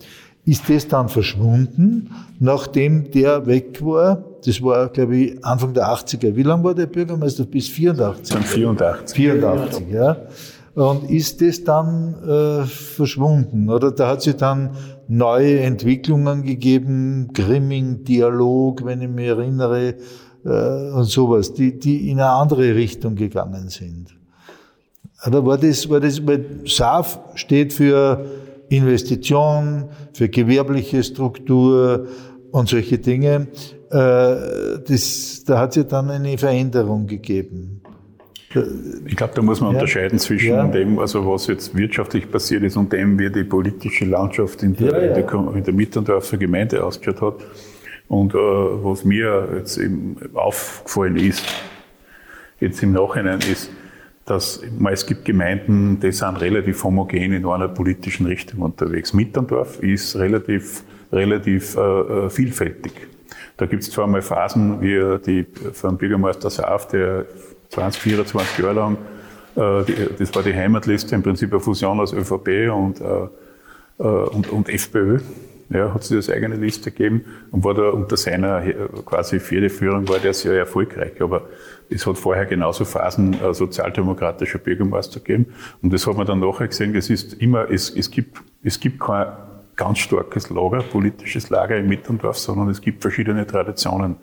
ist 0.47 0.69
das 0.69 0.87
dann 0.87 1.09
verschwunden, 1.09 2.09
nachdem 2.39 3.11
der 3.11 3.45
weg 3.47 3.83
war. 3.85 4.23
Das 4.45 4.61
war, 4.63 4.87
glaube 4.87 5.17
ich, 5.17 5.45
Anfang 5.45 5.73
der 5.73 5.89
80er. 5.89 6.37
Wie 6.37 6.43
lange 6.43 6.63
war 6.63 6.73
der 6.73 6.85
Bürgermeister? 6.85 7.43
Bis 7.43 7.67
84? 7.67 8.33
Dann 8.33 8.43
84. 8.43 9.15
84, 9.15 9.89
ja. 9.91 10.17
Und 10.73 11.09
ist 11.09 11.41
das 11.41 11.65
dann 11.65 12.15
äh, 12.23 12.65
verschwunden? 12.65 13.69
Oder 13.69 13.91
da 13.91 14.07
hat 14.07 14.21
sich 14.21 14.37
dann 14.37 14.69
neue 15.09 15.59
Entwicklungen 15.59 16.43
gegeben, 16.43 17.27
Grimming-Dialog, 17.33 18.85
wenn 18.85 19.01
ich 19.01 19.09
mich 19.09 19.27
erinnere, 19.27 19.95
äh, 20.45 20.91
und 20.91 21.05
sowas, 21.05 21.53
die, 21.53 21.77
die 21.77 22.09
in 22.09 22.21
eine 22.21 22.29
andere 22.29 22.73
Richtung 22.73 23.15
gegangen 23.15 23.67
sind. 23.67 24.15
Oder 25.25 25.45
war 25.45 25.57
das, 25.57 25.89
war 25.89 25.99
das, 25.99 26.25
weil 26.25 26.61
SAF 26.65 27.19
steht 27.35 27.73
für 27.73 28.25
Investition, 28.69 29.89
für 30.13 30.29
gewerbliche 30.29 31.03
Struktur 31.03 32.07
und 32.51 32.69
solche 32.69 32.97
Dinge. 32.97 33.47
Äh, 33.89 34.79
das, 34.87 35.43
da 35.45 35.59
hat 35.59 35.71
es 35.71 35.75
ja 35.77 35.83
dann 35.83 36.09
eine 36.09 36.37
Veränderung 36.37 37.07
gegeben. 37.07 37.81
Ich 39.05 39.15
glaube, 39.15 39.33
da 39.35 39.41
muss 39.41 39.59
man 39.59 39.71
ja. 39.71 39.75
unterscheiden 39.75 40.19
zwischen 40.19 40.49
ja. 40.49 40.65
dem, 40.67 40.99
also 40.99 41.29
was 41.29 41.47
jetzt 41.47 41.75
wirtschaftlich 41.75 42.31
passiert 42.31 42.63
ist 42.63 42.77
und 42.77 42.91
dem, 42.93 43.19
wie 43.19 43.29
die 43.29 43.43
politische 43.43 44.05
Landschaft 44.05 44.63
in 44.63 44.75
der, 44.75 44.91
ja, 44.91 44.97
in 44.99 45.13
der, 45.13 45.55
in 45.55 45.63
der 45.63 45.73
Mittendorfer 45.73 46.37
Gemeinde 46.37 46.83
ausgeschaut 46.83 47.21
hat. 47.21 47.35
Und 48.07 48.33
äh, 48.33 48.37
was 48.37 49.03
mir 49.03 49.49
jetzt 49.57 49.77
eben 49.77 50.15
aufgefallen 50.33 51.17
ist, 51.17 51.43
jetzt 52.59 52.81
im 52.81 52.93
Nachhinein 52.93 53.39
ist, 53.39 53.69
dass 54.27 54.61
es 54.91 55.05
gibt 55.05 55.23
Gemeinden, 55.23 55.99
die 56.01 56.11
sind 56.11 56.35
relativ 56.41 56.83
homogen 56.83 57.31
in 57.31 57.45
einer 57.45 57.69
politischen 57.69 58.27
Richtung 58.27 58.59
unterwegs. 58.59 59.13
Mitterndorf 59.13 59.79
ist 59.81 60.17
relativ, 60.17 60.83
relativ 61.11 61.77
äh, 61.77 61.79
äh 61.79 62.29
vielfältig. 62.29 62.91
Da 63.55 63.65
gibt 63.65 63.83
es 63.83 63.89
zwar 63.89 64.05
mal 64.05 64.21
Phasen, 64.21 64.81
wie 64.81 65.17
die 65.25 65.45
von 65.73 65.97
Bürgermeister 65.97 66.49
Saaf, 66.49 66.89
der 66.89 67.25
20, 67.69 68.01
24 68.01 68.57
Jahre 68.59 68.73
lang, 68.73 68.97
äh, 69.55 69.83
die, 69.85 69.95
das 70.19 70.35
war 70.35 70.43
die 70.43 70.53
Heimatliste, 70.53 71.15
im 71.15 71.23
Prinzip 71.23 71.51
eine 71.53 71.61
Fusion 71.61 71.99
aus 72.01 72.11
ÖVP 72.11 72.69
und, 72.69 72.99
äh, 72.99 73.05
äh, 73.99 74.03
und, 74.03 74.49
und 74.49 74.69
FPÖ 74.69 75.19
ja, 75.69 75.93
hat 75.93 76.03
sich 76.03 76.17
das 76.17 76.29
eigene 76.29 76.55
Liste 76.55 76.91
gegeben 76.91 77.25
und 77.51 77.63
war 77.63 77.73
da 77.73 77.89
unter 77.89 78.15
seiner 78.15 78.61
quasi 79.05 79.39
vierte 79.39 79.69
Führung 79.69 80.07
war 80.07 80.19
der 80.19 80.33
sehr 80.33 80.53
erfolgreich. 80.53 81.21
Aber 81.21 81.41
es 81.89 82.05
hat 82.05 82.17
vorher 82.17 82.45
genauso 82.45 82.85
Phasen 82.85 83.41
äh, 83.41 83.53
sozialdemokratischer 83.53 84.59
Bürgermeister 84.59 85.19
gegeben. 85.19 85.53
Und 85.81 85.93
das 85.93 86.05
hat 86.07 86.17
man 86.17 86.27
dann 86.27 86.39
nachher 86.39 86.67
gesehen, 86.67 86.95
es 86.95 87.09
ist 87.09 87.33
immer, 87.33 87.69
es, 87.69 87.89
es 87.89 88.11
gibt, 88.11 88.37
es 88.63 88.79
gibt 88.79 88.99
kein 88.99 89.27
ganz 89.75 89.99
starkes 89.99 90.49
Lager, 90.49 90.79
politisches 90.79 91.49
Lager 91.49 91.77
im 91.77 91.87
Mittendorf, 91.87 92.37
sondern 92.37 92.69
es 92.69 92.81
gibt 92.81 93.01
verschiedene 93.01 93.45
Traditionen. 93.47 94.17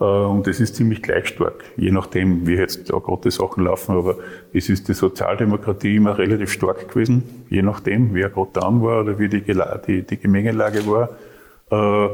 Äh, 0.00 0.04
und 0.04 0.46
das 0.46 0.60
ist 0.60 0.76
ziemlich 0.76 1.02
gleich 1.02 1.28
stark, 1.28 1.64
je 1.76 1.90
nachdem, 1.90 2.46
wie 2.46 2.54
jetzt 2.54 2.90
da 2.90 2.98
gerade 2.98 3.30
Sachen 3.30 3.64
laufen. 3.64 3.96
Aber 3.96 4.16
es 4.52 4.68
ist 4.68 4.88
die 4.88 4.94
Sozialdemokratie 4.94 5.96
immer 5.96 6.18
relativ 6.18 6.52
stark 6.52 6.88
gewesen, 6.88 7.22
je 7.48 7.62
nachdem, 7.62 8.14
wer 8.14 8.28
gerade 8.28 8.50
dran 8.52 8.82
war 8.82 9.00
oder 9.00 9.18
wie 9.18 9.28
die, 9.28 9.42
die, 9.42 10.02
die 10.02 10.16
Gemengelage 10.18 10.86
war. 10.86 11.10
Äh, 11.70 12.08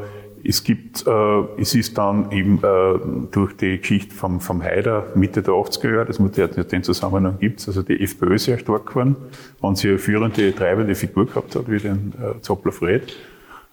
es 0.45 0.63
gibt, 0.63 1.07
äh, 1.07 1.41
es 1.57 1.73
ist 1.73 1.97
dann 1.97 2.31
eben 2.31 2.57
äh, 2.57 3.27
durch 3.31 3.55
die 3.55 3.77
Geschichte 3.77 4.13
vom, 4.13 4.41
vom 4.41 4.61
Haider 4.61 5.07
Mitte 5.15 5.41
der 5.41 5.53
80er 5.53 5.93
Jahre, 5.93 6.05
das 6.05 6.19
muss 6.19 6.31
den 6.31 6.83
Zusammenhang 6.83 7.39
gibt 7.39 7.65
also 7.65 7.81
die 7.81 8.01
FPÖ 8.01 8.37
sehr 8.37 8.59
stark 8.59 8.87
geworden, 8.87 9.15
wenn 9.61 9.75
sie 9.75 9.89
eine 9.89 9.99
führende, 9.99 10.53
treibende 10.53 10.95
Figur 10.95 11.27
gehabt 11.27 11.55
hat, 11.55 11.69
wie 11.69 11.77
den 11.77 12.13
äh, 12.21 12.41
Zoppler-Fred. 12.41 13.15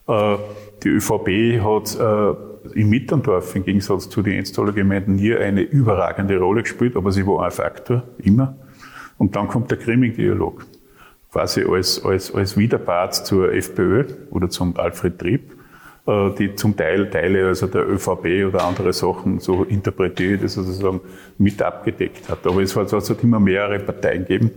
Äh, 0.07 0.37
die 0.85 0.89
ÖVP 0.89 1.61
hat 1.65 1.99
äh, 1.99 2.79
im 2.79 2.89
Mitterndorf 2.89 3.57
im 3.57 3.65
Gegensatz 3.65 4.09
zu 4.09 4.23
den 4.23 4.35
Enstaler 4.35 4.73
Gemeinden 4.73 5.17
nie 5.17 5.35
eine 5.35 5.63
überragende 5.63 6.39
Rolle 6.39 6.63
gespielt, 6.63 6.97
aber 6.97 7.11
sie 7.11 7.27
war 7.27 7.45
ein 7.45 7.51
Faktor, 7.51 8.05
immer. 8.19 8.57
Und 9.19 9.35
dann 9.35 9.49
kommt 9.49 9.71
der 9.71 9.79
Grimming-Dialog, 9.79 10.65
quasi 11.33 11.65
als, 11.65 12.05
als, 12.05 12.33
als 12.33 12.57
Widerpart 12.57 13.15
zur 13.15 13.53
FPÖ 13.53 14.05
oder 14.31 14.49
zum 14.51 14.77
Alfred 14.77 15.19
Trieb 15.19 15.60
die 16.07 16.55
zum 16.57 16.77
Teil 16.77 17.11
Teile 17.11 17.47
also 17.47 17.67
der 17.67 17.89
ÖVP 17.89 18.47
oder 18.49 18.65
andere 18.65 18.93
Sachen 18.93 19.39
so 19.39 19.65
interpretiert, 19.65 20.43
das 20.43 20.55
sozusagen 20.55 21.01
mit 21.39 21.61
abgedeckt 21.63 22.29
hat. 22.29 22.47
Aber 22.47 22.63
es 22.63 22.75
hat, 22.75 22.93
es 22.93 23.11
hat 23.11 23.23
immer 23.23 23.39
mehrere 23.39 23.79
Parteien 23.79 24.25
gegeben 24.25 24.51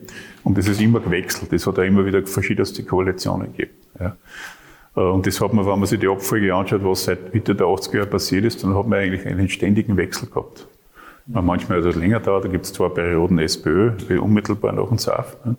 und 0.43 0.57
es 0.57 0.67
ist 0.67 0.81
immer 0.81 0.99
gewechselt. 0.99 1.51
Es 1.51 1.67
hat 1.67 1.77
auch 1.77 1.83
immer 1.83 2.05
wieder 2.05 2.25
verschiedenste 2.25 2.83
Koalitionen 2.83 3.51
gegeben. 3.51 3.73
Ja. 3.99 4.15
Äh, 4.95 5.01
und 5.01 5.27
das 5.27 5.39
hat 5.41 5.53
man, 5.53 5.65
wenn 5.65 5.79
man 5.79 5.85
sich 5.85 5.99
die 5.99 6.07
Abfolge 6.07 6.53
anschaut, 6.53 6.83
was 6.83 7.03
seit 7.05 7.33
Mitte 7.33 7.55
der 7.55 7.67
80er 7.67 7.97
Jahre 7.97 8.07
passiert 8.07 8.45
ist, 8.45 8.63
dann 8.63 8.75
hat 8.75 8.87
man 8.87 8.99
eigentlich 8.99 9.25
einen 9.25 9.49
ständigen 9.49 9.97
Wechsel 9.97 10.29
gehabt. 10.29 10.67
Manchmal 11.25 11.77
hat 11.79 11.85
es 11.85 11.95
länger 11.95 12.19
dauert, 12.19 12.43
da 12.43 12.49
gibt 12.49 12.65
es 12.65 12.73
zwei 12.73 12.89
Perioden 12.89 13.39
SPÖ, 13.39 13.93
unmittelbar 14.19 14.73
nach 14.73 14.89
dem 14.89 14.97
SAF. 14.97 15.37
Ne? 15.45 15.55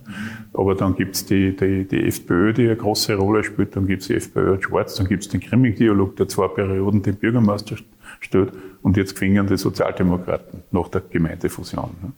Aber 0.52 0.74
dann 0.74 0.94
gibt 0.94 1.14
es 1.14 1.24
die, 1.24 1.56
die, 1.56 1.88
die 1.88 2.06
FPÖ, 2.06 2.52
die 2.52 2.66
eine 2.66 2.76
große 2.76 3.14
Rolle 3.14 3.42
spielt, 3.42 3.74
dann 3.74 3.86
gibt 3.86 4.02
es 4.02 4.08
die 4.08 4.14
FPÖ 4.14 4.52
und 4.52 4.62
Schwarz, 4.62 4.96
dann 4.96 5.08
gibt 5.08 5.22
es 5.22 5.30
den 5.30 5.40
Grimming-Dialog, 5.40 6.16
der 6.16 6.28
zwei 6.28 6.48
Perioden 6.48 7.02
den 7.02 7.16
Bürgermeister 7.16 7.76
stellt 8.20 8.52
und 8.82 8.98
jetzt 8.98 9.18
fingen 9.18 9.46
die 9.46 9.56
Sozialdemokraten 9.56 10.64
nach 10.70 10.88
der 10.88 11.00
Gemeindefusion. 11.00 11.90
Ne? 12.02 12.12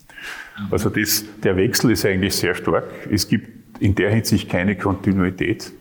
Also 0.72 0.90
das, 0.90 1.24
der 1.44 1.56
Wechsel 1.56 1.92
ist 1.92 2.04
eigentlich 2.04 2.34
sehr 2.34 2.56
stark. 2.56 2.84
Es 3.12 3.28
gibt 3.28 3.80
in 3.80 3.94
der 3.94 4.10
Hinsicht 4.10 4.48
keine 4.48 4.76
Kontinuität. 4.76 5.72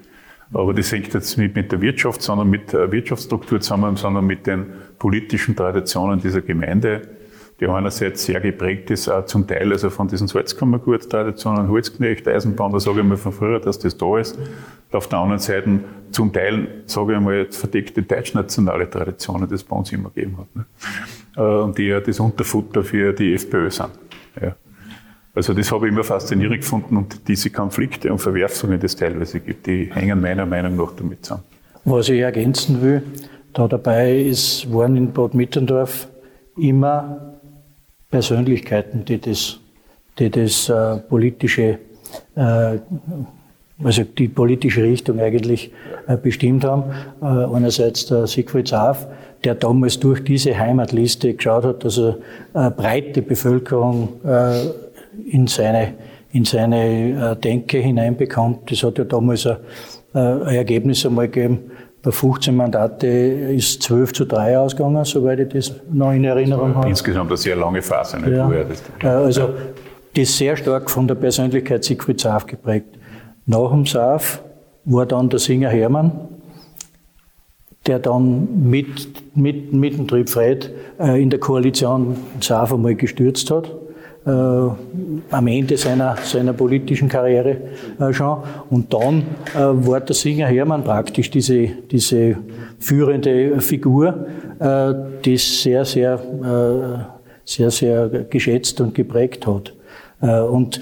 Aber 0.53 0.75
das 0.75 0.91
hängt 0.91 1.13
jetzt 1.13 1.37
nicht 1.39 1.55
mit 1.55 1.71
der 1.71 1.81
Wirtschaft, 1.81 2.21
sondern 2.21 2.49
mit 2.49 2.71
der 2.71 2.91
Wirtschaftsstruktur 2.91 3.59
zusammen, 3.59 3.95
sondern 3.95 4.27
mit 4.27 4.45
den 4.45 4.67
politischen 4.99 5.55
Traditionen 5.55 6.21
dieser 6.21 6.41
Gemeinde, 6.41 7.14
die 7.59 7.67
einerseits 7.67 8.25
sehr 8.25 8.41
geprägt 8.41 8.91
ist, 8.91 9.07
auch 9.07 9.25
zum 9.25 9.47
Teil 9.47 9.71
also 9.71 9.89
von 9.89 10.07
diesen 10.07 10.27
Salzkammergut-Traditionen, 10.27 11.69
Holzknecht, 11.69 12.27
Eisenbahn, 12.27 12.73
da 12.73 12.79
sage 12.79 12.99
ich 12.99 13.05
mal 13.05 13.17
von 13.17 13.31
früher, 13.31 13.59
dass 13.59 13.79
das 13.79 13.97
da 13.97 14.17
ist. 14.17 14.37
Auf 14.91 15.07
der 15.07 15.19
anderen 15.19 15.39
Seite 15.39 15.79
zum 16.11 16.31
Teil, 16.33 16.83
sage 16.85 17.15
ich 17.15 17.19
mal, 17.19 17.47
verdeckte 17.49 18.01
deutschnationale 18.01 18.89
Traditionen, 18.89 19.47
die 19.47 19.55
es 19.55 19.63
bei 19.63 19.75
uns 19.75 19.91
immer 19.91 20.09
gegeben 20.09 20.37
hat. 20.37 20.55
Ne? 20.55 20.65
Äh, 21.37 21.63
und 21.63 21.77
die 21.77 21.87
ja 21.87 21.99
das 21.99 22.19
Unterfutter 22.19 22.83
für 22.83 23.13
die 23.13 23.33
FPÖ 23.33 23.69
sind. 23.69 23.91
Ja. 24.41 24.55
Also 25.33 25.53
das 25.53 25.71
habe 25.71 25.87
ich 25.87 25.93
immer 25.93 26.03
faszinierend 26.03 26.61
gefunden 26.61 26.95
und 26.95 27.27
diese 27.27 27.49
Konflikte 27.49 28.11
und 28.11 28.19
Verwerfungen, 28.19 28.79
die 28.79 28.85
es 28.85 28.95
teilweise 28.95 29.41
gibt, 29.41 29.67
die 29.67 29.91
hängen 29.93 30.21
meiner 30.21 30.45
Meinung 30.45 30.77
nach 30.77 30.93
damit 30.93 31.25
zusammen. 31.25 31.43
Was 31.83 32.07
ich 32.07 32.21
ergänzen 32.21 32.81
will, 32.81 33.03
da 33.53 33.67
dabei 33.67 34.17
ist, 34.21 34.71
waren 34.73 34.95
in 34.95 35.11
Bad 35.11 35.33
Mitterndorf 35.33 36.07
immer 36.57 37.34
Persönlichkeiten, 38.15 39.03
die 39.03 39.19
das, 39.19 39.59
die 40.19 40.29
das 40.29 40.69
äh, 40.69 40.99
politische, 41.09 41.79
äh, 42.37 42.77
also 43.83 44.03
die 44.03 44.29
politische 44.29 44.83
Richtung 44.83 45.19
eigentlich 45.19 45.73
äh, 46.07 46.15
bestimmt 46.15 46.63
haben. 46.63 46.83
Äh, 47.21 47.25
einerseits 47.25 48.05
der 48.05 48.25
Siegfried 48.25 48.69
Saaf, 48.69 49.05
der 49.43 49.55
damals 49.55 49.99
durch 49.99 50.23
diese 50.23 50.57
Heimatliste 50.57 51.33
geschaut 51.33 51.65
hat, 51.65 51.83
dass 51.83 51.97
er 51.97 52.17
eine 52.53 52.71
breite 52.71 53.21
Bevölkerung 53.21 54.13
äh, 54.23 54.61
in 55.29 55.47
seine, 55.47 55.95
in 56.31 56.45
seine 56.45 57.33
äh, 57.33 57.35
Denke 57.35 57.79
hineinbekommt. 57.79 58.71
Das 58.71 58.81
hat 58.83 58.97
ja 58.97 59.03
damals 59.03 59.45
ein, 59.45 59.57
ein 60.13 60.55
Ergebnis 60.55 61.05
einmal 61.05 61.27
gegeben, 61.27 61.69
bei 62.05 62.11
15 62.11 62.55
Mandate 62.55 63.07
ist 63.07 63.81
12 63.81 64.13
zu 64.13 64.25
3 64.25 64.59
ausgegangen, 64.59 65.03
soweit 65.05 65.39
ich 65.39 65.49
das 65.49 65.73
noch 65.91 66.11
in 66.11 66.23
Erinnerung 66.23 66.75
habe. 66.75 66.87
Insgesamt 66.87 67.31
eine 67.31 67.37
sehr 67.37 67.55
lange 67.55 67.81
Phase, 67.81 68.19
nicht? 68.19 68.29
Ja. 68.29 68.51
Äh, 69.01 69.07
also, 69.07 69.49
das 70.13 70.29
ist 70.29 70.37
sehr 70.37 70.55
stark 70.55 70.91
von 70.91 71.07
der 71.07 71.15
Persönlichkeit 71.15 71.83
Siegfried 71.83 72.21
Saaf 72.21 72.45
geprägt. 72.45 72.99
Nach 73.47 73.71
dem 73.71 73.87
Saaf 73.87 74.43
war 74.85 75.07
dann 75.07 75.29
der 75.29 75.39
Singer 75.39 75.69
Hermann, 75.69 76.11
der 77.87 77.97
dann 77.97 78.69
mit, 78.69 79.35
mit, 79.35 79.73
mit 79.73 79.97
dem 79.97 80.07
Triebfried 80.07 80.71
äh, 80.99 81.19
in 81.19 81.31
der 81.31 81.39
Koalition 81.39 82.17
Saaf 82.39 82.71
einmal 82.71 82.93
gestürzt 82.93 83.49
hat 83.49 83.71
äh, 84.25 84.29
am 84.29 85.47
Ende 85.47 85.77
seiner, 85.77 86.17
seiner 86.23 86.53
politischen 86.53 87.09
Karriere 87.09 87.57
äh, 87.99 88.13
schon. 88.13 88.39
Und 88.69 88.93
dann 88.93 89.23
äh, 89.53 89.59
war 89.59 90.01
der 90.01 90.15
Singer 90.15 90.47
Hermann 90.47 90.83
praktisch 90.83 91.29
diese, 91.29 91.67
diese 91.91 92.37
führende 92.79 93.59
Figur, 93.61 94.27
äh, 94.59 94.93
die 95.23 95.37
sehr, 95.37 95.85
sehr, 95.85 96.13
äh, 96.15 97.03
sehr, 97.43 97.71
sehr 97.71 98.09
geschätzt 98.29 98.81
und 98.81 98.95
geprägt 98.95 99.45
hat. 99.47 99.73
Äh, 100.21 100.39
und 100.39 100.81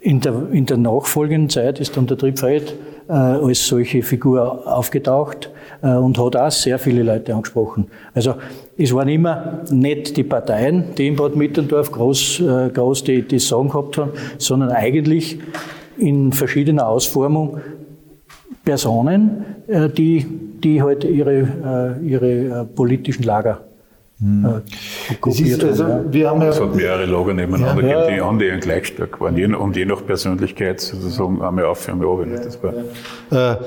in 0.00 0.20
der, 0.20 0.34
in 0.52 0.66
der 0.66 0.76
nachfolgenden 0.76 1.48
Zeit 1.48 1.80
ist 1.80 1.96
dann 1.96 2.06
der 2.06 2.18
Triebfried 2.18 2.74
äh, 3.08 3.12
als 3.12 3.66
solche 3.66 4.02
Figur 4.02 4.66
aufgetaucht 4.66 5.50
äh, 5.82 5.94
und 5.94 6.18
hat 6.18 6.36
auch 6.36 6.50
sehr 6.50 6.78
viele 6.78 7.02
Leute 7.02 7.34
angesprochen. 7.34 7.86
Also 8.14 8.34
es 8.76 8.92
waren 8.92 9.08
immer 9.08 9.60
nicht 9.70 10.16
die 10.16 10.24
Parteien, 10.24 10.94
die 10.96 11.06
in 11.06 11.16
Bad 11.16 11.36
Mitterndorf 11.36 11.92
groß, 11.92 12.40
äh, 12.40 12.70
groß 12.70 13.04
die, 13.04 13.22
die 13.22 13.38
Sagen 13.38 13.68
gehabt 13.68 13.98
haben, 13.98 14.10
sondern 14.38 14.70
eigentlich 14.70 15.38
in 15.96 16.32
verschiedener 16.32 16.88
Ausformung 16.88 17.60
Personen, 18.64 19.44
äh, 19.68 19.88
die, 19.88 20.26
die 20.62 20.82
halt 20.82 21.04
ihre, 21.04 21.98
äh, 22.02 22.06
ihre 22.06 22.30
äh, 22.30 22.64
politischen 22.64 23.22
Lager 23.22 23.60
hm. 24.20 24.62
Ist 25.26 25.64
also, 25.64 26.04
wir 26.08 26.30
haben 26.30 26.40
ja, 26.40 26.48
es 26.48 26.60
hat 26.60 26.74
mehrere 26.74 27.04
Lager 27.04 27.34
nebeneinander 27.34 27.82
ja, 27.82 28.00
gegeben, 28.00 28.14
die 28.14 28.22
annähernd 28.22 28.62
gleich 28.62 28.86
stark 28.86 29.20
waren. 29.20 29.54
und 29.54 29.76
je 29.76 29.84
nach 29.84 30.06
Persönlichkeit 30.06 30.80
sozusagen 30.80 31.42
einmal 31.42 31.64
auf, 31.64 31.88
einmal 31.88 32.06
runter. 32.06 32.40
Das 32.42 32.58
war. 32.62 33.58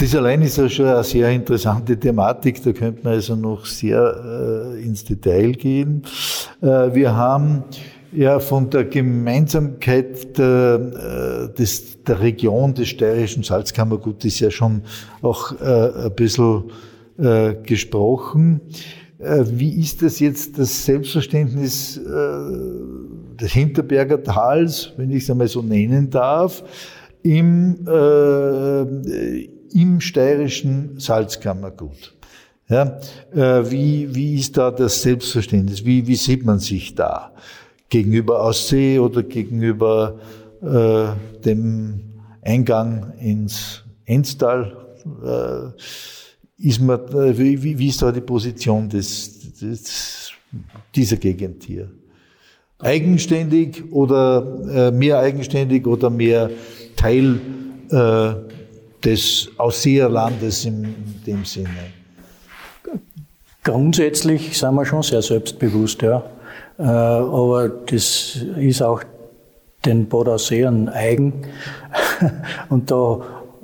Das 0.00 0.14
allein 0.16 0.40
ist 0.40 0.56
ja 0.56 0.66
schon 0.66 0.86
eine 0.86 1.04
sehr 1.04 1.28
interessante 1.28 1.94
Thematik, 1.94 2.62
da 2.62 2.72
könnte 2.72 3.04
man 3.04 3.12
also 3.12 3.36
noch 3.36 3.66
sehr 3.66 4.72
äh, 4.74 4.82
ins 4.82 5.04
Detail 5.04 5.52
gehen. 5.52 6.04
Äh, 6.62 6.94
wir 6.94 7.14
haben 7.14 7.64
ja 8.10 8.38
von 8.38 8.70
der 8.70 8.84
Gemeinsamkeit 8.84 10.38
der, 10.38 11.50
äh, 11.50 11.54
des, 11.54 12.02
der 12.02 12.18
Region 12.18 12.72
des 12.72 12.88
steirischen 12.88 13.42
Salzkammergutes 13.42 14.40
ja 14.40 14.50
schon 14.50 14.84
auch 15.20 15.52
äh, 15.60 16.06
ein 16.06 16.14
bisschen 16.16 16.70
äh, 17.18 17.56
gesprochen. 17.62 18.62
Äh, 19.18 19.44
wie 19.50 19.82
ist 19.82 20.00
das 20.00 20.18
jetzt 20.18 20.58
das 20.58 20.82
Selbstverständnis 20.82 21.98
äh, 21.98 22.00
des 23.38 23.52
Hinterberger 23.52 24.22
Tals, 24.22 24.94
wenn 24.96 25.10
ich 25.10 25.24
es 25.24 25.30
einmal 25.30 25.48
so 25.48 25.60
nennen 25.60 26.08
darf, 26.08 26.64
im 27.22 27.86
äh, 27.86 29.59
im 29.72 30.00
steirischen 30.00 30.98
Salzkammergut. 30.98 32.14
Ja, 32.68 33.00
äh, 33.34 33.68
wie, 33.70 34.14
wie 34.14 34.36
ist 34.36 34.56
da 34.56 34.70
das 34.70 35.02
Selbstverständnis? 35.02 35.84
Wie, 35.84 36.06
wie 36.06 36.14
sieht 36.14 36.44
man 36.44 36.60
sich 36.60 36.94
da? 36.94 37.32
Gegenüber 37.88 38.44
Aussee 38.44 39.00
oder 39.00 39.24
gegenüber 39.24 40.20
äh, 40.62 41.40
dem 41.44 42.00
Eingang 42.42 43.12
ins 43.18 43.82
Enstal? 44.04 44.76
Äh, 45.24 45.82
ist 46.64 46.80
man, 46.80 47.00
äh, 47.08 47.36
wie, 47.36 47.78
wie 47.78 47.88
ist 47.88 48.02
da 48.02 48.12
die 48.12 48.20
Position 48.20 48.88
des, 48.88 49.58
des, 49.58 50.30
dieser 50.94 51.16
Gegend 51.16 51.64
hier? 51.64 51.90
Eigenständig 52.78 53.82
oder 53.90 54.60
äh, 54.72 54.90
mehr 54.92 55.18
eigenständig 55.18 55.88
oder 55.88 56.08
mehr 56.08 56.50
Teil 56.96 57.40
äh, 57.90 58.59
des 59.04 59.50
Ausseherlandes 59.58 60.64
in 60.64 60.94
dem 61.26 61.44
Sinne? 61.44 61.68
Grundsätzlich 63.62 64.58
sind 64.58 64.74
wir 64.74 64.86
schon 64.86 65.02
sehr 65.02 65.22
selbstbewusst, 65.22 66.02
ja. 66.02 66.22
Äh, 66.78 66.82
aber 66.82 67.68
das 67.68 68.38
ist 68.56 68.82
auch 68.82 69.02
den 69.84 70.06
Bodausseern 70.06 70.88
eigen. 70.88 71.46
Und 72.70 72.90
da 72.90 73.20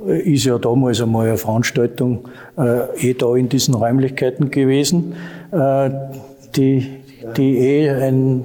ist 0.06 0.44
ja 0.44 0.58
damals 0.58 1.00
einmal 1.00 1.28
eine 1.28 1.38
Veranstaltung 1.38 2.28
äh, 2.58 3.10
eh 3.10 3.14
da 3.14 3.34
in 3.34 3.48
diesen 3.48 3.74
Räumlichkeiten 3.74 4.50
gewesen, 4.50 5.14
äh, 5.50 5.90
die, 6.54 7.00
die 7.36 7.58
eh 7.58 7.90
ein 7.90 8.44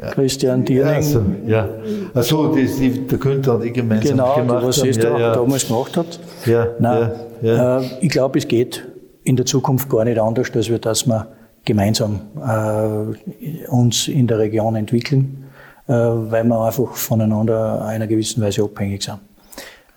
ja. 0.00 0.10
Christian 0.10 0.64
Dierling. 0.64 0.94
Also, 0.94 1.22
ja. 1.46 1.68
Also, 2.14 2.54
das, 2.54 2.76
die, 2.76 3.06
der 3.06 3.18
Günther 3.18 3.56
und 3.56 3.64
ich 3.64 3.72
gemeinsam 3.72 4.12
genau, 4.12 4.34
gemacht 4.36 4.64
was 4.66 4.80
haben. 4.80 4.90
Genau, 4.92 5.18
ja, 5.18 5.34
damals 5.34 5.66
gemacht 5.66 5.96
hat. 5.96 6.20
Ja, 6.46 6.68
Nein, 6.78 7.10
ja, 7.42 7.80
äh, 7.80 7.84
ich 8.00 8.10
glaube, 8.10 8.38
es 8.38 8.48
geht 8.48 8.86
in 9.24 9.36
der 9.36 9.46
Zukunft 9.46 9.88
gar 9.88 10.04
nicht 10.04 10.18
anders, 10.18 10.50
als 10.54 10.68
wir, 10.68 10.78
dass 10.78 11.06
wir 11.06 11.28
gemeinsam 11.64 12.20
äh, 12.36 13.68
uns 13.68 14.08
in 14.08 14.26
der 14.26 14.38
Region 14.38 14.76
entwickeln, 14.76 15.44
äh, 15.86 15.92
weil 15.92 16.44
wir 16.44 16.60
einfach 16.60 16.94
voneinander 16.94 17.84
einer 17.84 18.06
gewissen 18.06 18.42
Weise 18.42 18.62
abhängig 18.62 19.02
sind. 19.02 19.18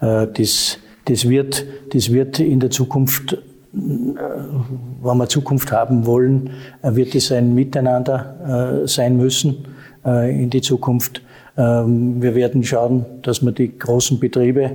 Äh, 0.01 0.27
das, 0.33 0.77
das, 1.05 1.29
wird, 1.29 1.65
das 1.93 2.11
wird 2.11 2.39
in 2.39 2.59
der 2.59 2.69
Zukunft 2.71 3.37
wenn 3.73 5.17
wir 5.17 5.29
Zukunft 5.29 5.71
haben 5.71 6.05
wollen, 6.05 6.49
äh, 6.81 6.95
wird 6.95 7.15
es 7.15 7.31
ein 7.31 7.55
Miteinander 7.55 8.83
äh, 8.83 8.87
sein 8.87 9.17
müssen. 9.17 9.65
Äh, 10.05 10.43
in 10.43 10.49
die 10.49 10.61
Zukunft. 10.61 11.21
Ähm, 11.57 12.21
wir 12.21 12.33
werden 12.33 12.63
schauen, 12.63 13.05
dass 13.21 13.43
wir 13.43 13.51
die 13.51 13.77
großen 13.77 14.19
Betriebe, 14.19 14.71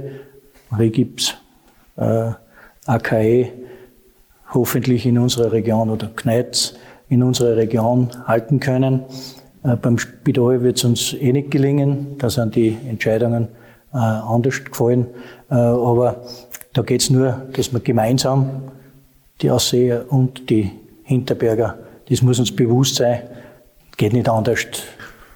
Regips, 0.76 1.34
äh, 1.96 2.30
AKE, 2.86 3.48
hoffentlich 4.54 5.04
in 5.04 5.18
unserer 5.18 5.50
Region 5.50 5.90
oder 5.90 6.08
Kneitz 6.14 6.74
in 7.08 7.24
unserer 7.24 7.56
Region 7.56 8.08
halten 8.26 8.60
können. 8.60 9.02
Äh, 9.64 9.74
beim 9.74 9.98
Spital 9.98 10.62
wird 10.62 10.76
es 10.76 10.84
uns 10.84 11.12
eh 11.12 11.32
nicht 11.32 11.50
gelingen. 11.50 12.18
Da 12.18 12.30
sind 12.30 12.54
die 12.54 12.76
Entscheidungen 12.88 13.48
anders 13.92 14.62
gefallen. 14.62 15.06
Aber 15.48 16.22
da 16.74 16.82
geht 16.82 17.00
es 17.00 17.08
nur, 17.08 17.46
dass 17.54 17.72
wir 17.72 17.80
gemeinsam, 17.80 18.50
die 19.40 19.50
Ausseher 19.50 20.04
und 20.10 20.50
die 20.50 20.70
Hinterberger, 21.04 21.78
das 22.10 22.20
muss 22.20 22.38
uns 22.38 22.54
bewusst 22.54 22.96
sein, 22.96 23.22
geht 23.96 24.12
nicht 24.12 24.28
anders, 24.28 24.66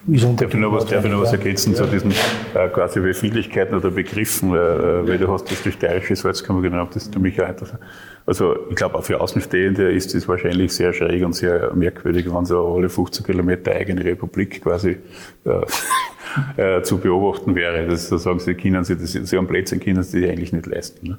darf 0.06 0.54
ich 0.54 0.60
noch 0.60 0.72
was, 0.72 0.86
darf 0.86 1.04
ich 1.04 1.10
noch 1.10 1.20
was 1.20 1.32
ergänzen 1.32 1.74
zu 1.74 1.84
diesen 1.84 2.12
äh, 2.54 2.68
quasi 2.68 3.00
Befindlichkeiten 3.00 3.74
oder 3.74 3.90
Begriffen, 3.90 4.50
äh, 4.50 5.06
weil 5.06 5.18
du 5.18 5.28
hast 5.28 5.50
das 5.50 5.62
die 5.62 5.72
steirische 5.72 6.16
Salzkammer 6.16 6.62
genannt, 6.62 6.90
das 6.94 7.04
ist 7.04 7.14
nämlich 7.14 7.40
auch 7.40 7.48
interessant. 7.48 7.80
Also 8.26 8.56
ich 8.70 8.76
glaube, 8.76 8.96
auch 8.96 9.04
für 9.04 9.20
Außenstehende 9.20 9.92
ist 9.92 10.14
das 10.14 10.26
wahrscheinlich 10.28 10.72
sehr 10.72 10.92
schräg 10.92 11.24
und 11.24 11.34
sehr 11.34 11.72
merkwürdig, 11.74 12.26
wenn 12.32 12.44
so 12.44 12.74
alle 12.74 12.88
15 12.88 13.26
Kilometer 13.26 13.72
eigene 13.72 14.04
Republik 14.04 14.62
quasi 14.62 14.98
äh, 15.44 15.60
äh, 16.78 16.82
zu 16.82 16.98
beobachten 16.98 17.54
wäre. 17.54 17.86
Das, 17.86 18.08
da 18.08 18.18
sagen 18.18 18.38
sie, 18.38 18.54
können 18.54 18.84
sie, 18.84 18.96
das, 18.96 19.12
sie 19.12 19.36
haben 19.36 19.46
Plätze, 19.46 19.78
können 19.78 20.02
sie 20.02 20.22
die 20.22 20.28
eigentlich 20.28 20.52
nicht 20.52 20.66
leisten. 20.66 21.08
Ne? 21.08 21.18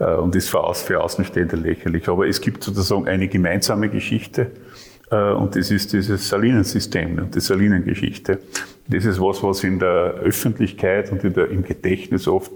Äh, 0.00 0.14
und 0.16 0.34
ist 0.36 0.50
für, 0.50 0.74
für 0.74 1.00
Außenstehende 1.02 1.56
lächerlich. 1.56 2.08
Aber 2.08 2.26
es 2.26 2.40
gibt 2.40 2.62
sozusagen 2.62 3.08
eine 3.08 3.28
gemeinsame 3.28 3.88
Geschichte, 3.88 4.42
äh, 4.42 4.67
und 5.10 5.56
das 5.56 5.70
ist 5.70 5.92
dieses 5.92 6.28
Salinensystem 6.28 7.18
und 7.18 7.34
die 7.34 7.40
Salinengeschichte. 7.40 8.40
Das 8.88 9.04
ist 9.04 9.20
was, 9.20 9.42
was 9.42 9.64
in 9.64 9.78
der 9.78 10.14
Öffentlichkeit 10.22 11.10
und 11.12 11.22
der, 11.22 11.50
im 11.50 11.62
Gedächtnis 11.62 12.28
oft 12.28 12.52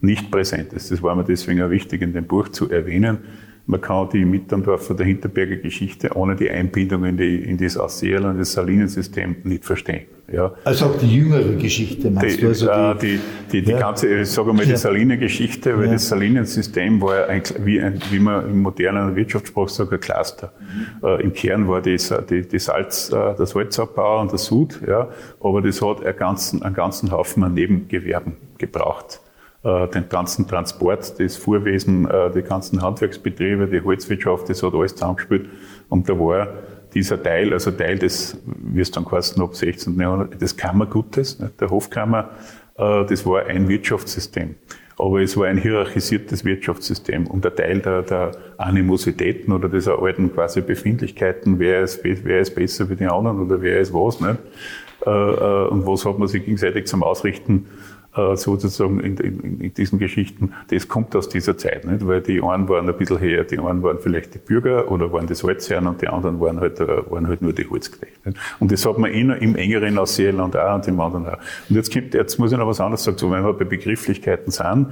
nicht 0.00 0.30
präsent 0.30 0.72
ist. 0.72 0.90
Das 0.90 1.02
war 1.02 1.14
mir 1.14 1.24
deswegen 1.24 1.62
auch 1.62 1.70
wichtig, 1.70 2.02
in 2.02 2.12
dem 2.12 2.26
Buch 2.26 2.48
zu 2.48 2.70
erwähnen. 2.70 3.18
Man 3.68 3.82
kann 3.82 4.08
die 4.08 4.24
Mitterndorfer 4.24 4.94
der 4.94 5.04
Hinterberger 5.04 5.56
Geschichte 5.56 6.16
ohne 6.16 6.34
die 6.34 6.50
Einbindung 6.50 7.04
in, 7.04 7.18
die, 7.18 7.36
in 7.36 7.58
das 7.58 7.76
Ausseel 7.76 8.24
und 8.24 8.38
das 8.38 8.54
Salinensystem 8.54 9.36
nicht 9.44 9.66
verstehen. 9.66 10.06
Ja. 10.32 10.54
Also 10.64 10.86
auch 10.86 10.96
die 10.96 11.14
jüngere 11.14 11.52
Geschichte 11.52 12.10
meinst 12.10 12.38
die, 12.38 12.40
du? 12.40 12.48
Also 12.48 12.70
äh, 12.70 12.96
die, 12.96 13.20
die, 13.52 13.62
die, 13.62 13.70
ja. 13.72 13.78
ganze, 13.78 14.20
ich 14.20 14.30
sage 14.30 14.54
mal, 14.54 14.64
die 14.64 14.74
Salinengeschichte, 14.74 15.76
weil 15.76 15.84
ja. 15.84 15.92
das 15.92 16.08
Salinensystem 16.08 16.98
war 17.02 17.28
ein, 17.28 17.42
wie, 17.62 17.78
ein, 17.78 18.00
wie 18.10 18.18
man 18.18 18.48
im 18.48 18.62
modernen 18.62 19.14
Wirtschaftssprach 19.14 19.68
sagt, 19.68 19.92
ein 19.92 20.00
Cluster. 20.00 20.54
Mhm. 20.58 21.06
Äh, 21.06 21.22
Im 21.24 21.34
Kern 21.34 21.68
war 21.68 21.82
das, 21.82 22.14
die, 22.30 22.48
die 22.48 22.58
Salz, 22.58 23.10
äh, 23.10 23.34
der 23.34 23.44
Salzabbau 23.44 24.22
und 24.22 24.32
der 24.32 24.38
Sud, 24.38 24.80
ja, 24.86 25.10
aber 25.40 25.60
das 25.60 25.82
hat 25.82 26.02
einen 26.02 26.16
ganzen, 26.16 26.62
einen 26.62 26.74
ganzen 26.74 27.10
Haufen 27.10 27.44
an 27.44 27.52
Nebengewerben 27.52 28.32
gebraucht. 28.56 29.20
Äh, 29.64 29.88
den 29.88 30.08
ganzen 30.08 30.46
Transport, 30.46 31.18
das 31.18 31.36
Fuhrwesen, 31.36 32.08
äh, 32.08 32.30
die 32.30 32.42
ganzen 32.42 32.80
Handwerksbetriebe, 32.80 33.66
die 33.66 33.80
Holzwirtschaft, 33.80 34.48
das 34.48 34.62
hat 34.62 34.72
alles 34.72 34.94
zusammengespielt. 34.94 35.48
Und 35.88 36.08
da 36.08 36.16
war 36.16 36.48
dieser 36.94 37.20
Teil, 37.20 37.52
also 37.52 37.72
Teil 37.72 37.98
des, 37.98 38.40
wie 38.44 38.80
es 38.80 38.92
dann 38.92 39.04
geheißen 39.04 39.42
ab 39.42 39.56
16. 39.56 39.98
Jahrhundert, 39.98 40.40
des 40.40 40.56
Kammergutes, 40.56 41.42
der 41.58 41.70
Hofkammer, 41.70 42.30
äh, 42.76 43.04
das 43.06 43.26
war 43.26 43.46
ein 43.46 43.68
Wirtschaftssystem. 43.68 44.54
Aber 44.96 45.22
es 45.22 45.36
war 45.36 45.48
ein 45.48 45.58
hierarchisiertes 45.58 46.44
Wirtschaftssystem 46.44 47.26
und 47.26 47.44
der 47.44 47.56
Teil 47.56 47.80
der, 47.80 48.02
der 48.02 48.30
Animositäten 48.58 49.52
oder 49.52 49.68
dieser 49.68 50.00
alten 50.00 50.32
quasi 50.32 50.60
Befindlichkeiten, 50.60 51.58
wer 51.58 51.82
ist, 51.82 52.04
wer 52.04 52.40
ist 52.40 52.54
besser 52.54 52.88
wie 52.90 52.96
die 52.96 53.06
anderen 53.06 53.40
oder 53.40 53.60
wer 53.60 53.80
ist 53.80 53.92
was, 53.92 54.20
nicht? 54.20 54.38
Und 55.00 55.86
was 55.86 56.04
hat 56.04 56.18
man 56.18 56.26
sich 56.26 56.44
gegenseitig 56.44 56.88
zum 56.88 57.04
Ausrichten 57.04 57.66
sozusagen 58.36 59.00
in, 59.00 59.16
in, 59.16 59.60
in, 59.60 59.74
diesen 59.74 59.98
Geschichten, 59.98 60.52
das 60.70 60.88
kommt 60.88 61.14
aus 61.14 61.28
dieser 61.28 61.56
Zeit, 61.56 61.84
nicht? 61.84 62.06
weil 62.06 62.20
die 62.20 62.42
einen 62.42 62.68
waren 62.68 62.88
ein 62.88 62.96
bisschen 62.96 63.18
her, 63.18 63.44
die 63.44 63.58
einen 63.58 63.82
waren 63.82 63.98
vielleicht 63.98 64.34
die 64.34 64.38
Bürger 64.38 64.90
oder 64.90 65.12
waren 65.12 65.26
das 65.26 65.42
Holzherren 65.42 65.86
und 65.86 66.02
die 66.02 66.08
anderen 66.08 66.40
waren 66.40 66.60
halt, 66.60 66.80
äh, 66.80 67.10
waren 67.10 67.28
halt 67.28 67.42
nur 67.42 67.52
die 67.52 67.68
Holzknechte. 67.68 68.34
Und 68.58 68.72
das 68.72 68.84
hat 68.84 68.98
man 68.98 69.10
noch 69.26 69.36
im 69.36 69.56
engeren 69.56 69.98
Ausseerland 69.98 70.56
auch 70.56 70.74
und 70.74 70.88
im 70.88 71.00
anderen 71.00 71.26
auch. 71.26 71.38
Und 71.68 71.76
jetzt, 71.76 71.90
gibt, 71.90 72.14
jetzt 72.14 72.38
muss 72.38 72.52
ich 72.52 72.58
noch 72.58 72.66
was 72.66 72.80
anderes 72.80 73.04
sagen, 73.04 73.18
so, 73.18 73.30
wenn 73.30 73.44
wir 73.44 73.52
bei 73.52 73.64
Begrifflichkeiten 73.64 74.50
sind, 74.50 74.88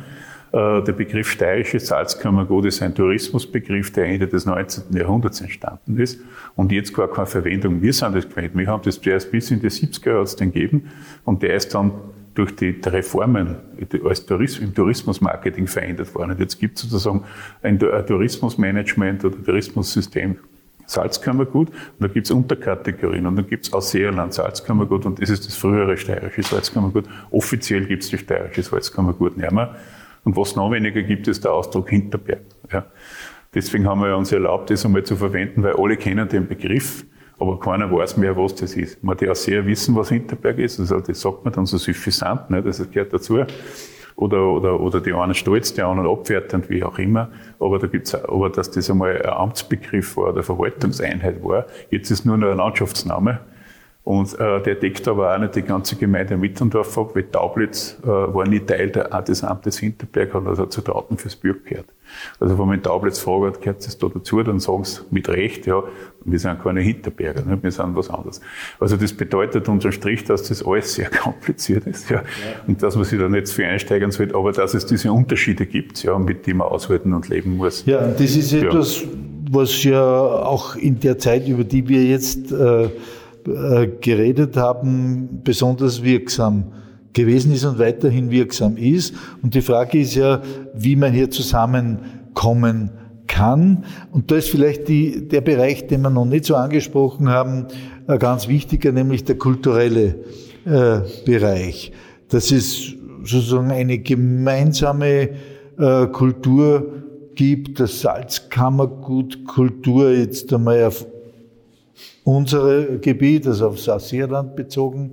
äh, 0.52 0.82
der 0.82 0.92
Begriff 0.92 1.30
steirische 1.30 1.80
Salzkammergut 1.80 2.66
ist 2.66 2.80
ein 2.80 2.94
Tourismusbegriff, 2.94 3.92
der 3.92 4.06
Ende 4.06 4.28
des 4.28 4.46
19. 4.46 4.96
Jahrhunderts 4.96 5.40
entstanden 5.40 5.98
ist 5.98 6.20
und 6.54 6.72
jetzt 6.72 6.94
gar 6.94 7.10
keine 7.10 7.26
Verwendung. 7.26 7.82
Wir 7.82 7.92
sind 7.92 8.14
das 8.14 8.28
gewählt. 8.28 8.52
Wir 8.54 8.66
haben 8.68 8.82
das 8.82 9.00
zuerst 9.00 9.30
bis 9.30 9.50
in 9.50 9.60
die 9.60 9.68
70er 9.68 10.06
Jahre 10.06 10.36
gegeben 10.36 10.88
und 11.24 11.42
der 11.42 11.54
ist 11.54 11.74
dann 11.74 11.92
durch 12.36 12.54
die 12.54 12.78
Reformen 12.84 13.56
als 14.04 14.26
Tourismus, 14.26 14.62
im 14.62 14.74
Tourismusmarketing 14.74 15.66
verändert 15.66 16.14
worden. 16.14 16.32
Und 16.32 16.40
jetzt 16.40 16.60
gibt 16.60 16.76
es 16.76 16.82
sozusagen 16.84 17.24
ein, 17.62 17.78
Tourismusmanagement 17.78 19.24
oder 19.24 19.42
Tourismussystem 19.42 20.36
Salzkammergut 20.86 21.70
und 21.70 21.76
da 21.98 22.06
gibt 22.06 22.26
es 22.26 22.30
Unterkategorien 22.30 23.26
und 23.26 23.34
dann 23.34 23.48
gibt 23.48 23.66
es 23.66 23.72
Ausseerland 23.72 24.32
Salzkammergut 24.32 25.04
und 25.04 25.20
das 25.20 25.30
ist 25.30 25.44
das 25.44 25.56
frühere 25.56 25.96
steirische 25.96 26.44
Salzkammergut. 26.44 27.06
Offiziell 27.30 27.86
gibt 27.86 28.04
es 28.04 28.10
die 28.10 28.18
steirische 28.18 28.62
Salzkammergut 28.62 29.36
nicht 29.36 29.50
mehr. 29.50 29.74
Und 30.22 30.36
was 30.36 30.54
noch 30.54 30.70
weniger 30.70 31.02
gibt, 31.02 31.26
ist 31.26 31.44
der 31.44 31.52
Ausdruck 31.52 31.88
Hinterberg. 31.88 32.42
Ja. 32.72 32.86
Deswegen 33.54 33.86
haben 33.86 34.00
wir 34.00 34.16
uns 34.16 34.30
erlaubt, 34.30 34.70
das 34.70 34.84
einmal 34.84 35.02
zu 35.02 35.16
verwenden, 35.16 35.62
weil 35.62 35.74
alle 35.74 35.96
kennen 35.96 36.28
den 36.28 36.46
Begriff. 36.46 37.04
Aber 37.38 37.60
keiner 37.60 37.90
weiß 37.92 38.16
mehr, 38.16 38.36
was 38.36 38.54
das 38.54 38.74
ist. 38.76 39.02
Man 39.04 39.16
auch 39.16 39.34
sehr 39.34 39.66
wissen, 39.66 39.94
was 39.94 40.08
Hinterberg 40.08 40.58
ist. 40.58 40.80
Also 40.80 41.00
das 41.00 41.20
sagt 41.20 41.44
man 41.44 41.52
dann 41.52 41.66
so 41.66 41.76
suffisant, 41.76 42.50
ne? 42.50 42.62
das 42.62 42.78
gehört 42.90 43.12
dazu. 43.12 43.44
Oder, 44.16 44.46
oder, 44.46 44.80
oder 44.80 45.00
die 45.02 45.12
einen 45.12 45.34
stolz, 45.34 45.74
die 45.74 45.82
anderen 45.82 46.10
abwertend, 46.10 46.70
wie 46.70 46.82
auch 46.82 46.98
immer. 46.98 47.30
Aber 47.60 47.78
da 47.78 47.86
gibt's, 47.86 48.14
aber 48.14 48.48
dass 48.48 48.70
das 48.70 48.90
einmal 48.90 49.20
ein 49.20 49.28
Amtsbegriff 49.28 50.16
war, 50.16 50.32
oder 50.32 50.42
Verwaltungseinheit 50.42 51.44
war. 51.44 51.66
Jetzt 51.90 52.10
ist 52.10 52.24
nur 52.24 52.38
noch 52.38 52.50
ein 52.50 52.56
Landschaftsname. 52.56 53.40
Und 54.06 54.38
äh, 54.38 54.62
der 54.62 54.76
deckt 54.76 55.08
aber 55.08 55.34
auch 55.34 55.38
nicht 55.40 55.56
die 55.56 55.62
ganze 55.62 55.96
Gemeinde 55.96 56.36
Mitterndorf 56.36 56.96
ab, 56.96 57.16
weil 57.16 57.24
Taublitz 57.24 57.98
äh, 58.04 58.06
war 58.06 58.46
nie 58.46 58.60
Teil 58.60 58.90
der, 58.90 59.08
des 59.22 59.42
Amtes 59.42 59.80
Hinterberg, 59.80 60.32
hat 60.32 60.46
also 60.46 60.66
zu 60.66 60.80
Trauten 60.80 61.18
fürs 61.18 61.34
Bürg 61.34 61.64
gehört. 61.64 61.86
Also 62.38 62.56
wenn 62.56 62.66
man 62.66 62.76
in 62.76 62.84
Taublitz 62.84 63.18
fragt, 63.18 63.62
gehört 63.62 63.84
es 63.84 63.98
da 63.98 64.06
dazu, 64.06 64.40
dann 64.44 64.60
sagen 64.60 64.84
sie 64.84 65.00
mit 65.10 65.28
Recht, 65.28 65.66
ja, 65.66 65.82
wir 66.24 66.38
sind 66.38 66.62
keine 66.62 66.82
Hinterberger, 66.82 67.42
ne? 67.44 67.58
wir 67.60 67.72
sind 67.72 67.96
was 67.96 68.08
anderes. 68.08 68.40
Also 68.78 68.96
das 68.96 69.12
bedeutet 69.12 69.68
unterm 69.68 69.90
Strich, 69.90 70.22
dass 70.22 70.44
das 70.44 70.64
alles 70.64 70.94
sehr 70.94 71.10
kompliziert 71.22 71.88
ist, 71.88 72.08
ja. 72.08 72.18
ja. 72.18 72.22
Und 72.68 72.84
dass 72.84 72.94
man 72.94 73.04
sich 73.04 73.18
da 73.18 73.28
nicht 73.28 73.48
für 73.48 73.66
einsteigern 73.66 74.12
sollte, 74.12 74.36
aber 74.36 74.52
dass 74.52 74.74
es 74.74 74.86
diese 74.86 75.10
Unterschiede 75.10 75.66
gibt, 75.66 76.04
ja, 76.04 76.16
mit 76.16 76.46
denen 76.46 76.58
man 76.58 76.68
aushalten 76.68 77.12
und 77.12 77.28
leben 77.28 77.56
muss. 77.56 77.84
Ja, 77.86 78.06
das 78.06 78.36
ist 78.36 78.52
etwas, 78.52 79.00
ja. 79.00 79.08
was 79.50 79.82
ja 79.82 80.00
auch 80.00 80.76
in 80.76 81.00
der 81.00 81.18
Zeit, 81.18 81.48
über 81.48 81.64
die 81.64 81.88
wir 81.88 82.04
jetzt 82.04 82.52
äh, 82.52 82.88
äh, 83.48 83.88
geredet 84.00 84.56
haben, 84.56 85.40
besonders 85.44 86.02
wirksam 86.02 86.72
gewesen 87.12 87.52
ist 87.52 87.64
und 87.64 87.78
weiterhin 87.78 88.30
wirksam 88.30 88.76
ist. 88.76 89.14
Und 89.42 89.54
die 89.54 89.62
Frage 89.62 90.00
ist 90.00 90.14
ja, 90.14 90.42
wie 90.74 90.96
man 90.96 91.12
hier 91.12 91.30
zusammenkommen 91.30 92.90
kann. 93.26 93.84
Und 94.12 94.30
da 94.30 94.36
ist 94.36 94.50
vielleicht 94.50 94.88
die, 94.88 95.28
der 95.28 95.40
Bereich, 95.40 95.86
den 95.86 96.02
wir 96.02 96.10
noch 96.10 96.26
nicht 96.26 96.44
so 96.44 96.54
angesprochen 96.56 97.28
haben, 97.28 97.66
ein 98.06 98.18
ganz 98.18 98.48
wichtiger, 98.48 98.92
nämlich 98.92 99.24
der 99.24 99.38
kulturelle 99.38 100.16
äh, 100.64 101.00
Bereich. 101.24 101.92
Das 102.28 102.50
ist 102.50 102.94
sozusagen 103.22 103.70
eine 103.70 103.98
gemeinsame 103.98 105.30
äh, 105.78 106.06
Kultur 106.06 106.92
gibt, 107.34 107.80
das 107.80 108.00
Salzkammergut 108.00 109.44
Kultur 109.44 110.10
jetzt 110.10 110.52
einmal 110.52 110.84
auf 110.84 111.06
unsere 112.24 112.98
Gebiet, 112.98 113.46
also 113.46 113.68
auf 113.68 113.80
Sassierland 113.80 114.56
bezogen. 114.56 115.12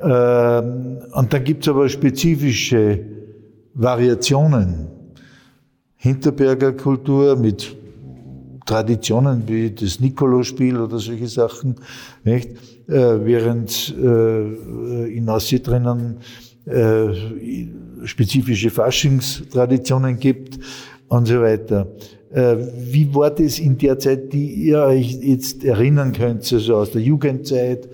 Ähm, 0.00 0.98
und 1.12 1.32
dann 1.32 1.44
gibt 1.44 1.64
es 1.64 1.68
aber 1.68 1.88
spezifische 1.88 3.00
Variationen. 3.74 4.88
Hinterberger 5.96 6.72
Kultur 6.72 7.36
mit 7.36 7.76
Traditionen 8.66 9.44
wie 9.46 9.70
das 9.70 10.00
Nikolausspiel 10.00 10.76
oder 10.76 10.98
solche 10.98 11.28
Sachen, 11.28 11.76
nicht? 12.24 12.50
Äh, 12.88 13.24
während 13.24 13.94
äh, 13.96 15.16
in 15.16 15.28
Ossi 15.28 15.62
drinnen 15.62 16.18
äh, 16.66 17.08
spezifische 18.04 18.70
Faschingstraditionen 18.70 20.18
gibt 20.18 20.58
und 21.08 21.26
so 21.26 21.40
weiter. 21.40 21.86
Äh, 22.30 22.56
wie 22.76 23.14
war 23.14 23.30
das 23.30 23.58
in 23.58 23.78
der 23.78 23.98
Zeit, 23.98 24.32
die 24.32 24.46
ihr 24.46 24.80
euch 24.80 25.12
jetzt 25.22 25.64
erinnern 25.64 26.12
könnt, 26.12 26.52
also 26.52 26.76
aus 26.76 26.90
der 26.90 27.02
Jugendzeit, 27.02 27.88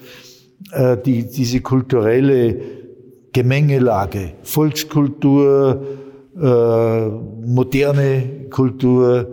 äh, 0.72 0.96
die, 0.96 1.24
diese 1.28 1.60
kulturelle 1.60 2.56
Gemengelage, 3.32 4.32
Volkskultur, 4.42 5.82
äh, 6.40 7.08
moderne 7.46 8.46
Kultur, 8.50 9.26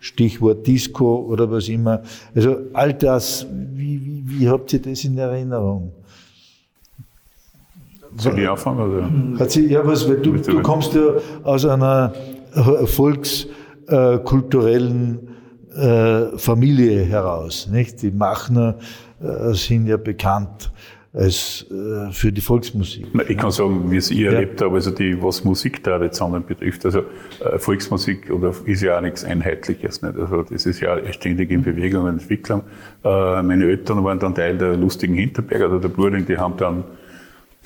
Stichwort 0.00 0.66
Disco 0.66 1.26
oder 1.28 1.50
was 1.50 1.68
immer. 1.68 2.02
Also 2.34 2.56
all 2.72 2.94
das, 2.94 3.46
wie, 3.74 4.00
wie, 4.04 4.24
wie 4.26 4.48
habt 4.48 4.72
ihr 4.72 4.80
das 4.80 5.04
in 5.04 5.16
Erinnerung? 5.16 5.92
Soll 8.16 8.38
ich 8.38 8.48
anfangen? 8.48 8.80
Oder? 8.80 9.38
Hat 9.38 9.50
sie, 9.50 9.66
ja, 9.66 9.86
was, 9.86 10.08
weil 10.08 10.16
du, 10.16 10.32
du 10.32 10.62
kommst 10.62 10.94
ja 10.94 11.02
aus 11.44 11.64
einer 11.64 12.12
Volks- 12.86 13.46
äh, 13.90 14.18
kulturellen 14.18 15.28
äh, 15.74 16.38
Familie 16.38 17.02
heraus. 17.02 17.68
Nicht? 17.70 18.02
Die 18.02 18.10
Machner 18.10 18.78
äh, 19.20 19.52
sind 19.52 19.86
ja 19.86 19.96
bekannt 19.96 20.72
als 21.12 21.66
äh, 21.70 22.12
für 22.12 22.30
die 22.30 22.40
Volksmusik. 22.40 23.06
Ich 23.28 23.36
kann 23.36 23.50
sagen, 23.50 23.90
wie 23.90 23.96
es 23.96 24.10
ich 24.10 24.18
ja. 24.18 24.30
erlebt 24.30 24.62
habe, 24.62 24.76
also 24.76 24.92
die, 24.92 25.20
was 25.20 25.42
Musiktraditionen 25.44 26.44
betrifft, 26.46 26.84
also 26.86 27.00
äh, 27.44 27.58
Volksmusik 27.58 28.30
oder 28.30 28.54
ist 28.64 28.82
ja 28.82 28.96
auch 28.96 29.00
nichts 29.00 29.24
Einheitliches. 29.24 30.02
Nicht? 30.02 30.16
Also 30.16 30.42
das 30.42 30.66
ist 30.66 30.80
ja 30.80 30.96
ständig 31.12 31.50
in 31.50 31.62
Bewegung 31.62 32.04
und 32.04 32.20
Entwicklung. 32.20 32.62
Äh, 33.04 33.42
meine 33.42 33.64
Eltern 33.64 34.04
waren 34.04 34.20
dann 34.20 34.34
Teil 34.36 34.56
der 34.56 34.76
lustigen 34.76 35.14
Hinterberger 35.14 35.68
oder 35.68 35.80
der 35.80 35.88
Bruding, 35.88 36.26
die 36.26 36.38
haben 36.38 36.56
dann 36.56 36.84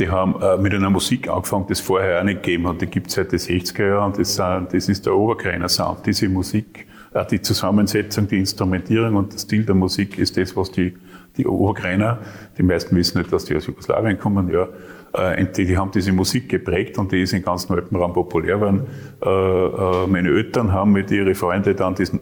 die 0.01 0.09
haben 0.09 0.41
äh, 0.43 0.57
mit 0.57 0.75
einer 0.75 0.91
Musik 0.91 1.29
angefangen, 1.29 1.67
die 1.69 1.73
es 1.73 1.81
vorher 1.81 2.21
auch 2.21 2.25
nicht 2.25 2.43
gegeben 2.43 2.69
hat. 2.69 2.81
Die 2.81 2.87
gibt 2.87 3.09
es 3.09 3.15
seit 3.15 3.33
den 3.33 3.39
60er 3.39 3.87
Jahren 3.87 4.13
und 4.13 4.19
das, 4.19 4.37
das 4.37 4.89
ist 4.89 5.07
der 5.07 5.15
Oberkreiner 5.15 5.69
Sound. 5.69 6.05
Diese 6.07 6.29
Musik, 6.29 6.87
äh, 7.13 7.25
die 7.27 7.41
Zusammensetzung, 7.41 8.27
die 8.27 8.39
Instrumentierung 8.39 9.17
und 9.17 9.33
der 9.33 9.39
Stil 9.39 9.65
der 9.65 9.75
Musik 9.75 10.19
ist 10.19 10.37
das, 10.37 10.57
was 10.57 10.71
die 10.73 10.95
die 11.37 11.47
Obergreiner, 11.47 12.19
die 12.57 12.63
meisten 12.63 12.95
wissen 12.97 13.19
nicht, 13.19 13.33
dass 13.33 13.45
die 13.45 13.57
aus 13.57 13.67
Jugoslawien 13.67 14.19
kommen, 14.19 14.51
ja, 14.53 14.69
äh, 15.13 15.45
die, 15.47 15.65
die, 15.65 15.77
haben 15.77 15.91
diese 15.91 16.13
Musik 16.13 16.49
geprägt 16.49 16.99
und 16.99 17.13
die 17.13 17.23
ist 17.23 17.33
im 17.33 17.43
ganzen 17.43 17.73
Alpenraum 17.73 18.13
populär 18.13 18.57
geworden. 18.57 18.87
Äh, 19.25 19.29
äh, 19.29 20.07
meine 20.07 20.29
Eltern 20.29 20.73
haben 20.73 20.93
mit 20.93 21.11
ihren 21.11 21.35
Freunden 21.35 21.77
dann 21.77 21.95
diesen, 21.95 22.21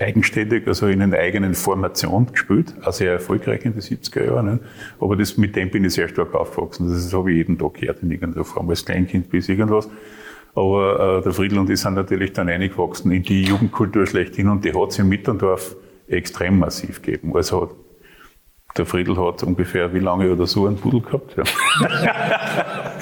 eigenständig, 0.00 0.66
also 0.66 0.86
in 0.86 1.02
einer 1.02 1.18
eigenen 1.18 1.54
Formation 1.54 2.26
gespielt, 2.30 2.74
auch 2.84 2.92
sehr 2.92 3.12
erfolgreich 3.12 3.64
in 3.64 3.72
den 3.72 3.80
70er 3.80 4.24
Jahren. 4.24 4.60
Aber 5.00 5.16
das, 5.16 5.36
mit 5.36 5.56
dem 5.56 5.70
bin 5.70 5.84
ich 5.84 5.94
sehr 5.94 6.08
stark 6.08 6.34
aufgewachsen. 6.34 6.88
Das 6.88 7.12
habe 7.12 7.30
ich 7.30 7.38
jeden 7.38 7.58
Tag 7.58 7.74
gehört 7.74 8.02
in 8.02 8.10
irgendeiner 8.10 8.44
Form, 8.44 8.68
als 8.68 8.84
Kleinkind 8.84 9.30
bis 9.30 9.48
irgendwas. 9.48 9.88
Aber 10.54 11.18
äh, 11.18 11.22
der 11.22 11.32
Friedel 11.32 11.58
und 11.58 11.68
ich 11.70 11.80
sind 11.80 11.94
natürlich 11.94 12.32
dann 12.32 12.48
eingewachsen 12.48 13.12
in 13.12 13.22
die 13.22 13.44
Jugendkultur 13.44 14.06
schlechthin 14.06 14.48
und 14.48 14.64
die 14.64 14.72
hat 14.72 14.88
es 14.90 14.98
im 14.98 15.08
Mitterndorf 15.08 15.76
extrem 16.08 16.58
massiv 16.58 17.02
gegeben. 17.02 17.36
Also 17.36 17.76
der 18.76 18.86
Friedel 18.86 19.16
hat 19.18 19.42
ungefähr 19.42 19.92
wie 19.94 19.98
lange 19.98 20.32
oder 20.32 20.46
so 20.46 20.66
einen 20.66 20.76
Pudel 20.76 21.00
gehabt. 21.00 21.36
Ja. 21.36 21.44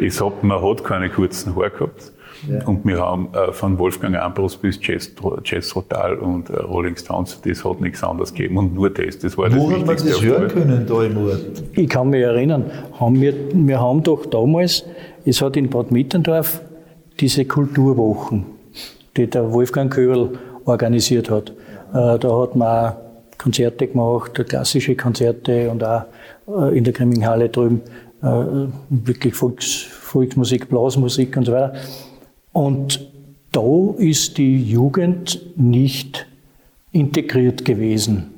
ich 0.00 0.20
hab, 0.20 0.42
man 0.42 0.62
hat 0.62 0.84
keine 0.84 1.10
kurzen 1.10 1.54
Haare 1.54 1.70
gehabt. 1.70 2.12
Ja. 2.48 2.66
Und 2.66 2.84
wir 2.84 2.98
haben 2.98 3.28
äh, 3.32 3.52
von 3.52 3.78
Wolfgang 3.78 4.16
Ambros 4.16 4.56
bis 4.56 4.78
Jazz, 4.82 5.12
Jazz 5.44 5.68
Total 5.68 6.16
und 6.16 6.50
äh, 6.50 6.56
Rolling 6.56 6.96
Stones, 6.96 7.40
das 7.42 7.64
hat 7.64 7.80
nichts 7.80 8.02
anderes 8.02 8.32
gegeben 8.32 8.58
und 8.58 8.74
nur 8.74 8.90
das. 8.90 9.18
Das 9.18 9.36
war 9.36 9.52
Wo 9.54 9.70
das 9.70 9.80
hat 9.80 9.86
man 9.86 9.96
das 9.96 10.22
hören 10.22 10.48
können 10.48 10.86
da 10.86 11.02
im 11.02 11.16
Ort? 11.18 11.62
Ich 11.72 11.88
kann 11.88 12.10
mich 12.10 12.22
erinnern, 12.22 12.70
haben 12.98 13.20
wir, 13.20 13.34
wir 13.52 13.80
haben 13.80 14.02
doch 14.02 14.26
damals, 14.26 14.84
es 15.24 15.42
hat 15.42 15.56
in 15.56 15.68
Bad 15.68 15.90
Mitterndorf 15.90 16.60
diese 17.20 17.44
Kulturwochen, 17.44 18.46
die 19.16 19.26
der 19.26 19.52
Wolfgang 19.52 19.92
Köhl 19.92 20.38
organisiert 20.64 21.30
hat. 21.30 21.50
Äh, 21.94 22.18
da 22.18 22.40
hat 22.40 22.56
man 22.56 22.68
auch 22.68 22.96
Konzerte 23.38 23.86
gemacht, 23.86 24.34
klassische 24.48 24.96
Konzerte 24.96 25.70
und 25.70 25.84
auch 25.84 26.04
äh, 26.48 26.76
in 26.76 26.84
der 26.84 26.92
Grimminghalle 26.92 27.48
drüben 27.48 27.82
äh, 28.22 28.26
wirklich 28.88 29.34
Volks, 29.34 29.82
Volksmusik, 29.82 30.68
Blasmusik 30.68 31.36
und 31.36 31.44
so 31.44 31.52
weiter. 31.52 31.74
Und 32.56 33.06
da 33.52 33.92
ist 33.98 34.38
die 34.38 34.56
Jugend 34.56 35.42
nicht 35.58 36.26
integriert 36.90 37.66
gewesen. 37.66 38.32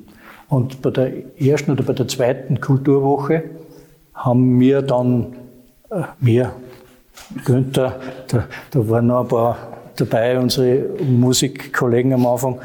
Und 0.49 0.81
bei 0.81 0.89
der 0.89 1.39
ersten 1.39 1.71
oder 1.71 1.83
bei 1.83 1.93
der 1.93 2.09
zweiten 2.09 2.59
Kulturwoche 2.59 3.45
haben 4.13 4.59
wir 4.59 4.81
dann, 4.81 5.37
äh, 5.89 6.01
wir, 6.19 6.51
Günther, 7.45 7.97
da, 8.27 8.43
da 8.71 8.89
waren 8.89 9.07
noch 9.07 9.21
ein 9.21 9.27
paar 9.29 9.57
dabei, 9.95 10.37
unsere 10.37 11.01
Musikkollegen 11.01 12.11
am 12.11 12.25
Anfang, 12.25 12.59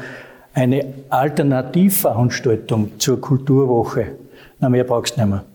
eine 0.53 0.85
Alternativveranstaltung 1.07 2.99
zur 2.99 3.21
Kulturwoche. 3.21 4.07
Na, 4.59 4.67
mehr 4.67 4.83
brauchst 4.83 5.15
du 5.15 5.21
nicht 5.21 5.29
mehr. 5.29 5.45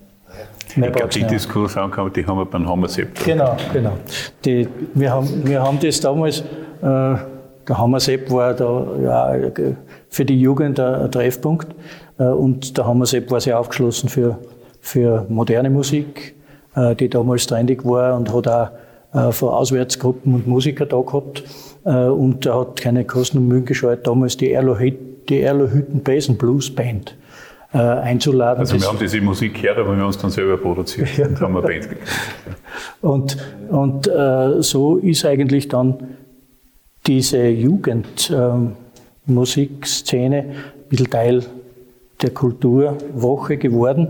Ich 0.76 0.92
glaube, 0.92 1.08
die 1.08 1.24
Diskussion 1.24 1.92
die 2.14 2.26
haben 2.26 2.38
wir 2.38 2.46
beim 2.46 2.68
Hammersepp. 2.68 3.24
Genau, 3.24 3.56
genau. 3.72 3.92
Die, 4.44 4.68
wir, 4.94 5.10
haben, 5.10 5.28
wir 5.44 5.62
haben 5.62 5.78
das 5.80 6.00
damals, 6.00 6.40
äh, 6.40 6.44
der 6.82 7.78
Hammersepp 7.78 8.30
war 8.30 8.54
da 8.54 8.86
ja, 9.02 9.50
für 10.08 10.24
die 10.24 10.40
Jugend 10.40 10.80
ein, 10.80 11.10
Treffpunkt 11.10 11.68
äh, 12.18 12.24
und 12.24 12.76
der 12.76 12.86
Hammersepp 12.86 13.30
war 13.30 13.40
sehr 13.40 13.58
aufgeschlossen 13.58 14.08
für, 14.08 14.38
für 14.80 15.26
moderne 15.28 15.70
Musik, 15.70 16.34
äh, 16.74 16.94
die 16.94 17.08
damals 17.08 17.46
trendig 17.46 17.84
war 17.84 18.16
und 18.16 18.32
hat 18.32 18.48
auch 18.48 18.70
äh, 19.12 19.32
von 19.32 19.48
Auswärtsgruppen 19.50 20.34
und 20.34 20.46
Musiker 20.46 20.86
da 20.86 21.00
gehabt. 21.00 21.42
Äh, 21.84 21.90
und 21.90 22.46
er 22.46 22.60
hat 22.60 22.80
keine 22.80 23.04
Kosten 23.04 23.38
und 23.38 23.48
Mühen 23.48 23.64
gescheut, 23.64 24.06
damals 24.06 24.36
die 24.36 24.52
Erlo, 24.52 24.76
die 24.76 25.40
Erlo 25.40 25.68
Hütten 25.68 26.02
Basen 26.02 26.36
Blues 26.36 26.74
Band 26.74 27.16
äh, 27.72 27.78
einzuladen. 27.78 28.60
Also 28.60 28.80
wir 28.80 28.86
haben 28.86 28.98
diese 28.98 29.20
Musik 29.20 29.60
gehört, 29.60 29.78
aber 29.78 29.92
wir 29.92 29.98
haben 29.98 30.06
uns 30.06 30.18
dann 30.18 30.30
selber 30.30 30.56
produziert 30.56 31.08
ja. 31.16 31.26
und 31.26 31.40
haben 31.40 31.56
eine 31.56 31.66
Band 31.66 31.88
gekriegt. 31.88 32.08
Und, 33.00 33.36
und 33.70 34.08
äh, 34.08 34.62
so 34.62 34.96
ist 34.96 35.24
eigentlich 35.24 35.68
dann 35.68 36.16
diese 37.06 37.46
Jugendmusikszene 37.46 40.38
ähm, 40.38 40.50
ein 40.50 40.88
bisschen 40.88 41.10
Teil 41.10 41.44
der 42.20 42.30
Kulturwoche 42.30 43.56
geworden 43.56 44.08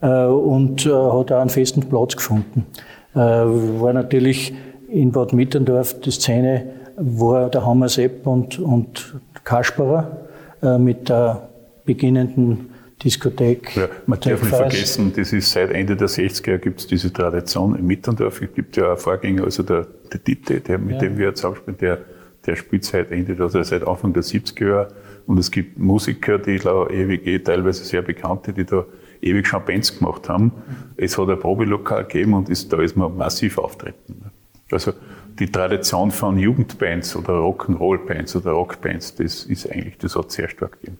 äh, 0.00 0.24
und 0.24 0.86
äh, 0.86 0.90
hat 0.90 1.30
auch 1.30 1.40
einen 1.40 1.50
festen 1.50 1.82
Platz 1.82 2.16
gefunden. 2.16 2.66
Äh, 3.14 3.18
war 3.18 3.92
natürlich 3.92 4.54
in 4.88 5.12
Bad 5.12 5.32
Mitterndorf 5.32 6.00
die 6.00 6.10
Szene, 6.10 6.66
war 6.96 7.50
der 7.50 7.66
Hammersepp 7.66 8.26
und, 8.26 8.58
und 8.58 9.14
Kasperer 9.44 10.16
äh, 10.62 10.78
mit 10.78 11.08
der 11.08 11.48
beginnenden 11.84 12.73
Diskothek. 13.04 13.76
Ja, 13.76 13.88
man 14.06 14.18
darf 14.18 14.42
nicht 14.42 14.54
vergessen, 14.54 15.12
das 15.14 15.32
ist 15.32 15.50
seit 15.50 15.70
Ende 15.70 15.94
der 15.94 16.08
60er 16.08 16.58
gibt 16.58 16.80
es 16.80 16.86
diese 16.86 17.12
Tradition 17.12 17.76
im 17.76 17.86
Mitterndorf. 17.86 18.40
Es 18.40 18.54
gibt 18.54 18.76
ja 18.76 18.88
einen 18.88 18.96
Vorgänger, 18.96 19.44
also 19.44 19.62
der, 19.62 19.86
der 20.12 20.20
Ditte, 20.20 20.60
der, 20.60 20.78
mit 20.78 20.94
ja. 20.94 21.00
dem 21.00 21.18
wir 21.18 21.28
jetzt 21.28 21.44
aufspielen, 21.44 21.76
der, 21.78 22.00
der 22.46 22.56
spielt 22.56 22.84
seit 22.84 23.10
Ende, 23.10 23.40
also 23.42 23.62
seit 23.62 23.86
Anfang 23.86 24.14
der 24.14 24.22
70er 24.22 24.68
Jahre. 24.68 24.88
Und 25.26 25.38
es 25.38 25.50
gibt 25.50 25.78
Musiker, 25.78 26.38
die 26.38 26.58
da 26.58 26.86
ewig, 26.88 27.26
eh, 27.26 27.38
teilweise 27.38 27.84
sehr 27.84 28.02
bekannte, 28.02 28.52
die 28.52 28.64
da 28.64 28.84
ewig 29.20 29.46
schon 29.46 29.64
Bands 29.64 29.98
gemacht 29.98 30.28
haben. 30.28 30.52
Es 30.96 31.16
hat 31.18 31.28
ein 31.28 31.38
Probelokal 31.38 32.04
gegeben 32.04 32.34
und 32.34 32.48
ist, 32.48 32.72
da 32.72 32.80
ist 32.80 32.96
man 32.96 33.16
massiv 33.16 33.58
auftreten. 33.58 34.30
Also 34.70 34.92
die 35.38 35.50
Tradition 35.50 36.10
von 36.10 36.38
Jugendbands 36.38 37.16
oder 37.16 37.34
Rock'n'Roll-Bands 37.34 38.36
oder 38.36 38.52
Rockbands, 38.52 39.14
das 39.14 39.44
ist 39.44 39.70
eigentlich, 39.70 39.98
das 39.98 40.16
hat 40.16 40.30
sehr 40.30 40.48
stark 40.48 40.80
gegeben. 40.80 40.98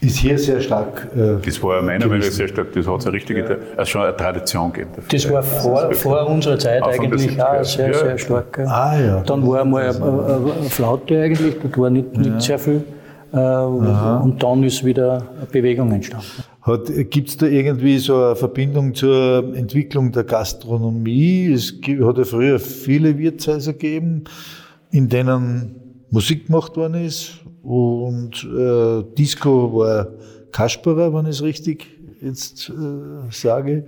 Ist 0.00 0.16
hier 0.16 0.38
sehr 0.38 0.60
stark. 0.60 1.08
Äh, 1.14 1.44
das 1.44 1.62
war 1.62 1.82
meiner 1.82 2.06
Meinung 2.06 2.20
nach 2.20 2.32
sehr 2.32 2.48
stark, 2.48 2.72
das 2.72 2.86
hat 2.86 3.00
es 3.00 3.06
eine 3.06 3.14
richtige, 3.14 3.40
ja. 3.40 3.56
also 3.76 3.90
schon 3.90 4.02
eine 4.02 4.16
Tradition 4.16 4.72
gegeben. 4.72 4.92
Dafür. 4.96 5.08
Das 5.10 5.30
war 5.30 5.42
vor, 5.42 5.88
das 5.88 5.98
vor 5.98 6.26
unserer 6.26 6.58
Zeit 6.58 6.82
Anfang 6.82 7.04
eigentlich 7.12 7.42
auch 7.42 7.64
sehr, 7.64 7.90
ja. 7.90 7.98
sehr 7.98 8.18
stark. 8.18 8.58
Ah, 8.60 8.98
ja. 8.98 9.20
Dann 9.20 9.46
war 9.46 9.60
einmal 9.60 9.90
eine, 9.90 10.02
eine 10.02 10.70
Flaute 10.70 11.20
eigentlich, 11.20 11.56
da 11.62 11.78
war 11.78 11.90
nicht, 11.90 12.16
nicht 12.16 12.30
ja. 12.30 12.40
sehr 12.40 12.58
viel. 12.58 12.82
Äh, 13.32 13.36
und 13.36 14.42
dann 14.42 14.64
ist 14.64 14.84
wieder 14.84 15.22
eine 15.36 15.46
Bewegung 15.52 15.92
entstanden. 15.92 16.26
Gibt 17.10 17.28
es 17.28 17.36
da 17.36 17.46
irgendwie 17.46 17.98
so 17.98 18.16
eine 18.16 18.36
Verbindung 18.36 18.94
zur 18.94 19.54
Entwicklung 19.54 20.12
der 20.12 20.24
Gastronomie? 20.24 21.52
Es 21.52 21.74
hat 22.02 22.18
ja 22.18 22.24
früher 22.24 22.58
viele 22.58 23.18
Wirtshäuser 23.18 23.72
gegeben, 23.72 24.24
in 24.90 25.08
denen 25.08 25.79
Musik 26.10 26.46
gemacht 26.46 26.76
worden 26.76 27.04
ist 27.04 27.40
und 27.62 28.44
äh, 28.44 29.04
Disco 29.16 29.72
war 29.74 30.08
Kasperer, 30.52 31.14
wenn 31.14 31.26
ich 31.26 31.36
es 31.36 31.42
richtig 31.42 31.86
jetzt 32.20 32.70
äh, 32.70 33.30
sage. 33.30 33.86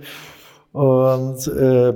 Und 0.71 1.47
äh, 1.47 1.89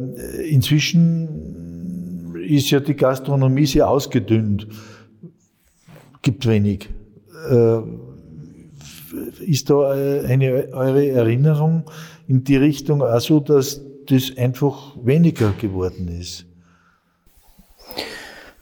inzwischen 0.48 2.36
ist 2.48 2.70
ja 2.70 2.80
die 2.80 2.96
Gastronomie 2.96 3.66
sehr 3.66 3.90
ausgedünnt. 3.90 4.68
Gibt 6.22 6.48
wenig. 6.48 6.90
Äh, 7.50 7.80
ist 9.46 9.70
da 9.70 9.92
eine 9.92 10.68
eure 10.74 11.08
Erinnerung 11.10 11.90
in 12.28 12.44
die 12.44 12.58
Richtung 12.58 13.02
auch 13.02 13.46
dass 13.46 13.82
das 14.08 14.38
einfach 14.38 14.98
weniger 15.02 15.54
geworden 15.54 16.08
ist? 16.10 16.47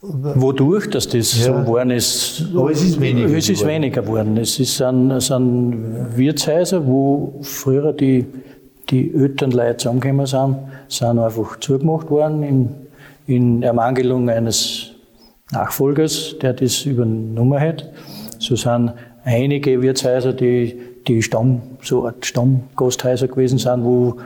Wodurch, 0.02 0.90
dass 0.90 1.08
das 1.08 1.38
ja. 1.38 1.46
so 1.46 1.54
geworden 1.62 1.92
ist? 1.92 2.46
Aber 2.54 2.72
es 2.72 2.84
ist 2.84 3.00
weniger. 3.00 3.36
Es 3.36 3.50
ist 3.50 3.66
weniger 3.66 4.02
geworden. 4.02 4.38
Es 4.38 4.60
ist 4.60 4.82
ein, 4.82 5.20
sind 5.20 6.16
Wirtshäuser, 6.16 6.86
wo 6.86 7.40
früher 7.42 7.94
die, 7.94 8.26
die 8.90 9.14
Elternleute 9.14 9.78
zusammengekommen 9.78 10.26
sind, 10.26 10.58
sind 10.90 11.20
einfach 11.20 11.60
zugemacht 11.60 12.10
worden 12.10 12.44
in, 12.44 12.70
in 13.26 13.64
Ermangelung 13.64 14.30
eines 14.30 14.92
Nachfolgers, 15.52 16.36
der 16.42 16.54
das 16.54 16.86
übernommen 16.86 17.60
hat. 17.60 17.90
So 18.40 18.56
sind 18.56 18.94
einige 19.24 19.82
Wirtshäuser, 19.82 20.34
die, 20.34 20.78
die 21.08 21.22
Stamm, 21.22 21.62
so 21.82 22.06
Art 22.06 22.26
Stammgasthäuser 22.26 23.28
gewesen 23.28 23.58
sind, 23.58 23.84
wo 23.84 24.18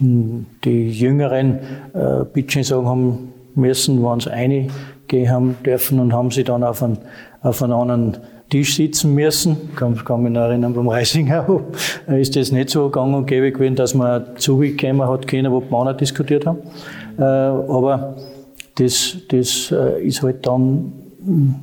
die 0.00 0.90
Jüngeren 0.90 1.58
äh, 1.94 2.24
Bitchen 2.32 2.64
sagen 2.64 2.86
haben 2.86 3.32
müssen, 3.54 4.02
wenn 4.02 4.20
sie 4.20 4.30
eine 4.30 4.68
gehen 5.12 5.30
haben 5.30 5.56
dürfen 5.64 6.00
und 6.00 6.14
haben 6.14 6.30
sie 6.30 6.42
dann 6.42 6.64
auf 6.64 6.82
einen, 6.82 6.96
auf 7.42 7.62
einen 7.62 7.74
anderen 7.74 8.16
Tisch 8.48 8.76
sitzen 8.76 9.14
müssen. 9.14 9.74
Kann, 9.76 9.94
kann 10.04 10.22
mich 10.22 10.32
noch 10.32 10.40
erinnern, 10.40 10.72
beim 10.72 10.88
Reisinger 10.88 11.60
ist 12.08 12.34
das 12.34 12.50
nicht 12.50 12.70
so 12.70 12.88
gang 12.88 13.14
und 13.14 13.26
gäbe 13.26 13.52
gewesen, 13.52 13.76
dass 13.76 13.94
man 13.94 14.24
zugekommen 14.38 15.06
hat 15.06 15.28
können, 15.28 15.52
wo 15.52 15.60
die 15.60 15.70
Männer 15.70 15.92
diskutiert 15.92 16.46
haben. 16.46 16.60
Äh, 17.18 17.22
aber 17.22 18.16
das, 18.76 19.18
das 19.28 19.70
äh, 19.70 20.02
ist 20.02 20.22
halt 20.22 20.46
dann 20.46 20.92
hm, 21.24 21.54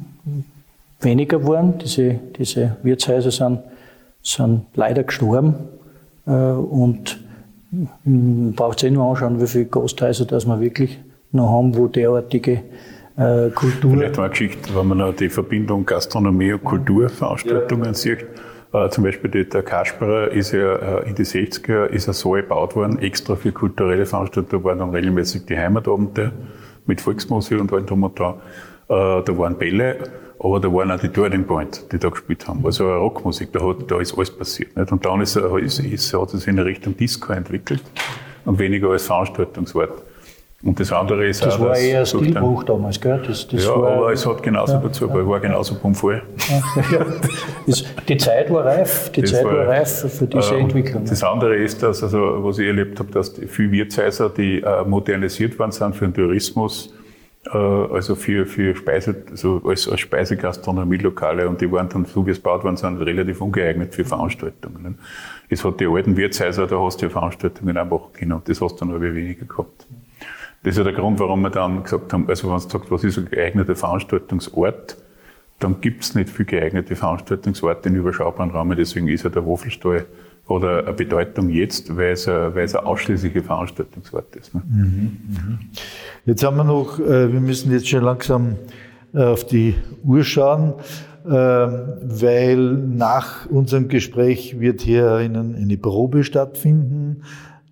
weniger 1.02 1.40
geworden. 1.40 1.74
Diese, 1.84 2.20
diese 2.38 2.78
Wirtshäuser 2.84 3.32
sind, 3.32 3.62
sind 4.22 4.66
leider 4.76 5.04
gestorben. 5.04 5.56
Äh, 6.28 6.32
und 6.32 7.20
man 8.04 8.54
braucht 8.56 8.82
sich 8.82 8.90
eh 8.90 8.94
nur 8.94 9.10
anschauen, 9.10 9.42
wie 9.42 9.48
viele 9.48 9.66
Gasthäuser 9.66 10.26
dass 10.26 10.46
wir 10.46 10.60
wirklich 10.62 11.00
noch 11.32 11.50
haben, 11.50 11.76
wo 11.76 11.88
derartige 11.88 12.62
äh, 13.20 13.50
Kultur. 13.52 13.92
Vielleicht 13.92 14.18
mal 14.18 14.24
eine 14.24 14.32
Geschichte, 14.32 14.76
wenn 14.76 14.88
man 14.88 15.16
die 15.16 15.30
Verbindung 15.30 15.86
Gastronomie 15.86 16.54
und 16.54 16.64
Kulturveranstaltungen 16.64 17.86
ja. 17.86 17.94
sieht. 17.94 18.26
Äh, 18.72 18.90
zum 18.90 19.04
Beispiel 19.04 19.32
die, 19.32 19.50
der 19.50 19.64
Kasperer 19.64 20.30
ist 20.32 20.52
ja 20.52 20.76
äh, 20.76 21.10
in 21.10 21.16
die 21.16 21.26
60er 21.26 21.86
ist 21.86 22.08
er 22.08 22.14
so 22.14 22.32
gebaut 22.32 22.76
worden, 22.76 23.00
extra 23.00 23.36
für 23.36 23.52
kulturelle 23.52 24.06
Veranstaltungen. 24.06 24.64
Da 24.64 24.70
waren 24.70 24.80
dann 24.80 24.90
regelmäßig 24.92 25.46
die 25.46 25.58
Heimatabende 25.58 26.32
mit 26.86 27.02
Volksmusik 27.02 27.60
und 27.60 27.74
allem 27.74 27.86
drum 27.86 28.04
und 28.04 28.18
dran. 28.18 28.36
Äh, 28.88 29.24
da 29.24 29.38
waren 29.38 29.58
Bälle, 29.58 29.98
aber 30.40 30.60
da 30.60 30.72
waren 30.72 30.92
auch 30.92 31.00
die 31.00 31.10
Turning 31.10 31.46
Point, 31.46 31.92
die 31.92 31.98
da 31.98 32.10
gespielt 32.10 32.48
haben. 32.48 32.66
Also 32.66 32.90
Rockmusik, 32.92 33.52
da, 33.52 33.60
hat, 33.66 33.90
da 33.90 34.00
ist 34.00 34.16
alles 34.16 34.32
passiert. 34.32 34.78
Nicht? 34.78 34.92
Und 34.92 35.06
dann 35.06 35.22
ist, 35.22 35.36
ist, 35.36 35.80
ist, 35.80 36.14
hat 36.14 36.34
es 36.34 36.48
in 36.48 36.60
Richtung 36.60 36.96
Disco 36.96 37.34
entwickelt 37.34 37.84
und 38.46 38.60
weniger 38.60 38.90
als 38.90 39.08
Veranstaltungsort. 39.08 40.04
Und 40.62 40.78
das 40.78 40.92
andere 40.92 41.26
ist 41.26 41.44
das 41.46 41.56
auch, 41.56 41.62
war 41.62 41.78
eher 41.78 42.06
Stilbruch 42.06 42.64
damals, 42.64 43.00
gell? 43.00 43.22
Das, 43.26 43.48
das 43.48 43.64
ja, 43.64 43.70
war, 43.70 43.92
aber 43.94 44.12
es 44.12 44.26
hat 44.26 44.44
genauso 44.44 44.74
ja, 44.74 44.80
dazu, 44.80 45.08
ja. 45.08 45.28
war 45.28 45.40
genauso 45.40 45.76
bummvoll. 45.76 46.22
Ja, 46.92 47.06
die 48.08 48.18
Zeit 48.18 48.52
war 48.52 48.66
reif, 48.66 49.10
die 49.12 49.22
das 49.22 49.32
Zeit 49.32 49.46
war, 49.46 49.54
war, 49.54 49.68
reif 49.68 50.06
für 50.12 50.28
diese 50.28 50.56
äh, 50.56 50.60
Entwicklung. 50.60 51.06
Das 51.06 51.24
andere 51.24 51.56
ist, 51.56 51.82
dass, 51.82 52.04
also, 52.04 52.44
was 52.44 52.58
ich 52.58 52.68
erlebt 52.68 53.00
habe, 53.00 53.12
dass 53.12 53.34
viele 53.48 53.72
Wirtshäuser, 53.72 54.30
die 54.30 54.62
äh, 54.62 54.84
modernisiert 54.86 55.58
worden 55.60 55.72
sind 55.72 55.96
für 55.96 56.06
den 56.06 56.14
Tourismus, 56.14 56.94
äh, 57.46 57.58
also 57.58 58.16
für, 58.16 58.46
für 58.46 58.76
Speise, 58.76 59.16
also 59.30 59.62
als, 59.66 59.88
als 59.88 60.02
Speisegastronomielokale 60.02 61.48
und 61.48 61.62
die 61.62 61.72
waren 61.72 61.88
dann, 61.90 62.06
so 62.06 62.26
wie 62.26 62.32
es 62.32 62.38
gebaut 62.38 62.64
worden 62.64 62.78
sind, 62.78 62.98
relativ 62.98 63.40
ungeeignet 63.40 63.96
für 63.96 64.04
Veranstaltungen. 64.04 64.84
Ne? 64.84 64.96
Es 65.48 65.64
hat 65.64 65.80
die 65.80 65.88
alten 65.88 66.18
Wirtshäuser, 66.18 66.68
da 66.68 66.80
hast 66.80 67.02
du 67.02 67.06
ja 67.06 67.10
Veranstaltungen 67.10 67.78
einfach 67.78 68.12
können 68.14 68.34
und 68.34 68.50
das 68.50 68.60
hast 68.60 68.76
du 68.76 68.86
dann 68.86 68.96
aber 68.96 69.02
weniger 69.02 69.46
gehabt. 69.46 69.88
Das 70.64 70.72
ist 70.72 70.78
ja 70.78 70.84
der 70.84 70.94
Grund, 70.94 71.20
warum 71.20 71.42
wir 71.42 71.50
dann 71.50 71.84
gesagt 71.84 72.12
haben, 72.12 72.28
also 72.28 72.44
wenn 72.44 72.52
man 72.52 72.60
sagt, 72.60 72.92
was 72.92 73.04
ist 73.04 73.18
ein 73.18 73.30
geeigneter 73.30 73.76
Veranstaltungsort, 73.76 74.98
dann 75.60 75.82
gibt 75.82 76.04
es 76.04 76.16
nicht 76.16 76.30
viel 76.30 76.46
geeignete 76.46 76.96
Veranstaltungsorte 76.96 77.90
in 77.90 77.96
überschaubaren 77.96 78.52
Rahmen. 78.52 78.78
Deswegen 78.78 79.08
ist 79.08 79.24
ja 79.24 79.30
der 79.30 79.46
Waffelstall 79.46 80.06
oder 80.48 80.86
eine 80.86 80.94
Bedeutung 80.94 81.50
jetzt, 81.50 81.96
weil 81.96 82.14
es, 82.14 82.28
ein, 82.28 82.56
weil 82.56 82.64
es 82.66 82.76
ein 82.76 82.86
ausschließlicher 82.86 83.44
Veranstaltungsort 83.44 84.36
ist. 84.36 84.56
Ne? 84.56 84.62
Mhm, 84.68 85.18
mhm. 85.28 85.60
Jetzt 86.26 86.44
haben 86.44 86.58
wir 86.58 86.64
noch, 86.64 87.00
äh, 87.00 87.32
wir 87.32 87.40
müssen 87.40 87.72
jetzt 87.72 87.88
schon 87.88 88.04
langsam 88.04 88.56
äh, 89.14 89.24
auf 89.24 89.46
die 89.46 89.76
Uhr 90.04 90.24
schauen, 90.24 90.74
äh, 91.26 91.30
weil 91.30 92.58
nach 92.58 93.46
unserem 93.48 93.90
Gespräch 93.90 94.60
wird 94.60 94.82
hier 94.82 95.16
eine 95.16 95.78
Probe 95.78 96.24
stattfinden 96.24 97.24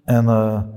einer 0.06 0.70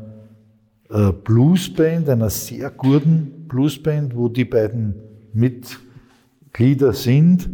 Bluesband, 1.24 2.08
einer 2.08 2.30
sehr 2.30 2.70
guten 2.70 3.46
Bluesband, 3.46 4.16
wo 4.16 4.28
die 4.28 4.44
beiden 4.44 4.94
Mitglieder 5.32 6.92
sind. 6.92 7.48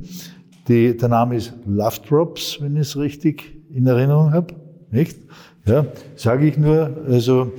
Die, 0.68 0.96
der 0.96 1.08
Name 1.08 1.36
ist 1.36 1.52
Love 1.66 2.00
Drops, 2.08 2.58
wenn 2.60 2.76
ich 2.76 2.82
es 2.82 2.96
richtig 2.96 3.56
in 3.72 3.86
Erinnerung 3.86 4.32
habe. 4.32 4.54
Nicht? 4.90 5.18
Ja, 5.66 5.84
sage 6.14 6.46
ich 6.46 6.56
nur. 6.56 6.96
Also, 7.08 7.52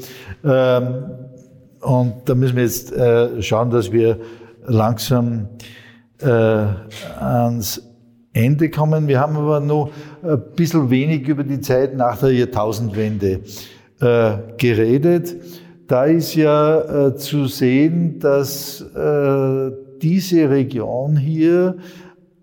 ähm, 0.43 1.11
und 1.81 2.13
da 2.25 2.35
müssen 2.35 2.55
wir 2.55 2.63
jetzt 2.63 2.91
äh, 2.91 3.41
schauen, 3.41 3.69
dass 3.69 3.91
wir 3.91 4.19
langsam 4.65 5.47
äh, 6.19 6.27
ans 6.27 7.81
Ende 8.33 8.69
kommen. 8.69 9.07
Wir 9.07 9.19
haben 9.19 9.37
aber 9.37 9.59
noch 9.59 9.91
ein 10.23 10.41
bisschen 10.55 10.89
wenig 10.89 11.27
über 11.27 11.43
die 11.43 11.61
Zeit 11.61 11.95
nach 11.95 12.19
der 12.19 12.31
Jahrtausendwende 12.33 13.41
äh, 13.99 14.37
geredet. 14.57 15.35
Da 15.87 16.03
ist 16.03 16.35
ja 16.35 17.07
äh, 17.07 17.15
zu 17.15 17.47
sehen, 17.47 18.19
dass 18.19 18.81
äh, 18.81 19.71
diese 20.01 20.49
Region 20.49 21.15
hier 21.15 21.77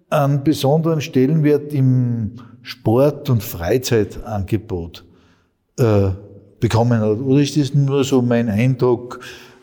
einen 0.08 0.42
besonderen 0.42 1.02
Stellenwert 1.02 1.72
im 1.74 2.32
Sport- 2.62 3.28
und 3.28 3.42
Freizeitangebot 3.42 5.04
äh, 5.78 6.08
bekommen 6.58 7.00
hat. 7.00 7.18
Oder 7.18 7.40
ist 7.40 7.58
das 7.58 7.74
nur 7.74 8.04
so 8.04 8.22
mein 8.22 8.48
Eindruck 8.48 9.20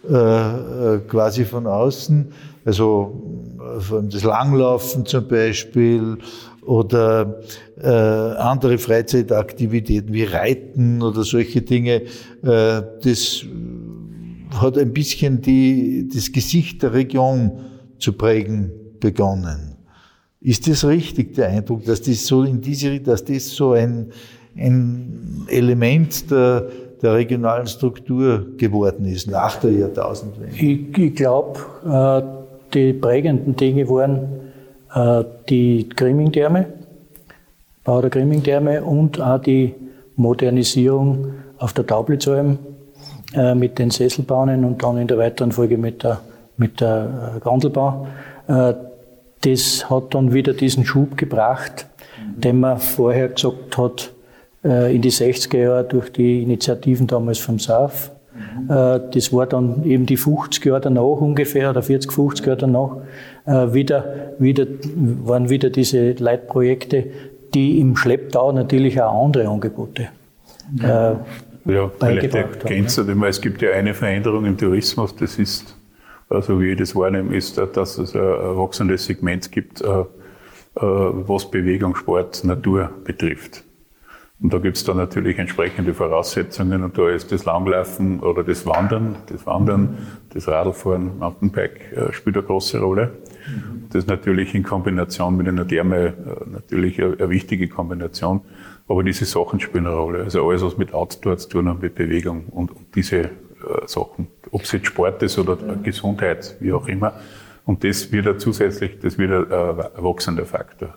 äh, 0.08 0.14
äh 0.14 1.00
quasi 1.08 1.46
von 1.46 1.66
außen? 1.66 2.32
Also 2.64 3.58
äh, 3.60 4.08
das 4.12 4.24
Langlaufen 4.24 5.08
zum 5.08 5.28
Beispiel 5.28 6.20
oder 6.62 7.42
äh, 7.82 7.88
andere 7.88 8.78
Freizeitaktivitäten 8.78 10.14
wie 10.14 10.24
Reiten 10.24 11.02
oder 11.02 11.24
solche 11.24 11.62
Dinge, 11.64 12.04
äh, 12.44 12.82
das 13.04 13.46
hat 14.54 14.78
ein 14.78 14.94
bisschen 14.94 15.42
die, 15.42 16.10
das 16.14 16.32
Gesicht 16.32 16.84
der 16.84 16.94
Region 16.94 17.52
zu 18.00 18.14
prägen 18.14 18.72
begonnen. 19.00 19.76
Ist 20.42 20.68
das 20.68 20.86
richtig, 20.86 21.36
der 21.36 21.50
Eindruck, 21.50 21.86
dass 21.86 22.02
das 22.02 22.26
so 22.26 22.44
in 22.44 22.62
diese, 22.62 23.00
dass 23.00 23.24
das 23.24 23.50
so 23.50 23.74
ein, 23.74 24.12
ein 24.58 25.46
Element 25.48 26.32
der, 26.32 26.68
der 27.02 27.14
regionalen 27.14 27.68
Struktur 27.68 28.48
geworden 28.58 29.06
ist 29.06 29.30
nach 29.30 29.58
der 29.58 29.72
Jahrtausendwende? 29.72 30.56
Ich, 30.56 30.98
ich 30.98 31.16
glaube, 31.16 31.60
äh, 31.86 32.74
die 32.74 32.94
prägenden 32.94 33.56
Dinge 33.56 33.88
waren 33.88 34.28
äh, 34.94 35.24
die 35.48 35.88
Grimming-Therme, 35.90 36.66
Bau 37.84 38.02
der 38.02 38.10
Grimming-Therme 38.10 38.84
und 38.84 39.22
auch 39.22 39.42
die 39.42 39.74
Modernisierung 40.16 41.34
auf 41.58 41.74
der 41.74 41.86
Taublitzalm 41.86 42.58
äh, 43.34 43.56
mit 43.56 43.80
den 43.80 43.92
Sesselbahnen 43.92 44.66
und 44.66 44.84
dann 44.84 44.98
in 44.98 45.08
der 45.08 45.18
weiteren 45.18 45.52
Folge 45.52 45.78
mit 45.78 46.04
der, 46.04 46.22
mit 46.58 46.82
der 46.82 47.40
Grandelbahn. 47.42 48.08
Das 49.44 49.90
hat 49.90 50.14
dann 50.14 50.34
wieder 50.34 50.54
diesen 50.54 50.84
Schub 50.84 51.16
gebracht, 51.18 51.88
den 52.36 52.60
man 52.60 52.78
vorher 52.78 53.30
gesagt 53.30 53.78
hat, 53.78 54.12
in 54.64 55.02
die 55.02 55.12
60er 55.12 55.58
Jahre 55.58 55.84
durch 55.86 56.12
die 56.12 56.44
Initiativen 56.44 57.08
damals 57.08 57.40
vom 57.40 57.58
SAF. 57.58 58.12
Das 58.68 59.34
war 59.34 59.46
dann 59.48 59.86
eben 59.86 60.06
die 60.06 60.18
50 60.18 60.66
Jahre 60.66 60.82
danach 60.82 61.22
ungefähr, 61.22 61.70
oder 61.70 61.82
40, 61.82 62.12
50 62.12 62.46
Jahre 62.46 62.58
danach, 62.58 62.98
äh, 63.46 63.74
wieder, 63.74 64.34
wieder, 64.40 64.66
waren 65.24 65.50
wieder 65.50 65.70
diese 65.70 66.12
Leitprojekte, 66.12 67.06
die 67.54 67.80
im 67.80 67.96
Schlepptau 67.96 68.52
natürlich 68.52 69.02
auch 69.02 69.26
andere 69.26 69.48
Angebote 69.48 70.10
äh, 70.82 71.14
ja, 71.66 71.90
vielleicht 72.00 72.36
ergänzt 72.36 72.98
ja. 72.98 73.26
es 73.28 73.42
gibt 73.42 73.62
ja 73.62 73.72
eine 73.72 73.94
Veränderung 73.94 74.46
im 74.46 74.58
Tourismus, 74.58 75.16
das 75.16 75.38
ist, 75.38 75.78
also 76.30 76.60
wie 76.60 76.72
ich 76.72 76.78
das 76.78 76.96
wahrnehme, 76.96 77.36
ist, 77.36 77.58
dass 77.58 77.98
es 77.98 78.16
ein 78.16 78.22
wachsendes 78.22 79.06
Segment 79.06 79.52
gibt, 79.52 79.82
äh, 79.82 79.88
äh, 79.88 80.06
was 80.76 81.52
Bewegung, 81.52 81.96
Sport, 81.96 82.44
Natur 82.44 82.90
betrifft. 83.04 83.64
Und 84.42 84.54
da 84.54 84.58
gibt 84.58 84.78
es 84.78 84.84
dann 84.84 84.98
natürlich 84.98 85.38
entsprechende 85.38 85.94
Voraussetzungen 85.94 86.84
und 86.84 86.98
da 86.98 87.10
ist 87.10 87.32
das 87.32 87.46
Langlaufen 87.46 88.22
oder 88.22 88.44
das 88.44 88.66
Wandern, 88.66 89.18
das 89.28 89.46
Wandern, 89.46 89.98
das 90.34 90.48
Radlfahren, 90.48 91.20
Mountainbike 91.20 91.92
äh, 91.92 92.14
spielt 92.14 92.38
eine 92.38 92.46
große 92.46 92.80
Rolle. 92.80 93.12
Das 93.90 94.04
ist 94.04 94.08
natürlich 94.08 94.56
in 94.56 94.64
Kombination 94.64 95.38
mit 95.38 95.48
einer 95.48 95.68
Therme 95.68 96.14
natürlich 96.52 97.02
eine, 97.02 97.14
eine, 97.14 97.30
wichtige 97.30 97.68
Kombination. 97.68 98.42
Aber 98.92 99.04
diese 99.04 99.24
Sachen 99.24 99.62
spielen 99.62 99.88
eine 99.88 99.96
Rolle. 99.96 100.24
Also 100.24 100.46
alles, 100.46 100.62
was 100.64 100.78
mit 100.78 100.94
Outdoor 100.94 101.38
zu 101.38 101.48
tun 101.48 101.70
hat, 101.70 101.82
mit 101.82 101.96
Bewegung 101.96 102.48
und, 102.48 102.72
und 102.72 102.94
diese 102.94 103.20
äh, 103.20 103.30
Sachen. 103.86 104.28
Ob 104.52 104.64
es 104.64 104.74
jetzt 104.74 104.88
Sport 104.88 105.24
ist 105.24 105.40
oder 105.40 105.58
ja. 105.66 105.76
Gesundheit, 105.76 106.58
wie 106.60 106.74
auch 106.74 106.90
immer. 106.90 107.14
Und 107.66 107.86
das 107.86 108.12
wird 108.12 108.28
ein 108.28 108.38
zusätzlich, 108.38 109.00
das 109.02 109.18
wird 109.18 109.50
ein, 109.50 109.78
wachsender 110.04 110.46
Faktor. 110.46 110.96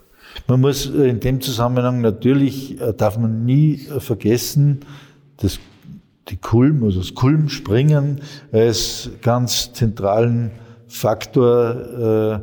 Man 0.48 0.60
muss 0.60 0.92
äh, 0.92 1.08
in 1.08 1.20
dem 1.20 1.40
Zusammenhang 1.40 2.00
natürlich, 2.00 2.80
äh, 2.80 2.92
darf 2.94 3.16
man 3.16 3.44
nie 3.44 3.86
vergessen, 3.98 4.80
dass 5.36 5.60
die 6.30 6.36
Kulm, 6.36 6.82
also 6.82 6.98
das 6.98 7.14
Kulmspringen 7.14 8.22
als 8.50 9.08
ganz 9.22 9.72
zentralen 9.72 10.50
Faktor 10.88 12.40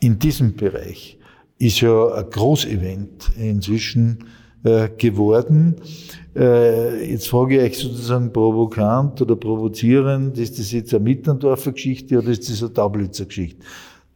äh, 0.00 0.04
in 0.04 0.18
diesem 0.18 0.56
Bereich 0.56 1.16
ist 1.60 1.80
ja 1.82 2.14
ein 2.14 2.30
Großevent 2.30 3.32
inzwischen 3.38 4.24
äh, 4.64 4.88
geworden. 4.96 5.76
Äh, 6.34 7.12
jetzt 7.12 7.28
frage 7.28 7.56
ich 7.56 7.62
euch 7.62 7.78
sozusagen 7.78 8.32
provokant 8.32 9.20
oder 9.20 9.36
provozierend, 9.36 10.38
ist 10.38 10.58
das 10.58 10.72
jetzt 10.72 10.94
eine 10.94 11.04
Mitterndorfer 11.04 11.72
Geschichte 11.72 12.18
oder 12.18 12.28
ist 12.28 12.48
das 12.50 12.62
eine 12.62 12.72
Taublitzer 12.72 13.26
Geschichte, 13.26 13.64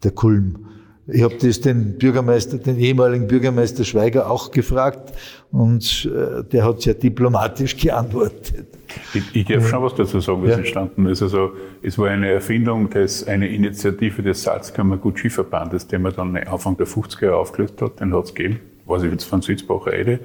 der 0.03 0.13
Kulm? 0.13 0.67
Ich 1.07 1.23
habe 1.23 1.37
das 1.37 1.61
den 1.61 1.99
Bürgermeister, 1.99 2.57
den 2.57 2.79
ehemaligen 2.79 3.27
Bürgermeister 3.27 3.85
Schweiger 3.85 4.31
auch 4.31 4.51
gefragt 4.51 5.13
und 5.55 6.11
äh, 6.13 6.43
der 6.43 6.65
hat 6.65 6.83
sehr 6.83 6.95
diplomatisch 6.95 7.77
geantwortet. 7.77 8.67
Ich, 9.15 9.37
ich 9.37 9.47
darf 9.47 9.69
schon 9.69 9.85
was 9.85 9.95
dazu 9.95 10.19
sagen, 10.19 10.43
was 10.43 10.51
ja. 10.51 10.57
entstanden 10.57 11.07
ist. 11.07 11.23
Also, 11.23 11.53
es 11.81 11.97
war 11.97 12.09
eine 12.09 12.29
Erfindung, 12.29 12.91
des, 12.91 13.29
eine 13.29 13.47
Initiative 13.47 14.23
des 14.23 14.43
Salzkammergut 14.43 15.17
Skiverbandes, 15.17 15.87
den 15.87 16.03
man 16.03 16.13
dann 16.13 16.37
Anfang 16.37 16.77
der 16.77 16.89
50er 16.89 17.27
Jahre 17.27 17.37
aufgelöst 17.37 17.81
hat. 17.81 18.01
Den 18.01 18.13
hat 18.13 18.25
es 18.25 18.35
gegeben, 18.35 18.59
weiß 18.87 19.05
ich 19.05 19.13
jetzt 19.13 19.25
von 19.25 19.43
Sützbacher 19.43 19.93
Eide. 19.93 20.19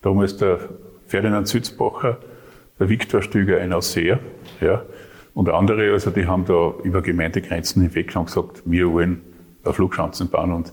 Damals 0.00 0.36
der 0.36 0.60
Ferdinand 1.08 1.48
Sützbacher, 1.48 2.18
der 2.78 2.88
Viktor 2.88 3.20
Stüger, 3.20 3.58
ein 3.58 3.72
Ausseher, 3.72 4.20
ja. 4.60 4.82
Und 5.34 5.48
andere, 5.48 5.90
also 5.90 6.10
die 6.10 6.26
haben 6.26 6.44
da 6.44 6.72
über 6.84 7.02
Gemeindegrenzen 7.02 7.82
hinweg 7.82 8.14
gesagt, 8.14 8.62
wir 8.64 8.92
wollen 8.92 9.22
Flugschanzen 9.64 10.28
bauen 10.28 10.52
und 10.52 10.72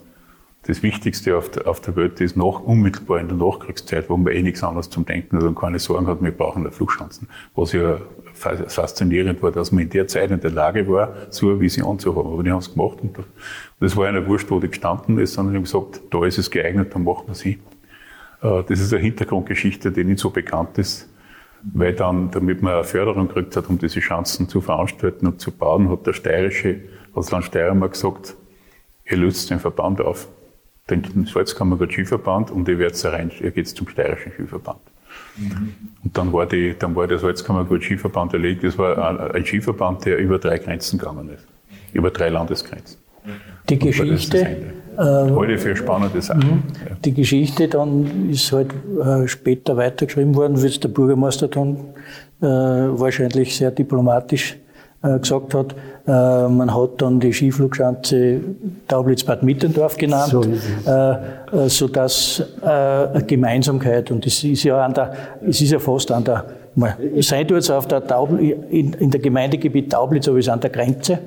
das 0.64 0.84
Wichtigste 0.84 1.38
auf 1.38 1.50
der, 1.50 1.68
auf 1.68 1.80
der 1.80 1.96
Welt 1.96 2.20
ist 2.20 2.36
noch 2.36 2.62
unmittelbar 2.62 3.20
in 3.20 3.28
der 3.28 3.38
Nachkriegszeit, 3.38 4.10
wo 4.10 4.18
man 4.18 4.34
eh 4.34 4.42
nichts 4.42 4.62
anderes 4.62 4.90
zum 4.90 5.06
Denken 5.06 5.38
hat 5.38 5.44
und 5.44 5.56
keine 5.56 5.80
Sorgen 5.80 6.08
hat, 6.08 6.22
wir 6.22 6.32
brauchen 6.32 6.64
eine 6.64 6.72
Flugschanzen. 6.72 7.30
Was 7.56 7.72
ja 7.72 8.00
faszinierend 8.34 9.42
war, 9.42 9.52
dass 9.52 9.72
man 9.72 9.84
in 9.84 9.90
der 9.90 10.08
Zeit 10.08 10.32
in 10.32 10.40
der 10.40 10.52
Lage 10.52 10.88
war, 10.88 11.14
so 11.30 11.50
eine 11.50 11.60
Vision 11.60 11.98
zu 11.98 12.16
haben. 12.16 12.34
Aber 12.34 12.44
die 12.44 12.52
haben 12.52 12.60
es 12.60 12.74
gemacht 12.74 13.00
und 13.02 13.18
das 13.80 13.96
war 13.96 14.12
nicht 14.12 14.28
wurscht, 14.28 14.50
wo 14.52 14.60
die 14.60 14.68
gestanden 14.68 15.18
ist, 15.18 15.34
sondern 15.34 15.54
die 15.54 15.58
haben 15.58 15.64
gesagt, 15.64 16.02
da 16.12 16.26
ist 16.26 16.38
es 16.38 16.52
geeignet, 16.52 16.94
dann 16.94 17.04
machen 17.04 17.28
wir 17.28 17.36
sie. 17.36 17.60
Äh, 18.42 18.64
das 18.68 18.80
ist 18.80 18.94
eine 18.94 19.02
Hintergrundgeschichte, 19.02 19.92
die 19.92 20.04
nicht 20.04 20.20
so 20.20 20.30
bekannt 20.30 20.78
ist, 20.78 21.10
weil 21.64 21.94
dann, 21.94 22.32
damit 22.32 22.62
man 22.62 22.74
eine 22.74 22.84
Förderung 22.84 23.28
gekriegt 23.28 23.56
hat, 23.56 23.70
um 23.70 23.78
diese 23.78 24.02
Schanzen 24.02 24.48
zu 24.50 24.62
veranstalten 24.62 25.28
und 25.28 25.42
zu 25.42 25.52
bauen, 25.52 25.90
hat 25.90 26.06
der 26.06 26.14
steirische, 26.14 26.76
hat 27.08 27.18
das 27.18 27.32
Land 27.32 27.46
Steiermark 27.46 27.94
gesagt, 27.94 28.36
ihr 29.06 29.18
löst 29.18 29.50
den 29.50 29.60
Verband 29.60 30.02
auf 30.02 30.28
den 30.90 31.26
Salzkammergut 31.26 31.92
Skiverband 31.92 32.52
und 32.52 32.68
ihr 32.68 32.80
werdet 32.80 33.04
rein, 33.06 33.32
ihr 33.42 33.52
geht 33.52 33.68
zum 33.68 33.88
steirischen 33.88 34.32
Skiverband. 34.32 34.80
Mhm. 35.38 35.74
Und 36.04 36.18
dann 36.18 36.34
war, 36.34 36.46
die, 36.46 36.76
dann 36.78 36.96
war 36.96 37.08
der 37.08 37.20
Salzkammergut 37.20 37.84
Skiverband 37.84 38.34
erlegt. 38.34 38.64
Das 38.64 38.78
war 38.78 39.34
ein, 39.34 39.46
Skiverband, 39.46 40.06
der 40.06 40.18
über 40.18 40.38
drei 40.38 40.58
Grenzen 40.58 41.00
gegangen 41.00 41.30
ist. 41.30 41.46
Über 41.94 42.12
drei 42.12 42.30
Landesgrenzen. 42.30 42.98
Die 43.70 43.76
und 43.76 43.80
Geschichte. 43.80 44.38
Äh, 44.98 45.32
Heute 45.32 45.58
für 45.58 45.76
spannende 45.76 46.22
Sachen. 46.22 46.42
Mhm. 46.42 46.64
Ja. 46.88 46.96
Die 47.06 47.14
Geschichte 47.14 47.68
dann 47.68 48.30
ist 48.30 48.52
halt 48.52 48.74
äh, 49.02 49.28
später 49.28 49.78
weitergeschrieben 49.78 50.36
worden, 50.36 50.62
wie 50.62 50.70
der 50.70 50.90
Bürgermeister 50.90 51.48
dann 51.48 51.78
äh, 52.42 52.46
wahrscheinlich 52.46 53.56
sehr 53.56 53.72
diplomatisch 53.72 54.58
gesagt 55.02 55.54
hat. 55.54 55.76
Äh, 56.08 56.50
man 56.50 56.74
hat 56.76 57.02
dann 57.02 57.20
die 57.20 57.32
Skiflugschanze 57.32 58.42
Taublitz-Bad 58.88 59.44
Mittendorf 59.44 59.96
genannt, 59.96 60.32
so 60.32 60.42
äh, 60.42 61.70
sodass 61.70 62.44
eine 62.62 63.24
Gemeinsamkeit, 63.26 64.12
und 64.12 64.26
es 64.26 64.44
ist 64.44 64.64
ja 64.64 64.84
an 64.84 64.94
der, 64.94 65.14
es 65.48 65.62
ist 65.62 65.72
ja 65.72 65.80
fast 65.80 66.12
an 66.12 66.24
der, 66.24 66.46
sein 67.22 67.48
tut 67.48 67.58
es 67.60 67.70
auf 67.70 67.88
der 67.88 68.06
Taubl 68.06 68.40
in, 68.40 68.94
in 68.94 69.12
der 69.12 69.20
Gemeindegebiet 69.20 69.92
Taublitz, 69.92 70.28
aber 70.28 70.38
es 70.38 70.48
ist 70.48 70.52
an 70.52 70.60
der 70.62 70.70
Grenze. 70.70 71.20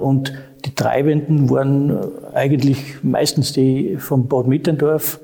Und 0.00 0.32
die 0.64 0.74
Treibenden 0.74 1.50
waren 1.50 1.98
eigentlich 2.32 3.02
meistens 3.02 3.52
die 3.52 3.96
vom 3.98 4.28
Bad 4.28 4.46
Mittendorf, 4.46 5.20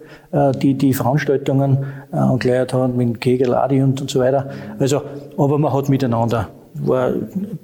die 0.60 0.74
die 0.74 0.92
Veranstaltungen 0.92 1.78
angeleiert 2.10 2.74
haben 2.74 2.96
mit 2.96 3.20
Kegeladi 3.20 3.82
und, 3.82 4.00
und 4.00 4.10
so 4.10 4.20
weiter. 4.20 4.50
Also, 4.78 5.02
aber 5.38 5.58
man 5.58 5.72
hat 5.72 5.88
miteinander 5.88 6.48
war 6.74 7.12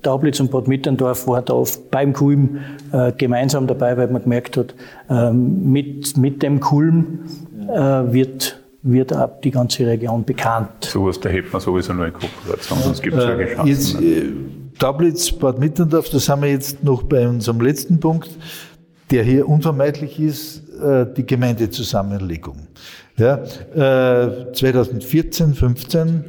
Taublitz 0.03 0.41
und 0.41 0.51
Bad 0.51 0.69
Mitterndorf 0.69 1.27
war 1.27 1.43
da 1.43 1.55
oft 1.55 1.91
beim 1.91 2.13
Kulm 2.13 2.59
äh, 2.93 3.13
gemeinsam 3.13 3.67
dabei, 3.67 3.97
weil 3.97 4.09
man 4.09 4.23
gemerkt 4.23 4.57
hat, 4.57 4.75
äh, 5.09 5.33
mit, 5.33 6.17
mit 6.17 6.43
dem 6.43 6.61
Kulm 6.61 7.21
äh, 7.69 7.79
wird, 8.13 8.61
wird 8.83 9.15
auch 9.15 9.41
die 9.43 9.51
ganze 9.51 9.87
Region 9.87 10.25
bekannt. 10.25 10.85
So 10.85 11.07
was, 11.07 11.21
da 11.21 11.29
hätte 11.29 11.49
man 11.51 11.61
sowieso 11.61 11.93
nur 11.93 12.07
in 12.07 12.13
Kooperation, 12.13 12.79
sonst 12.79 13.03
gibt 13.03 13.17
es 13.17 13.25
ja 13.25 13.31
keine 13.31 13.47
Chancen. 13.47 13.69
Jetzt, 13.69 14.01
äh, 14.01 14.33
Taublitz, 14.79 15.33
Bad 15.33 15.59
Mitterndorf, 15.59 16.09
da 16.11 16.19
sind 16.19 16.43
wir 16.43 16.51
jetzt 16.51 16.85
noch 16.85 17.03
bei 17.03 17.27
unserem 17.27 17.61
letzten 17.61 17.99
Punkt, 17.99 18.31
der 19.11 19.25
hier 19.25 19.49
unvermeidlich 19.49 20.21
ist, 20.21 20.63
äh, 20.81 21.07
die 21.17 21.27
Gemeindezusammenlegung. 21.27 22.69
Ja, 23.17 23.43
2014, 24.53 25.55
15 25.55 26.25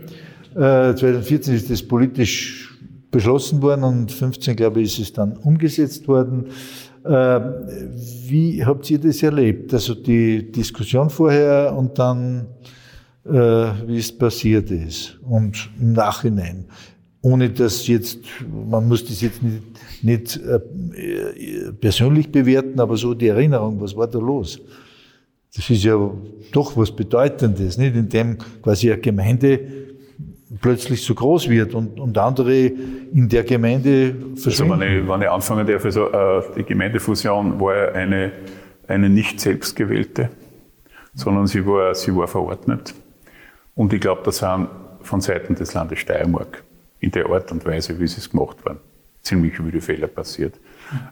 2014 0.54 1.56
ist 1.56 1.70
das 1.70 1.84
politisch 1.84 2.69
beschlossen 3.12 3.62
worden 3.62 3.84
und 3.84 4.12
15, 4.12 4.56
glaube 4.56 4.82
ich, 4.82 4.94
ist 4.94 5.08
es 5.08 5.14
dann 5.14 5.38
umgesetzt 5.38 6.08
worden. 6.08 6.48
Äh, 7.04 7.40
wie 8.28 8.64
habt 8.64 8.90
ihr 8.92 9.00
das 9.00 9.24
erlebt? 9.24 9.74
Also 9.74 9.96
die 9.96 10.52
Diskussion 10.52 11.10
vorher 11.10 11.76
und 11.76 11.98
dann, 11.98 12.48
äh, 13.26 13.32
wie 13.32 13.98
es 13.98 14.16
passiert 14.16 14.70
ist 14.70 15.18
und 15.28 15.70
im 15.80 15.94
Nachhinein. 15.94 16.66
Ohne 17.22 17.50
dass 17.50 17.88
jetzt, 17.88 18.20
man 18.70 18.88
muss 18.88 19.06
das 19.06 19.22
jetzt 19.22 19.42
nicht, 19.44 19.64
nicht 20.04 20.38
äh, 20.38 21.72
persönlich 21.74 22.32
bewerten, 22.32 22.80
aber 22.80 22.96
so 22.96 23.14
die 23.14 23.28
Erinnerung, 23.28 23.82
was 23.82 23.96
war 23.96 24.08
da 24.08 24.20
los? 24.20 24.60
Das 25.56 25.70
ist 25.70 25.84
ja 25.84 26.12
doch 26.52 26.78
was 26.78 26.92
Bedeutendes, 26.96 27.78
nicht? 27.78 27.96
In 27.96 28.08
dem 28.08 28.38
quasi 28.62 28.92
eine 28.92 29.02
Gemeinde 29.02 29.60
plötzlich 30.62 31.04
so 31.04 31.14
groß 31.14 31.50
wird 31.50 31.76
und, 31.76 32.00
und 32.00 32.18
andere 32.18 32.56
in 32.58 33.30
der 33.30 33.44
Gemeinde 33.44 34.16
verschwinden. 34.36 34.74
Also 34.74 34.86
wenn 34.86 35.04
ich, 35.04 35.08
wenn 35.08 35.22
ich 35.22 35.30
anfangen 35.30 35.68
darf, 35.68 35.86
also 35.86 36.12
äh, 36.12 36.42
die 36.58 36.64
Gemeindefusion 36.64 37.60
war 37.60 37.94
eine, 37.94 38.32
eine 38.88 39.10
nicht 39.10 39.40
selbstgewählte, 39.40 40.30
sondern 41.14 41.48
sie 41.48 41.66
war, 41.66 41.94
sie 41.94 42.16
war 42.16 42.28
verordnet. 42.28 42.94
Und 43.76 43.94
ich 43.94 44.02
glaube, 44.02 44.22
da 44.26 44.32
sind 44.32 44.68
von 45.02 45.22
Seiten 45.22 45.56
des 45.56 45.74
Landes 45.74 46.00
Steiermark 46.00 46.64
in 47.00 47.12
der 47.12 47.30
Art 47.30 47.52
und 47.52 47.66
Weise, 47.66 48.00
wie 48.00 48.08
sie 48.08 48.18
es 48.18 48.30
gemacht 48.30 48.58
waren, 48.66 48.78
ziemlich 49.22 49.56
viele 49.56 49.82
Fehler 49.82 50.08
passiert. 50.08 50.60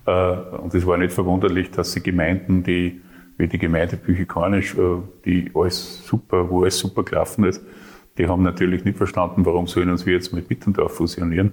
Äh, 0.06 0.12
und 0.12 0.74
es 0.74 0.86
war 0.86 0.98
nicht 0.98 1.14
verwunderlich, 1.14 1.72
dass 1.72 1.94
die 1.94 2.02
Gemeinden, 2.02 2.64
die 2.64 3.02
wie 3.38 3.48
die 3.48 3.60
Gemeinde 3.60 3.98
Büchikanisch, 3.98 4.76
äh, 4.76 4.98
die 5.26 5.52
alles 5.54 6.06
super, 6.06 6.50
wo 6.50 6.64
alles 6.64 6.80
super 6.80 7.04
gelaufen 7.04 7.46
ist, 7.46 7.62
die 8.18 8.28
haben 8.28 8.44
natürlich 8.44 8.84
nicht 8.84 8.98
verstanden, 8.98 9.46
warum 9.46 9.68
sollen 9.68 9.90
uns 9.90 10.06
wir 10.06 10.14
jetzt 10.14 10.34
mit 10.34 10.50
Mittendorf 10.50 10.96
fusionieren. 10.96 11.52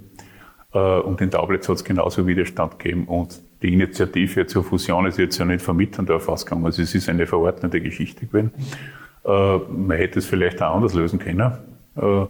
Äh, 0.74 0.98
und 0.98 1.20
in 1.20 1.30
Taublitz 1.30 1.68
hat 1.68 1.76
es 1.76 1.84
genauso 1.84 2.26
Widerstand 2.26 2.78
gegeben. 2.78 3.04
Und 3.06 3.40
die 3.62 3.72
Initiative 3.72 4.46
zur 4.46 4.64
Fusion 4.64 5.06
ist 5.06 5.18
jetzt 5.18 5.38
ja 5.38 5.44
nicht 5.44 5.62
von 5.62 5.76
Mittendorf 5.76 6.28
ausgegangen. 6.28 6.66
Also 6.66 6.82
es 6.82 6.94
ist 6.94 7.08
eine 7.08 7.26
verordnete 7.26 7.80
Geschichte 7.80 8.26
gewesen. 8.26 8.50
Äh, 9.24 9.58
man 9.58 9.96
hätte 9.96 10.18
es 10.18 10.26
vielleicht 10.26 10.60
auch 10.62 10.74
anders 10.74 10.94
lösen 10.94 11.18
können. 11.18 11.52
Oder 11.94 12.28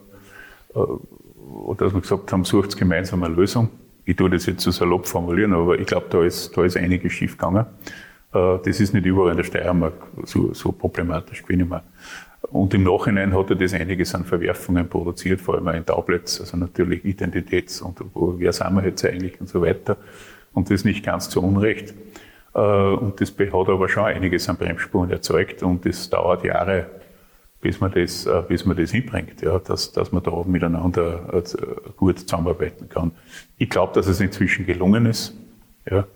äh, 0.75 1.75
dass 1.77 1.95
wir 1.95 2.01
gesagt 2.01 2.33
haben, 2.33 2.45
sucht 2.45 2.77
gemeinsam 2.77 3.23
eine 3.23 3.35
Lösung. 3.35 3.71
Ich 4.05 4.17
tue 4.17 4.29
das 4.29 4.45
jetzt 4.47 4.63
so 4.63 4.71
salopp 4.71 5.07
formulieren, 5.07 5.55
aber 5.55 5.79
ich 5.79 5.87
glaube, 5.87 6.07
da 6.11 6.23
ist, 6.23 6.55
da 6.57 6.65
ist 6.65 6.77
einiges 6.77 7.13
schief 7.13 7.39
gegangen. 7.39 7.65
Das 8.33 8.81
ist 8.81 8.93
nicht 8.93 9.07
überall 9.07 9.31
in 9.31 9.37
der 9.39 9.45
Steiermark 9.45 9.95
so, 10.25 10.53
so 10.53 10.73
problematisch 10.73 11.43
gewesen. 11.43 11.73
Und 12.55 12.73
im 12.73 12.85
Nachhinein 12.85 13.37
hat 13.37 13.51
er 13.51 13.57
das 13.57 13.75
einiges 13.75 14.15
an 14.15 14.25
Verwerfungen 14.25 14.89
produziert, 14.89 15.41
vor 15.41 15.57
allem 15.57 15.67
auch 15.67 15.75
in 15.75 15.85
Tablets, 15.85 16.41
also 16.41 16.57
natürlich 16.57 17.05
Identitäts- 17.05 17.83
und 17.83 17.99
wer 18.15 18.53
sind 18.53 18.77
wir 18.77 18.85
jetzt 18.85 19.05
eigentlich 19.05 19.41
und 19.41 19.49
so 19.49 19.61
weiter. 19.61 19.97
Und 20.53 20.71
das 20.71 20.85
nicht 20.85 21.05
ganz 21.05 21.29
zu 21.29 21.43
Unrecht. 21.43 21.93
Äh, 22.55 22.61
und 22.61 23.21
das 23.21 23.35
hat 23.37 23.53
aber 23.53 23.89
schon 23.89 24.05
einiges 24.05 24.49
an 24.49 24.57
Bremsspuren 24.57 25.11
erzeugt 25.11 25.65
und 25.65 25.85
es 25.85 26.09
dauert 26.09 26.45
Jahre, 26.45 26.87
bis 27.61 27.81
man 27.81 27.91
das, 27.91 28.25
äh, 28.25 28.43
bis 28.47 28.65
man 28.65 28.77
das 28.77 28.93
hinbringt, 28.93 29.43
ja, 29.43 29.59
dass, 29.59 29.91
dass 29.91 30.13
man 30.13 30.23
da 30.23 30.45
miteinander 30.47 31.35
äh, 31.35 31.43
gut 31.97 32.21
zusammenarbeiten 32.21 32.89
kann. 32.89 33.11
Ich 33.59 33.69
glaube, 33.69 33.95
dass 33.95 34.07
es 34.07 34.21
inzwischen 34.21 34.65
gelungen 34.65 35.07
ist. 35.07 35.37
Ja. 35.91 36.07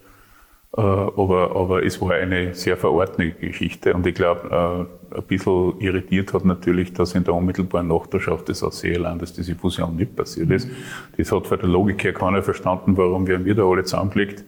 Äh, 0.76 0.80
aber, 0.80 1.56
aber 1.56 1.84
es 1.84 2.00
war 2.00 2.12
eine 2.12 2.54
sehr 2.54 2.76
verordnete 2.76 3.46
Geschichte 3.46 3.94
und 3.94 4.06
ich 4.06 4.14
glaube, 4.14 4.88
äh, 5.10 5.16
ein 5.16 5.22
bisschen 5.22 5.80
irritiert 5.80 6.34
hat 6.34 6.44
natürlich, 6.44 6.92
dass 6.92 7.14
in 7.14 7.24
der 7.24 7.34
unmittelbaren 7.34 7.88
Nachbarschaft 7.88 8.48
des 8.48 8.62
Ausseelandes 8.62 9.32
diese 9.32 9.54
Fusion 9.54 9.96
nicht 9.96 10.14
passiert 10.14 10.50
ist. 10.50 10.68
Das 11.16 11.32
hat 11.32 11.46
von 11.46 11.58
der 11.58 11.68
Logik 11.68 12.04
her 12.04 12.12
keiner 12.12 12.42
verstanden, 12.42 12.96
warum 12.98 13.26
werden 13.26 13.46
wir 13.46 13.54
da 13.54 13.64
alle 13.64 13.84
zusammengelegt 13.84 14.44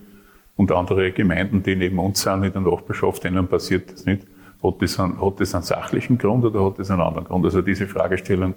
und 0.56 0.72
andere 0.72 1.10
Gemeinden, 1.12 1.62
die 1.62 1.74
neben 1.74 1.98
uns 1.98 2.20
sind, 2.20 2.44
in 2.44 2.52
der 2.52 2.60
Nachbarschaft, 2.60 3.24
denen 3.24 3.48
passiert 3.48 3.90
das 3.90 4.04
nicht. 4.04 4.26
Hat 4.62 4.82
das, 4.82 5.00
einen, 5.00 5.18
hat 5.22 5.40
das 5.40 5.54
einen 5.54 5.64
sachlichen 5.64 6.18
Grund 6.18 6.44
oder 6.44 6.62
hat 6.66 6.78
das 6.78 6.90
einen 6.90 7.00
anderen 7.00 7.24
Grund? 7.24 7.46
Also 7.46 7.62
diese 7.62 7.86
Fragestellung 7.86 8.52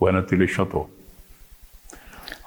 war 0.00 0.10
natürlich 0.10 0.52
schon 0.52 0.68
da. 0.68 0.84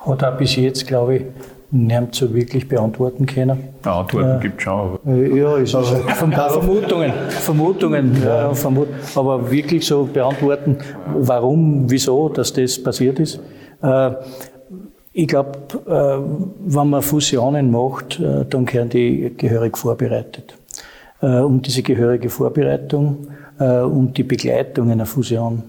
Hat 0.07 0.23
auch 0.23 0.37
bis 0.37 0.55
jetzt, 0.55 0.87
glaube 0.87 1.15
ich, 1.15 1.21
nicht 1.69 2.15
so 2.15 2.33
wirklich 2.33 2.67
beantworten 2.67 3.25
können. 3.25 3.59
Ja, 3.83 3.99
Antworten 3.99 4.37
äh, 4.37 4.41
gibt 4.41 4.57
es 4.57 4.63
schon. 4.63 4.73
Aber 4.73 4.99
äh, 5.05 5.37
ja, 5.37 5.57
es 5.57 5.73
ist 5.73 5.87
Verm 6.15 6.31
Vermutungen, 6.31 7.11
Vermutungen, 7.29 8.23
ja. 8.23 8.53
vermut 8.53 8.87
aber 9.15 9.51
wirklich 9.51 9.85
so 9.85 10.05
beantworten, 10.05 10.77
warum, 11.13 11.89
wieso, 11.89 12.29
dass 12.29 12.53
das 12.53 12.81
passiert 12.81 13.19
ist. 13.19 13.41
Äh, 13.81 14.11
ich 15.19 15.27
glaube, 15.27 15.51
äh, 15.87 16.19
wenn 16.67 16.89
man 16.89 17.01
Fusionen 17.01 17.71
macht, 17.71 18.19
äh, 18.19 18.45
dann 18.47 18.71
werden 18.71 18.89
die 18.89 19.33
gehörig 19.35 19.75
vorbereitet. 19.75 20.55
Äh, 21.21 21.39
und 21.39 21.65
diese 21.65 21.81
gehörige 21.81 22.29
Vorbereitung 22.29 23.27
und 23.59 24.15
die 24.15 24.23
Begleitung 24.23 24.91
einer 24.91 25.07
Fusion 25.07 25.63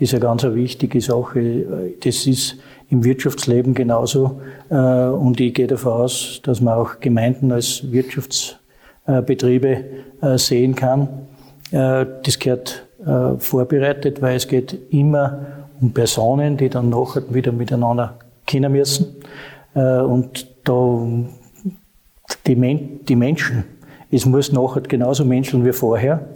ist 0.00 0.14
eine 0.14 0.20
ganz 0.20 0.42
wichtige 0.44 1.00
Sache. 1.00 1.94
Das 2.02 2.26
ist 2.26 2.56
im 2.88 3.04
Wirtschaftsleben 3.04 3.74
genauso. 3.74 4.40
Äh, 4.68 4.74
und 4.74 5.40
ich 5.40 5.54
gehe 5.54 5.66
davon 5.66 5.92
aus, 5.92 6.40
dass 6.42 6.60
man 6.60 6.74
auch 6.74 7.00
Gemeinden 7.00 7.52
als 7.52 7.90
Wirtschaftsbetriebe 7.92 9.84
äh, 10.22 10.38
sehen 10.38 10.74
kann. 10.74 11.08
Äh, 11.70 12.06
das 12.24 12.38
gehört 12.38 12.86
vorbereitet, 13.38 14.20
weil 14.20 14.36
es 14.36 14.46
geht 14.46 14.76
immer 14.90 15.46
um 15.80 15.90
Personen, 15.94 16.58
die 16.58 16.68
dann 16.68 16.90
nachher 16.90 17.22
wieder 17.32 17.50
miteinander 17.50 18.18
kennen 18.46 18.72
müssen. 18.72 19.16
Und 19.72 20.46
da 20.64 21.00
die, 22.46 22.56
Men 22.56 23.00
die 23.08 23.16
Menschen 23.16 23.64
Es 24.10 24.26
muss 24.26 24.52
nachher 24.52 24.82
genauso 24.82 25.24
menscheln 25.24 25.64
wie 25.64 25.72
vorher. 25.72 26.28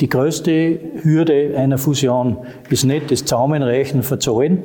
Die 0.00 0.08
größte 0.08 0.80
Hürde 1.02 1.54
einer 1.56 1.76
Fusion 1.76 2.38
ist 2.70 2.84
nicht 2.84 3.10
das 3.10 3.26
Zusammenreichen 3.26 4.02
von 4.02 4.18
Zahlen 4.18 4.62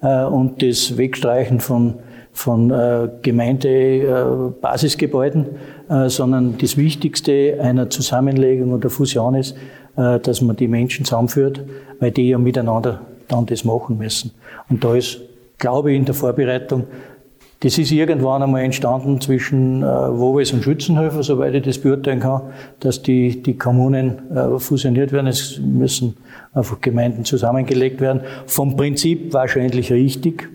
äh, 0.00 0.24
und 0.24 0.62
das 0.62 0.96
Wegstreichen 0.96 1.60
von, 1.60 1.96
von 2.32 2.70
äh, 2.70 3.10
Gemeindebasisgebäuden, 3.20 5.44
äh, 5.90 6.08
sondern 6.08 6.56
das 6.56 6.78
Wichtigste 6.78 7.58
einer 7.60 7.90
Zusammenlegung 7.90 8.72
oder 8.72 8.88
Fusion 8.88 9.34
ist, 9.34 9.54
äh, 9.96 10.18
dass 10.18 10.40
man 10.40 10.56
die 10.56 10.68
Menschen 10.68 11.04
zusammenführt, 11.04 11.62
weil 11.98 12.12
die 12.12 12.30
ja 12.30 12.38
miteinander 12.38 13.02
dann 13.28 13.44
das 13.44 13.64
machen 13.64 13.98
müssen. 13.98 14.30
Und 14.70 14.82
da 14.82 14.94
ist, 14.94 15.20
glaube 15.58 15.92
ich, 15.92 15.98
in 15.98 16.06
der 16.06 16.14
Vorbereitung 16.14 16.84
das 17.60 17.76
ist 17.76 17.92
irgendwann 17.92 18.42
einmal 18.42 18.62
entstanden 18.62 19.20
zwischen 19.20 19.82
äh, 19.82 19.86
Wowes 19.86 20.52
und 20.52 20.64
Schützenhöfer, 20.64 21.22
soweit 21.22 21.54
ich 21.54 21.62
das 21.62 21.78
beurteilen 21.78 22.20
kann, 22.20 22.42
dass 22.80 23.02
die, 23.02 23.42
die 23.42 23.58
Kommunen 23.58 24.34
äh, 24.34 24.58
fusioniert 24.58 25.12
werden. 25.12 25.26
Es 25.26 25.58
müssen 25.58 26.16
einfach 26.54 26.80
Gemeinden 26.80 27.26
zusammengelegt 27.26 28.00
werden. 28.00 28.22
Vom 28.46 28.76
Prinzip 28.76 29.34
wahrscheinlich 29.34 29.92
richtig. 29.92 30.48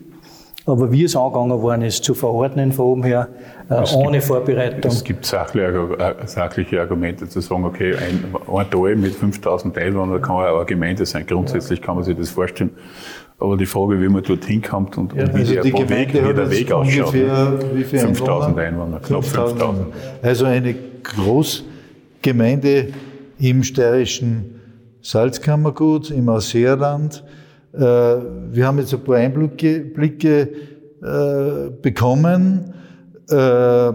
Aber 0.66 0.90
wie 0.90 1.04
es 1.04 1.14
angegangen 1.14 1.62
worden 1.62 1.82
ist, 1.82 2.02
zu 2.02 2.12
verordnen 2.12 2.72
von 2.72 2.86
oben 2.86 3.04
her, 3.04 3.28
äh, 3.70 3.84
ohne 3.94 4.18
gibt, 4.18 4.24
Vorbereitung. 4.24 4.90
Es 4.90 5.04
gibt 5.04 5.24
sachliche, 5.24 5.96
äh, 5.98 6.26
sachliche, 6.26 6.80
Argumente 6.80 7.28
zu 7.28 7.40
sagen, 7.40 7.64
okay, 7.64 7.94
ein, 7.94 8.34
ein 8.52 8.70
Tal 8.70 8.96
mit 8.96 9.14
5000 9.14 9.78
Einwohnern 9.78 10.20
kann 10.20 10.34
auch 10.34 10.56
eine 10.56 10.64
Gemeinde 10.66 11.06
sein. 11.06 11.24
Grundsätzlich 11.24 11.80
kann 11.80 11.94
man 11.94 12.02
sich 12.02 12.16
das 12.16 12.30
vorstellen. 12.30 12.70
Aber 13.38 13.56
die 13.56 13.66
Frage, 13.66 14.00
wie 14.00 14.08
man 14.08 14.22
dorthin 14.22 14.62
kommt 14.62 14.96
und, 14.96 15.12
ja, 15.12 15.24
und 15.24 15.34
wie, 15.34 15.40
also 15.40 15.52
der, 15.54 15.62
die 15.62 15.88
Weg, 15.90 16.14
wie 16.14 16.34
der 16.34 16.50
Weg 16.50 16.72
ausschaut. 16.72 17.14
Ungefähr, 17.14 17.58
wie 17.74 17.84
5000 17.84 18.58
Einwohner, 18.58 19.00
knapp 19.00 19.24
5000. 19.24 19.86
Also 20.22 20.46
eine 20.46 20.74
Großgemeinde 21.02 22.88
im 23.38 23.62
steirischen 23.62 24.60
Salzkammergut, 25.02 26.10
im 26.10 26.28
Ausseerland. 26.30 27.22
Äh, 27.74 27.80
wir 27.80 28.66
haben 28.66 28.78
jetzt 28.78 28.94
ein 28.94 29.04
paar 29.04 29.16
Einblicke 29.16 29.80
Blicke, 29.80 30.48
äh, 31.02 31.70
bekommen. 31.82 32.72
Äh, 33.28 33.92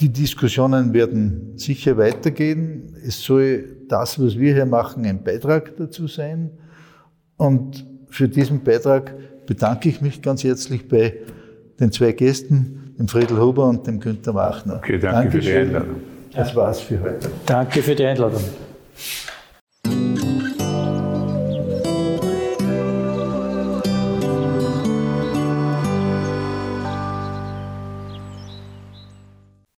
die 0.00 0.08
Diskussionen 0.08 0.92
werden 0.92 1.52
sicher 1.56 1.96
weitergehen. 1.96 2.94
Es 3.06 3.22
soll 3.22 3.76
das, 3.88 4.20
was 4.20 4.38
wir 4.38 4.54
hier 4.54 4.66
machen, 4.66 5.06
ein 5.06 5.22
Beitrag 5.22 5.76
dazu 5.76 6.08
sein. 6.08 6.50
Und 7.36 7.86
für 8.12 8.28
diesen 8.28 8.62
Beitrag 8.62 9.14
bedanke 9.46 9.88
ich 9.88 10.00
mich 10.00 10.20
ganz 10.20 10.44
herzlich 10.44 10.86
bei 10.86 11.14
den 11.80 11.90
zwei 11.90 12.12
Gästen, 12.12 12.94
dem 12.98 13.08
Friedel 13.08 13.38
Huber 13.40 13.66
und 13.68 13.86
dem 13.86 14.00
Günther 14.00 14.34
Wachner. 14.34 14.76
Okay, 14.76 14.98
danke 14.98 15.30
Dankeschön. 15.30 15.42
für 15.42 15.50
die 15.50 15.56
Einladung. 15.56 15.96
Das 16.34 16.54
war's 16.54 16.80
für 16.80 17.00
heute. 17.00 17.30
Danke 17.46 17.82
für 17.82 17.94
die 17.94 18.04
Einladung. 18.04 18.42